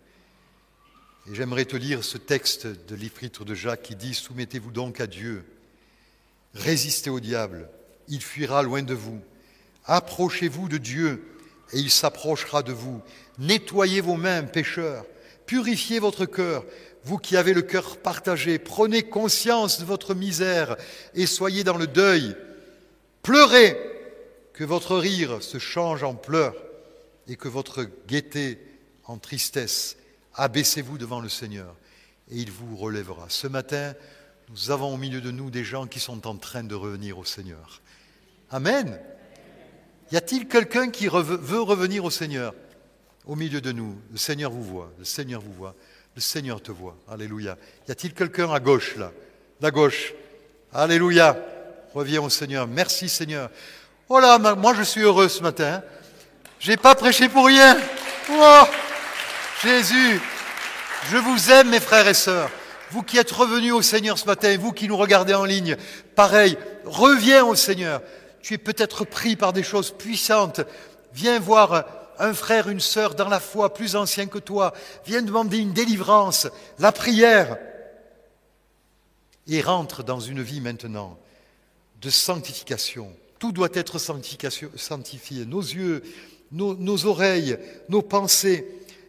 Et 1.30 1.34
j'aimerais 1.34 1.64
te 1.64 1.76
lire 1.76 2.04
ce 2.04 2.18
texte 2.18 2.66
de 2.66 2.94
l'Épître 2.94 3.44
de 3.44 3.54
Jacques 3.54 3.82
qui 3.82 3.96
dit 3.96 4.14
Soumettez-vous 4.14 4.70
donc 4.70 5.00
à 5.00 5.06
Dieu. 5.06 5.44
Résistez 6.54 7.10
au 7.10 7.20
diable. 7.20 7.68
Il 8.08 8.22
fuira 8.22 8.62
loin 8.62 8.82
de 8.82 8.94
vous. 8.94 9.20
Approchez-vous 9.86 10.68
de 10.68 10.78
Dieu 10.78 11.24
et 11.72 11.78
il 11.78 11.90
s'approchera 11.90 12.62
de 12.62 12.72
vous. 12.72 13.00
Nettoyez 13.38 14.00
vos 14.00 14.16
mains, 14.16 14.42
pécheurs. 14.42 15.04
Purifiez 15.46 15.98
votre 15.98 16.26
cœur, 16.26 16.64
vous 17.04 17.18
qui 17.18 17.36
avez 17.36 17.54
le 17.54 17.62
cœur 17.62 17.96
partagé, 17.96 18.58
prenez 18.58 19.02
conscience 19.02 19.80
de 19.80 19.84
votre 19.84 20.14
misère 20.14 20.76
et 21.14 21.26
soyez 21.26 21.64
dans 21.64 21.76
le 21.76 21.86
deuil. 21.86 22.36
Pleurez, 23.22 23.76
que 24.60 24.64
votre 24.66 24.98
rire 24.98 25.42
se 25.42 25.58
change 25.58 26.04
en 26.04 26.14
pleurs 26.14 26.54
et 27.26 27.36
que 27.36 27.48
votre 27.48 27.86
gaieté 28.06 28.58
en 29.04 29.16
tristesse. 29.16 29.96
Abaissez-vous 30.34 30.98
devant 30.98 31.20
le 31.20 31.30
Seigneur 31.30 31.74
et 32.30 32.36
il 32.36 32.50
vous 32.50 32.76
relèvera. 32.76 33.24
Ce 33.30 33.46
matin, 33.46 33.94
nous 34.50 34.70
avons 34.70 34.92
au 34.92 34.98
milieu 34.98 35.22
de 35.22 35.30
nous 35.30 35.50
des 35.50 35.64
gens 35.64 35.86
qui 35.86 35.98
sont 35.98 36.26
en 36.26 36.36
train 36.36 36.62
de 36.62 36.74
revenir 36.74 37.16
au 37.16 37.24
Seigneur. 37.24 37.80
Amen. 38.50 39.00
Y 40.12 40.16
a-t-il 40.16 40.48
quelqu'un 40.48 40.90
qui 40.90 41.06
veut 41.06 41.60
revenir 41.60 42.04
au 42.04 42.10
Seigneur? 42.10 42.54
Au 43.26 43.36
milieu 43.36 43.60
de 43.60 43.70
nous. 43.70 43.96
Le 44.10 44.18
Seigneur 44.18 44.50
vous 44.50 44.62
voit, 44.62 44.90
le 44.98 45.04
Seigneur 45.04 45.40
vous 45.40 45.52
voit, 45.52 45.74
le 46.16 46.20
Seigneur 46.20 46.60
te 46.60 46.72
voit. 46.72 46.96
Alléluia. 47.08 47.56
Y 47.88 47.92
a-t-il 47.92 48.14
quelqu'un 48.14 48.52
à 48.52 48.58
gauche 48.58 48.96
là? 48.96 49.12
La 49.60 49.70
gauche. 49.70 50.14
Alléluia. 50.72 51.36
Reviens 51.94 52.22
au 52.22 52.30
Seigneur. 52.30 52.66
Merci 52.66 53.08
Seigneur. 53.08 53.50
Oh 54.08 54.18
là, 54.18 54.38
moi 54.56 54.74
je 54.74 54.82
suis 54.82 55.02
heureux 55.02 55.28
ce 55.28 55.42
matin. 55.42 55.82
J'ai 56.58 56.76
pas 56.76 56.94
prêché 56.94 57.28
pour 57.28 57.46
rien. 57.46 57.76
Oh, 58.32 58.64
Jésus, 59.62 60.20
je 61.10 61.16
vous 61.16 61.50
aime 61.50 61.70
mes 61.70 61.80
frères 61.80 62.08
et 62.08 62.14
sœurs. 62.14 62.50
Vous 62.90 63.02
qui 63.02 63.18
êtes 63.18 63.30
revenus 63.30 63.72
au 63.72 63.82
Seigneur 63.82 64.18
ce 64.18 64.26
matin, 64.26 64.56
vous 64.58 64.72
qui 64.72 64.88
nous 64.88 64.96
regardez 64.96 65.34
en 65.34 65.44
ligne, 65.44 65.76
pareil, 66.16 66.58
reviens 66.84 67.44
au 67.44 67.54
Seigneur. 67.54 68.02
Tu 68.42 68.54
es 68.54 68.58
peut-être 68.58 69.04
pris 69.04 69.36
par 69.36 69.52
des 69.52 69.62
choses 69.62 69.90
puissantes. 69.90 70.60
Viens 71.12 71.38
voir 71.38 71.84
un 72.18 72.34
frère, 72.34 72.68
une 72.68 72.80
sœur 72.80 73.14
dans 73.14 73.28
la 73.28 73.40
foi 73.40 73.72
plus 73.74 73.96
ancien 73.96 74.26
que 74.26 74.38
toi 74.38 74.72
vient 75.06 75.22
demander 75.22 75.58
une 75.58 75.72
délivrance, 75.72 76.48
la 76.78 76.92
prière, 76.92 77.58
et 79.48 79.62
rentre 79.62 80.04
dans 80.04 80.20
une 80.20 80.42
vie 80.42 80.60
maintenant 80.60 81.18
de 82.00 82.10
sanctification. 82.10 83.12
Tout 83.38 83.52
doit 83.52 83.70
être 83.72 83.98
sanctifié. 83.98 85.46
Nos 85.46 85.60
yeux, 85.60 86.02
nos 86.52 87.06
oreilles, 87.06 87.58
nos 87.88 88.02
pensées. 88.02 88.66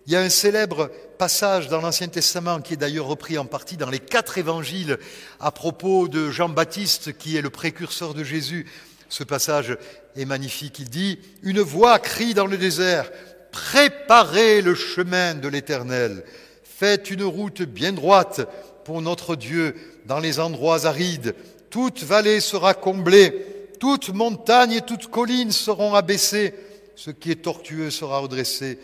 Il 0.07 0.13
y 0.13 0.15
a 0.15 0.21
un 0.21 0.29
célèbre 0.29 0.89
passage 1.17 1.67
dans 1.67 1.81
l'Ancien 1.81 2.07
Testament 2.07 2.61
qui 2.61 2.73
est 2.73 2.77
d'ailleurs 2.77 3.05
repris 3.05 3.37
en 3.37 3.45
partie 3.45 3.77
dans 3.77 3.89
les 3.89 3.99
quatre 3.99 4.37
évangiles 4.37 4.97
à 5.39 5.51
propos 5.51 6.07
de 6.07 6.31
Jean-Baptiste 6.31 7.17
qui 7.17 7.37
est 7.37 7.41
le 7.41 7.51
précurseur 7.51 8.13
de 8.13 8.23
Jésus. 8.23 8.65
Ce 9.11 9.25
passage 9.25 9.77
est 10.15 10.25
magnifique. 10.25 10.79
Il 10.79 10.89
dit, 10.89 11.19
Une 11.43 11.59
voix 11.59 11.99
crie 11.99 12.33
dans 12.33 12.47
le 12.47 12.57
désert, 12.57 13.11
Préparez 13.51 14.61
le 14.61 14.73
chemin 14.73 15.35
de 15.35 15.49
l'Éternel, 15.49 16.23
faites 16.63 17.11
une 17.11 17.23
route 17.23 17.61
bien 17.63 17.91
droite 17.91 18.47
pour 18.85 19.01
notre 19.01 19.35
Dieu 19.35 19.75
dans 20.05 20.19
les 20.19 20.39
endroits 20.39 20.85
arides. 20.85 21.35
Toute 21.69 22.03
vallée 22.03 22.39
sera 22.39 22.73
comblée, 22.73 23.45
toute 23.81 24.13
montagne 24.13 24.71
et 24.71 24.81
toute 24.81 25.07
colline 25.07 25.51
seront 25.51 25.93
abaissées, 25.93 26.53
ce 26.95 27.11
qui 27.11 27.31
est 27.31 27.43
tortueux 27.43 27.91
sera 27.91 28.19
redressé, 28.19 28.79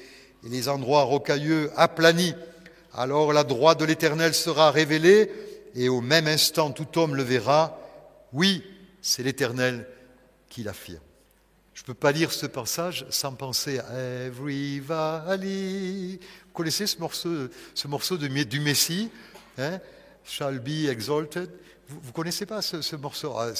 et 0.45 0.49
les 0.49 0.67
endroits 0.67 1.03
rocailleux 1.03 1.71
aplanis. 1.77 2.35
Alors 2.93 3.31
la 3.31 3.45
droite 3.45 3.79
de 3.79 3.85
l'Éternel 3.85 4.33
sera 4.33 4.71
révélée, 4.71 5.31
et 5.73 5.87
au 5.87 6.01
même 6.01 6.27
instant 6.27 6.71
tout 6.71 6.99
homme 6.99 7.15
le 7.15 7.23
verra. 7.23 7.79
Oui, 8.33 8.61
c'est 9.01 9.23
l'Éternel 9.23 9.87
qui 10.57 10.63
l'affirme. 10.63 11.03
Je 11.75 11.83
ne 11.83 11.85
peux 11.85 11.93
pas 11.93 12.11
lire 12.11 12.31
ce 12.31 12.47
passage 12.47 13.05
sans 13.11 13.35
penser 13.35 13.77
à 13.77 14.25
Every 14.25 14.79
Valley. 14.79 16.17
Vous 16.47 16.53
connaissez 16.53 16.87
ce 16.87 16.97
morceau, 16.97 17.29
ce 17.75 17.87
morceau 17.87 18.17
de, 18.17 18.25
du 18.25 18.59
Messie 18.59 19.11
hein? 19.59 19.79
Shall 20.25 20.57
be 20.57 20.89
exalted. 20.89 21.51
Vous 21.87 22.07
ne 22.07 22.11
connaissez 22.11 22.47
pas 22.47 22.63
ce, 22.63 22.95
morceau? 22.95 23.37
Ah, 23.37 23.51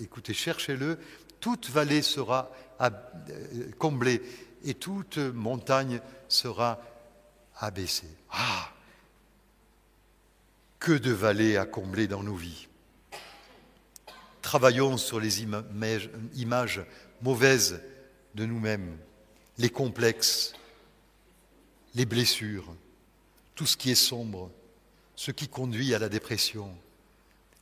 Écoutez, 0.00 0.32
cherchez-le. 0.32 0.98
Toute 1.38 1.68
vallée 1.68 2.00
sera 2.00 2.50
euh, 2.80 2.88
comblée 3.78 4.22
et 4.64 4.72
toute 4.72 5.18
montagne 5.18 6.00
sera 6.28 6.80
abaissée. 7.58 8.16
Ah 8.30 8.70
Que 10.78 10.92
de 10.92 11.12
vallées 11.12 11.58
à 11.58 11.66
combler 11.66 12.06
dans 12.06 12.22
nos 12.22 12.36
vies. 12.36 12.67
Travaillons 14.48 14.96
sur 14.96 15.20
les 15.20 15.42
images 15.42 16.80
mauvaises 17.20 17.82
de 18.34 18.46
nous-mêmes, 18.46 18.96
les 19.58 19.68
complexes, 19.68 20.54
les 21.94 22.06
blessures, 22.06 22.74
tout 23.54 23.66
ce 23.66 23.76
qui 23.76 23.90
est 23.90 23.94
sombre, 23.94 24.50
ce 25.16 25.32
qui 25.32 25.48
conduit 25.48 25.94
à 25.94 25.98
la 25.98 26.08
dépression. 26.08 26.74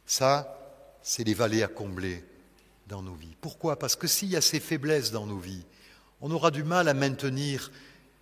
Ça, 0.06 0.56
c'est 1.02 1.24
les 1.24 1.34
vallées 1.34 1.64
à 1.64 1.66
combler 1.66 2.22
dans 2.86 3.02
nos 3.02 3.16
vies. 3.16 3.34
Pourquoi? 3.40 3.80
Parce 3.80 3.96
que 3.96 4.06
s'il 4.06 4.28
y 4.28 4.36
a 4.36 4.40
ces 4.40 4.60
faiblesses 4.60 5.10
dans 5.10 5.26
nos 5.26 5.40
vies, 5.40 5.64
on 6.20 6.30
aura 6.30 6.52
du 6.52 6.62
mal 6.62 6.86
à 6.86 6.94
maintenir 6.94 7.72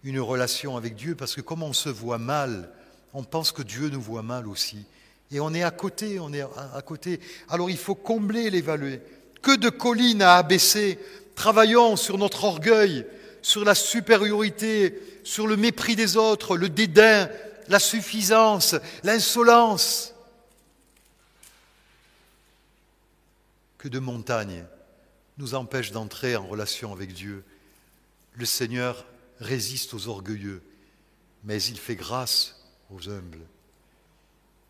une 0.05 0.21
relation 0.21 0.79
avec 0.79 0.95
Dieu, 0.95 1.15
parce 1.15 1.35
que 1.35 1.43
comme 1.43 1.63
on 1.63 1.75
se 1.75 1.91
voit 1.91 2.17
mal, 2.17 2.73
on 3.13 3.25
pense 3.25 3.53
que 3.53 3.61
Dieu 3.63 3.91
nous 3.91 4.01
voit 4.01 4.23
mal 4.23 4.49
aussi. 4.49 4.87
Et 5.35 5.41
on 5.41 5.53
est 5.53 5.65
à 5.65 5.73
côté, 5.73 6.21
on 6.21 6.33
est 6.33 6.43
à 6.43 6.81
côté. 6.83 7.19
Alors 7.49 7.69
il 7.69 7.77
faut 7.77 7.97
combler 7.97 8.51
les. 8.51 8.63
Que 9.43 9.57
de 9.57 9.69
collines 9.69 10.23
à 10.23 10.37
abaisser 10.37 10.97
Travaillons 11.35 11.97
sur 11.97 12.19
notre 12.19 12.45
orgueil, 12.45 13.05
sur 13.43 13.65
la 13.65 13.75
supériorité, 13.75 14.97
sur 15.25 15.49
le 15.49 15.57
mépris 15.57 15.97
des 15.97 16.17
autres, 16.17 16.57
le 16.57 16.69
dédain, 16.69 17.29
la 17.67 17.81
suffisance, 17.81 18.77
l'insolence. 19.03 20.15
Que 23.77 23.89
de 23.89 23.99
montagnes 23.99 24.65
nous 25.39 25.57
empêchent 25.57 25.91
d'entrer 25.91 26.37
en 26.37 26.47
relation 26.47 26.93
avec 26.93 27.13
Dieu. 27.13 27.43
Le 28.35 28.47
Seigneur 28.47 29.05
résiste 29.41 29.95
aux 29.95 30.07
orgueilleux, 30.07 30.63
mais 31.43 31.61
il 31.61 31.77
fait 31.77 31.97
grâce 31.97 32.65
aux 32.89 33.11
humbles. 33.11 33.45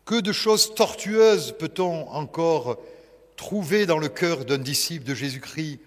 Que 0.05 0.21
de 0.21 0.31
choses 0.31 0.75
tortueuses 0.75 1.55
peut-on 1.57 2.07
encore 2.09 2.77
trouver 3.37 3.87
dans 3.87 3.97
le 3.97 4.07
cœur 4.07 4.45
d'un 4.45 4.59
disciple 4.59 5.03
de 5.03 5.15
Jésus-Christ? 5.15 5.79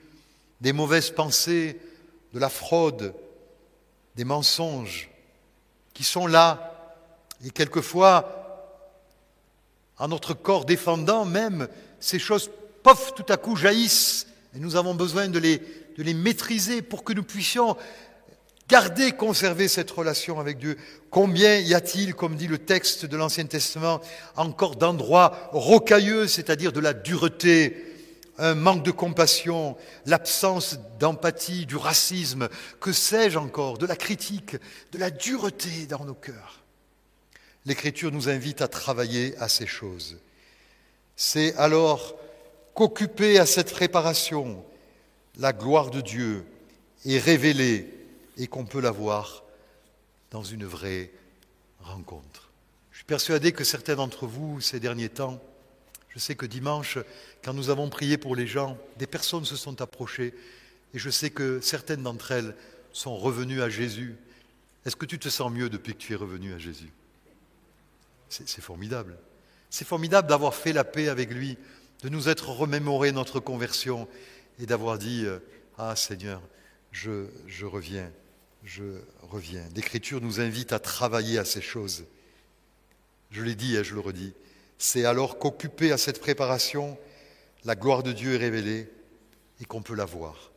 Des 0.61 0.73
mauvaises 0.73 1.11
pensées, 1.11 1.79
de 2.35 2.41
la 2.41 2.49
fraude, 2.49 3.14
des 4.16 4.25
mensonges 4.25 5.09
qui 5.95 6.03
sont 6.03 6.27
là 6.27 6.75
et 7.45 7.51
quelquefois, 7.51 8.75
en 9.99 10.09
notre 10.09 10.35
corps 10.35 10.64
défendant 10.64 11.25
même, 11.25 11.69
ces 12.01 12.19
choses, 12.19 12.51
pof, 12.83 13.14
tout 13.14 13.27
à 13.29 13.37
coup 13.37 13.55
jaillissent 13.55 14.27
et 14.53 14.59
nous 14.59 14.75
avons 14.75 14.97
besoin 14.97 15.29
de 15.29 15.39
les, 15.39 15.59
de 15.59 16.03
les 16.03 16.14
maîtriser 16.14 16.83
pour 16.83 17.05
que 17.05 17.12
nous 17.12 17.23
puissions 17.23 17.77
garder, 18.69 19.12
conserver 19.12 19.66
cette 19.66 19.91
relation 19.91 20.39
avec 20.39 20.59
Dieu. 20.59 20.77
Combien 21.11 21.59
y 21.59 21.75
a-t-il, 21.75 22.14
comme 22.14 22.37
dit 22.37 22.47
le 22.47 22.59
texte 22.59 23.07
de 23.07 23.16
l'Ancien 23.16 23.47
Testament, 23.47 24.01
encore 24.37 24.77
d'endroits 24.77 25.49
rocailleux, 25.53 26.29
c'est-à-dire 26.29 26.73
de 26.73 26.81
la 26.81 26.93
dureté, 26.93 27.85
un 28.37 28.55
manque 28.55 28.85
de 28.85 28.91
compassion, 28.91 29.77
l'absence 30.07 30.79
d'empathie, 31.01 31.66
du 31.66 31.77
racisme, 31.77 32.49
que 32.81 32.93
sais-je 32.93 33.39
encore, 33.39 33.79
de 33.79 33.87
la 33.87 33.97
critique, 33.97 34.57
de 34.93 34.99
la 34.99 35.11
dureté 35.11 35.87
dans 35.89 36.05
nos 36.05 36.14
cœurs. 36.14 36.62
L'Écriture 37.64 38.12
nous 38.12 38.29
invite 38.29 38.62
à 38.62 38.69
travailler 38.69 39.35
à 39.39 39.49
ces 39.49 39.66
choses. 39.66 40.19
C'est 41.16 41.57
alors 41.57 42.14
qu'occuper 42.75 43.41
à 43.41 43.47
cette 43.47 43.73
préparation, 43.73 44.64
la 45.39 45.53
gloire 45.53 45.91
de 45.91 46.01
Dieu 46.01 46.45
est 47.05 47.19
révélée 47.19 47.97
et 48.39 48.47
qu'on 48.47 48.64
peut 48.64 48.80
la 48.80 48.91
voir 48.91 49.45
dans 50.30 50.43
une 50.43 50.64
vraie 50.64 51.11
rencontre. 51.80 52.51
Je 52.91 52.99
suis 52.99 53.05
persuadé 53.05 53.53
que 53.53 53.64
certains 53.64 53.97
d'entre 53.97 54.26
vous, 54.26 54.61
ces 54.61 54.80
derniers 54.80 55.09
temps, 55.09 55.43
je 56.09 56.18
sais 56.18 56.34
que 56.34 56.47
dimanche, 56.47 56.99
quand 57.45 57.53
nous 57.53 57.70
avons 57.70 57.91
prié 57.91 58.16
pour 58.16 58.34
les 58.34 58.47
gens, 58.47 58.78
des 58.97 59.07
personnes 59.07 59.45
se 59.45 59.57
sont 59.57 59.80
approchées 59.82 60.34
et 60.95 60.99
je 60.99 61.11
sais 61.11 61.30
que 61.30 61.61
certaines 61.61 62.03
d'entre 62.03 62.32
elles 62.32 62.57
sont 62.93 63.16
revenues 63.16 63.62
à 63.62 63.68
Jésus. 63.68 64.16
Est-ce 64.86 64.97
que 64.97 65.07
tu 65.07 65.18
te 65.18 65.28
sens 65.28 65.53
mieux 65.53 65.68
depuis 65.68 65.93
que 65.93 65.99
tu 65.99 66.12
es 66.12 66.16
revenu 66.16 66.55
à 66.55 66.59
Jésus? 66.59 66.91
C'est 68.28 68.61
formidable. 68.61 69.16
C'est 69.70 69.86
formidable 69.86 70.28
d'avoir 70.28 70.55
fait 70.55 70.72
la 70.72 70.84
paix 70.84 71.09
avec 71.09 71.30
lui, 71.30 71.59
de 72.03 72.09
nous 72.09 72.28
être 72.28 72.49
remémoré 72.49 73.12
notre 73.12 73.41
conversion 73.41 74.09
et 74.59 74.66
d'avoir 74.66 74.99
dit 74.99 75.24
euh, 75.24 75.39
Ah 75.76 75.95
Seigneur, 75.95 76.43
je, 76.91 77.26
je 77.47 77.66
reviens, 77.66 78.11
je 78.64 79.00
reviens. 79.22 79.62
L'Écriture 79.74 80.20
nous 80.20 80.40
invite 80.40 80.72
à 80.72 80.78
travailler 80.78 81.38
à 81.38 81.44
ces 81.44 81.61
choses. 81.61 82.04
Je 83.30 83.42
l'ai 83.42 83.54
dit 83.54 83.76
et 83.76 83.84
je 83.84 83.94
le 83.94 84.00
redis. 84.00 84.32
C'est 84.78 85.04
alors 85.04 85.38
qu'occupé 85.38 85.92
à 85.92 85.98
cette 85.98 86.20
préparation, 86.20 86.98
la 87.64 87.74
gloire 87.74 88.02
de 88.02 88.12
Dieu 88.12 88.34
est 88.34 88.38
révélée 88.38 88.88
et 89.61 89.64
qu'on 89.64 89.82
peut 89.82 89.94
la 89.94 90.04
voir 90.04 90.50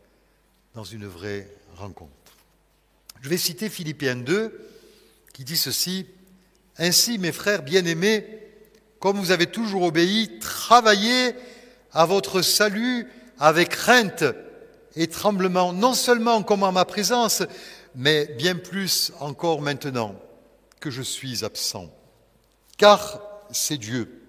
dans 0.75 0.83
une 0.83 1.05
vraie 1.05 1.47
rencontre. 1.75 2.11
Je 3.21 3.29
vais 3.29 3.37
citer 3.37 3.69
Philippiens 3.69 4.15
2 4.15 4.67
qui 5.33 5.43
dit 5.43 5.57
ceci, 5.57 6.05
Ainsi 6.77 7.17
mes 7.17 7.31
frères 7.31 7.63
bien-aimés, 7.63 8.25
comme 8.99 9.17
vous 9.17 9.31
avez 9.31 9.47
toujours 9.47 9.83
obéi, 9.83 10.39
travaillez 10.39 11.33
à 11.91 12.05
votre 12.05 12.41
salut 12.41 13.07
avec 13.39 13.69
crainte 13.69 14.23
et 14.95 15.07
tremblement, 15.07 15.73
non 15.73 15.93
seulement 15.93 16.43
comme 16.43 16.63
en 16.63 16.71
ma 16.71 16.85
présence, 16.85 17.43
mais 17.95 18.25
bien 18.37 18.55
plus 18.55 19.11
encore 19.19 19.61
maintenant 19.61 20.15
que 20.79 20.89
je 20.89 21.01
suis 21.01 21.43
absent. 21.43 21.89
Car 22.77 23.21
c'est 23.51 23.77
Dieu 23.77 24.21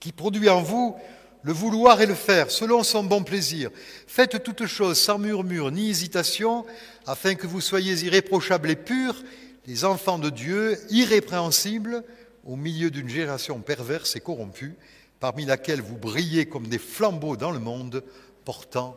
qui 0.00 0.12
produit 0.12 0.48
en 0.48 0.62
vous 0.62 0.96
le 1.42 1.52
vouloir 1.52 2.00
et 2.00 2.06
le 2.06 2.14
faire 2.14 2.50
selon 2.50 2.82
son 2.82 3.04
bon 3.04 3.22
plaisir. 3.22 3.70
Faites 4.08 4.42
toutes 4.42 4.66
choses 4.66 4.98
sans 4.98 5.18
murmure 5.18 5.70
ni 5.70 5.90
hésitation, 5.90 6.66
afin 7.06 7.36
que 7.36 7.46
vous 7.46 7.60
soyez 7.60 8.04
irréprochables 8.04 8.70
et 8.70 8.76
purs, 8.76 9.22
les 9.66 9.84
enfants 9.84 10.18
de 10.18 10.28
Dieu, 10.28 10.76
irrépréhensibles, 10.90 12.02
au 12.44 12.56
milieu 12.56 12.90
d'une 12.90 13.08
génération 13.08 13.60
perverse 13.60 14.16
et 14.16 14.20
corrompue, 14.20 14.74
parmi 15.20 15.44
laquelle 15.44 15.80
vous 15.80 15.96
brillez 15.96 16.46
comme 16.46 16.66
des 16.66 16.78
flambeaux 16.78 17.36
dans 17.36 17.52
le 17.52 17.60
monde, 17.60 18.02
portant 18.44 18.96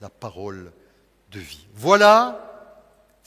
la 0.00 0.10
parole 0.10 0.72
de 1.32 1.40
vie. 1.40 1.66
Voilà 1.74 2.49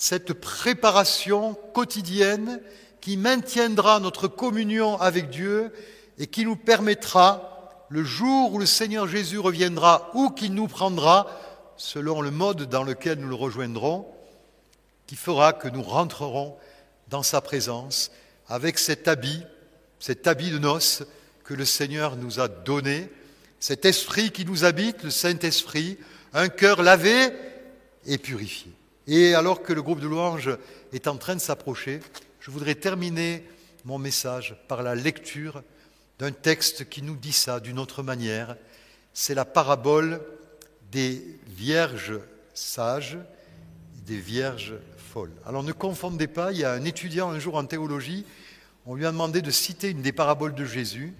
cette 0.03 0.33
préparation 0.33 1.53
quotidienne 1.73 2.59
qui 2.99 3.15
maintiendra 3.15 4.01
notre 4.01 4.27
communion 4.27 4.99
avec 4.99 5.29
Dieu 5.29 5.71
et 6.17 6.27
qui 6.27 6.43
nous 6.43 6.57
permettra, 6.57 7.85
le 7.87 8.03
jour 8.03 8.51
où 8.51 8.59
le 8.59 8.65
Seigneur 8.65 9.07
Jésus 9.07 9.39
reviendra 9.39 10.11
ou 10.13 10.29
qu'il 10.29 10.55
nous 10.55 10.67
prendra, 10.67 11.27
selon 11.77 12.19
le 12.19 12.31
mode 12.31 12.63
dans 12.63 12.83
lequel 12.83 13.17
nous 13.17 13.29
le 13.29 13.35
rejoindrons, 13.35 14.05
qui 15.07 15.15
fera 15.15 15.53
que 15.53 15.69
nous 15.69 15.81
rentrerons 15.81 16.57
dans 17.07 17.23
sa 17.23 17.39
présence 17.39 18.11
avec 18.49 18.79
cet 18.79 19.07
habit, 19.07 19.41
cet 20.01 20.27
habit 20.27 20.51
de 20.51 20.59
noces 20.59 21.03
que 21.45 21.53
le 21.53 21.63
Seigneur 21.63 22.17
nous 22.17 22.41
a 22.41 22.49
donné, 22.49 23.09
cet 23.61 23.85
esprit 23.85 24.31
qui 24.31 24.43
nous 24.43 24.65
habite, 24.65 25.01
le 25.03 25.11
Saint-Esprit, 25.11 25.97
un 26.33 26.49
cœur 26.49 26.83
lavé 26.83 27.29
et 28.05 28.17
purifié. 28.17 28.73
Et 29.07 29.35
alors 29.35 29.61
que 29.61 29.73
le 29.73 29.81
groupe 29.81 29.99
de 29.99 30.07
louanges 30.07 30.57
est 30.93 31.07
en 31.07 31.17
train 31.17 31.35
de 31.35 31.41
s'approcher, 31.41 31.99
je 32.39 32.51
voudrais 32.51 32.75
terminer 32.75 33.43
mon 33.85 33.97
message 33.97 34.55
par 34.67 34.81
la 34.81 34.95
lecture 34.95 35.63
d'un 36.19 36.31
texte 36.31 36.87
qui 36.89 37.01
nous 37.01 37.17
dit 37.17 37.33
ça 37.33 37.59
d'une 37.59 37.79
autre 37.79 38.03
manière. 38.03 38.55
C'est 39.13 39.35
la 39.35 39.45
parabole 39.45 40.21
des 40.91 41.21
vierges 41.47 42.19
sages, 42.53 43.17
des 44.05 44.17
vierges 44.19 44.75
folles. 44.97 45.33
Alors 45.45 45.63
ne 45.63 45.71
confondez 45.71 46.27
pas, 46.27 46.51
il 46.51 46.59
y 46.59 46.63
a 46.63 46.71
un 46.71 46.85
étudiant 46.85 47.31
un 47.31 47.39
jour 47.39 47.55
en 47.55 47.65
théologie, 47.65 48.25
on 48.85 48.95
lui 48.95 49.05
a 49.05 49.11
demandé 49.11 49.41
de 49.41 49.51
citer 49.51 49.89
une 49.89 50.01
des 50.01 50.11
paraboles 50.11 50.55
de 50.55 50.65
Jésus, 50.65 51.13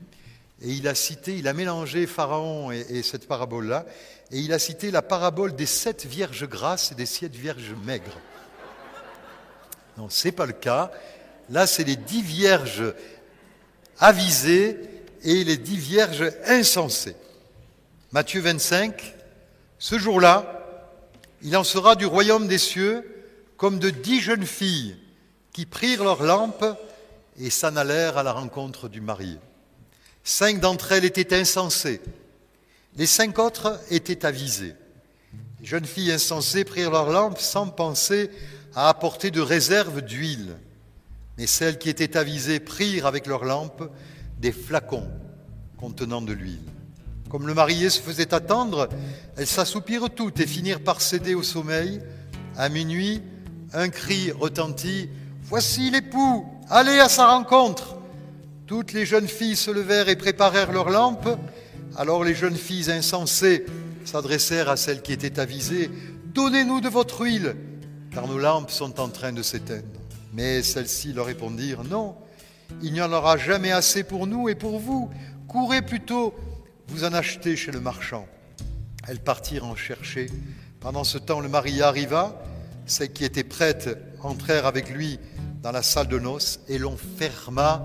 et 0.64 0.70
il 0.70 0.88
a 0.88 0.96
cité, 0.96 1.36
il 1.36 1.48
a 1.50 1.54
mélangé 1.54 2.08
Pharaon 2.08 2.72
et, 2.72 3.04
cette 3.04 3.28
parabole-là, 3.28 3.86
et 4.32 4.40
il 4.40 4.54
a 4.54 4.60
cité 4.60 4.92
la 4.92 5.02
parabole 5.02 5.56
des 5.56 5.66
sept 5.66 6.06
vierges 6.06 6.48
grasses 6.48 6.94
et 6.94 6.96
des 6.96 7.06
sept 7.06 7.36
vierges 7.36 7.76
maigres. 7.86 8.20
Non, 9.98 10.10
ce 10.10 10.28
n'est 10.28 10.32
pas 10.32 10.46
le 10.46 10.54
cas. 10.54 10.90
Là, 11.50 11.68
c'est 11.68 11.84
les 11.84 11.98
dix 11.98 12.22
vierges 12.22 12.94
avisées 14.00 14.80
et 15.24 15.44
les 15.44 15.58
dix 15.58 15.78
vierges 15.78 16.32
insensées. 16.46 17.18
Matthieu 18.14 18.40
25, 18.40 19.16
ce 19.80 20.00
jour-là, 20.00 20.62
il 21.42 21.58
en 21.58 21.66
sera 21.66 21.96
du 21.96 22.06
royaume 22.06 22.48
des 22.48 22.58
cieux 22.58 23.26
comme 23.58 23.80
de 23.80 23.90
dix 23.90 24.22
jeunes 24.22 24.46
filles 24.46 24.96
qui 25.52 25.66
prirent 25.66 26.06
leurs 26.06 26.24
lampes 26.24 26.66
et 27.38 27.50
s'en 27.50 27.76
allèrent 27.76 28.18
à 28.18 28.24
la 28.24 28.32
rencontre 28.32 28.88
du 28.88 29.02
marié. 29.02 29.38
Cinq 30.24 30.60
d'entre 30.60 30.92
elles 30.94 31.06
étaient 31.06 31.36
insensées, 31.36 32.02
les 32.96 33.08
cinq 33.08 33.40
autres 33.40 33.80
étaient 33.90 34.26
avisées. 34.26 34.76
Les 35.60 35.66
jeunes 35.66 35.86
filles 35.86 36.12
insensées 36.12 36.64
prirent 36.64 36.92
leurs 36.92 37.10
lampes 37.10 37.40
sans 37.40 37.68
penser 37.68 38.30
à 38.76 38.90
apporter 38.90 39.32
de 39.32 39.42
réserve 39.42 40.02
d'huile. 40.02 40.56
Mais 41.38 41.48
celles 41.48 41.78
qui 41.78 41.90
étaient 41.90 42.18
avisées 42.18 42.60
prirent 42.60 43.08
avec 43.08 43.26
leurs 43.26 43.46
lampes 43.46 43.90
des 44.40 44.52
flacons 44.52 45.10
contenant 45.78 46.22
de 46.22 46.34
l'huile. 46.34 46.60
Comme 47.30 47.48
le 47.48 47.54
marié 47.54 47.90
se 47.90 48.00
faisait 48.00 48.34
attendre, 48.34 48.88
elles 49.38 49.48
s'assoupirent 49.48 50.12
toutes 50.12 50.40
et 50.40 50.48
finirent 50.48 50.84
par 50.84 51.02
céder 51.02 51.34
au 51.34 51.44
sommeil. 51.44 52.00
À 52.56 52.70
minuit, 52.70 53.22
un 53.74 53.90
cri 53.90 54.32
retentit 54.32 55.10
Voici 55.44 55.90
l'époux, 55.90 56.46
allez 56.70 57.00
à 57.00 57.10
sa 57.10 57.28
rencontre. 57.28 57.93
Toutes 58.66 58.94
les 58.94 59.06
jeunes 59.06 59.28
filles 59.28 59.58
se 59.58 59.72
levèrent 59.72 60.08
et 60.08 60.16
préparèrent 60.16 60.72
leurs 60.72 60.90
lampes. 60.90 61.38
Alors 61.98 62.24
les 62.24 62.34
jeunes 62.34 62.56
filles 62.56 62.92
insensées 62.92 63.66
s'adressèrent 64.06 64.70
à 64.70 64.78
celles 64.78 65.02
qui 65.02 65.12
étaient 65.12 65.40
avisées 65.40 65.90
Donnez-nous 66.34 66.82
de 66.82 66.90
votre 66.90 67.22
huile, 67.22 67.56
car 68.12 68.28
nos 68.28 68.40
lampes 68.40 68.72
sont 68.72 69.00
en 69.00 69.10
train 69.10 69.34
de 69.34 69.44
s'éteindre. 69.44 69.84
Mais 70.34 70.64
celles-ci 70.64 71.14
leur 71.14 71.26
répondirent 71.26 71.84
Non, 71.84 72.16
il 72.82 72.94
n'y 72.94 73.02
en 73.02 73.12
aura 73.12 73.38
jamais 73.38 73.72
assez 73.72 74.04
pour 74.04 74.28
nous 74.28 74.50
et 74.50 74.56
pour 74.56 74.80
vous. 74.80 75.12
Courez 75.48 75.82
plutôt 75.82 76.34
vous 76.88 77.04
en 77.04 77.14
achetez 77.14 77.56
chez 77.56 77.72
le 77.72 77.82
marchand. 77.82 78.28
Elles 79.08 79.20
partirent 79.20 79.66
en 79.66 79.76
chercher. 79.76 80.28
Pendant 80.80 81.04
ce 81.04 81.18
temps, 81.18 81.42
le 81.42 81.50
mari 81.50 81.82
arriva. 81.82 82.42
Celles 82.86 83.14
qui 83.14 83.26
étaient 83.26 83.44
prêtes 83.44 83.90
entrèrent 84.22 84.66
avec 84.66 84.90
lui 84.90 85.20
dans 85.62 85.72
la 85.72 85.84
salle 85.84 86.08
de 86.08 86.18
noces 86.18 86.62
et 86.68 86.78
l'on 86.78 86.98
ferma 86.98 87.84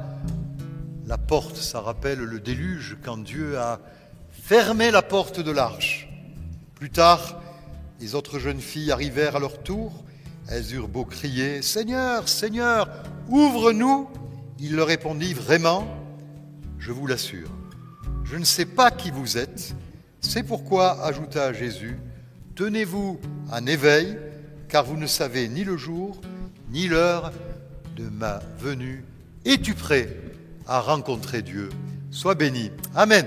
la 1.08 1.18
porte. 1.18 1.56
Ça 1.56 1.80
rappelle 1.80 2.20
le 2.20 2.38
déluge 2.38 2.98
quand 3.02 3.16
Dieu 3.16 3.58
a 3.58 3.80
fermé 4.30 4.90
la 4.90 5.02
porte 5.02 5.40
de 5.40 5.50
l'arche. 5.50 6.08
Plus 6.74 6.90
tard, 6.90 7.40
les 7.98 8.14
autres 8.14 8.38
jeunes 8.38 8.60
filles 8.60 8.92
arrivèrent 8.92 9.36
à 9.36 9.40
leur 9.40 9.62
tour. 9.62 10.04
Elles 10.48 10.74
eurent 10.74 10.88
beau 10.88 11.04
crier 11.04 11.62
Seigneur, 11.62 12.28
Seigneur, 12.28 12.88
ouvre-nous. 13.28 14.08
Il 14.60 14.76
leur 14.76 14.86
répondit 14.86 15.34
Vraiment, 15.34 15.86
je 16.78 16.92
vous 16.92 17.06
l'assure, 17.06 17.50
je 18.24 18.36
ne 18.36 18.44
sais 18.44 18.66
pas 18.66 18.90
qui 18.90 19.10
vous 19.10 19.38
êtes. 19.38 19.74
C'est 20.20 20.42
pourquoi, 20.42 21.04
ajouta 21.04 21.52
Jésus, 21.52 21.98
tenez-vous 22.54 23.20
en 23.50 23.66
éveil, 23.66 24.18
car 24.68 24.84
vous 24.84 24.96
ne 24.96 25.06
savez 25.06 25.48
ni 25.48 25.64
le 25.64 25.76
jour, 25.76 26.20
ni 26.70 26.88
l'heure 26.88 27.32
de 27.96 28.08
ma 28.08 28.40
venue. 28.58 29.04
Es-tu 29.44 29.74
prêt? 29.74 30.27
À 30.68 30.80
rencontrer 30.80 31.42
Dieu 31.42 31.70
Sois 32.10 32.34
béni. 32.34 32.70
Amen. 32.94 33.26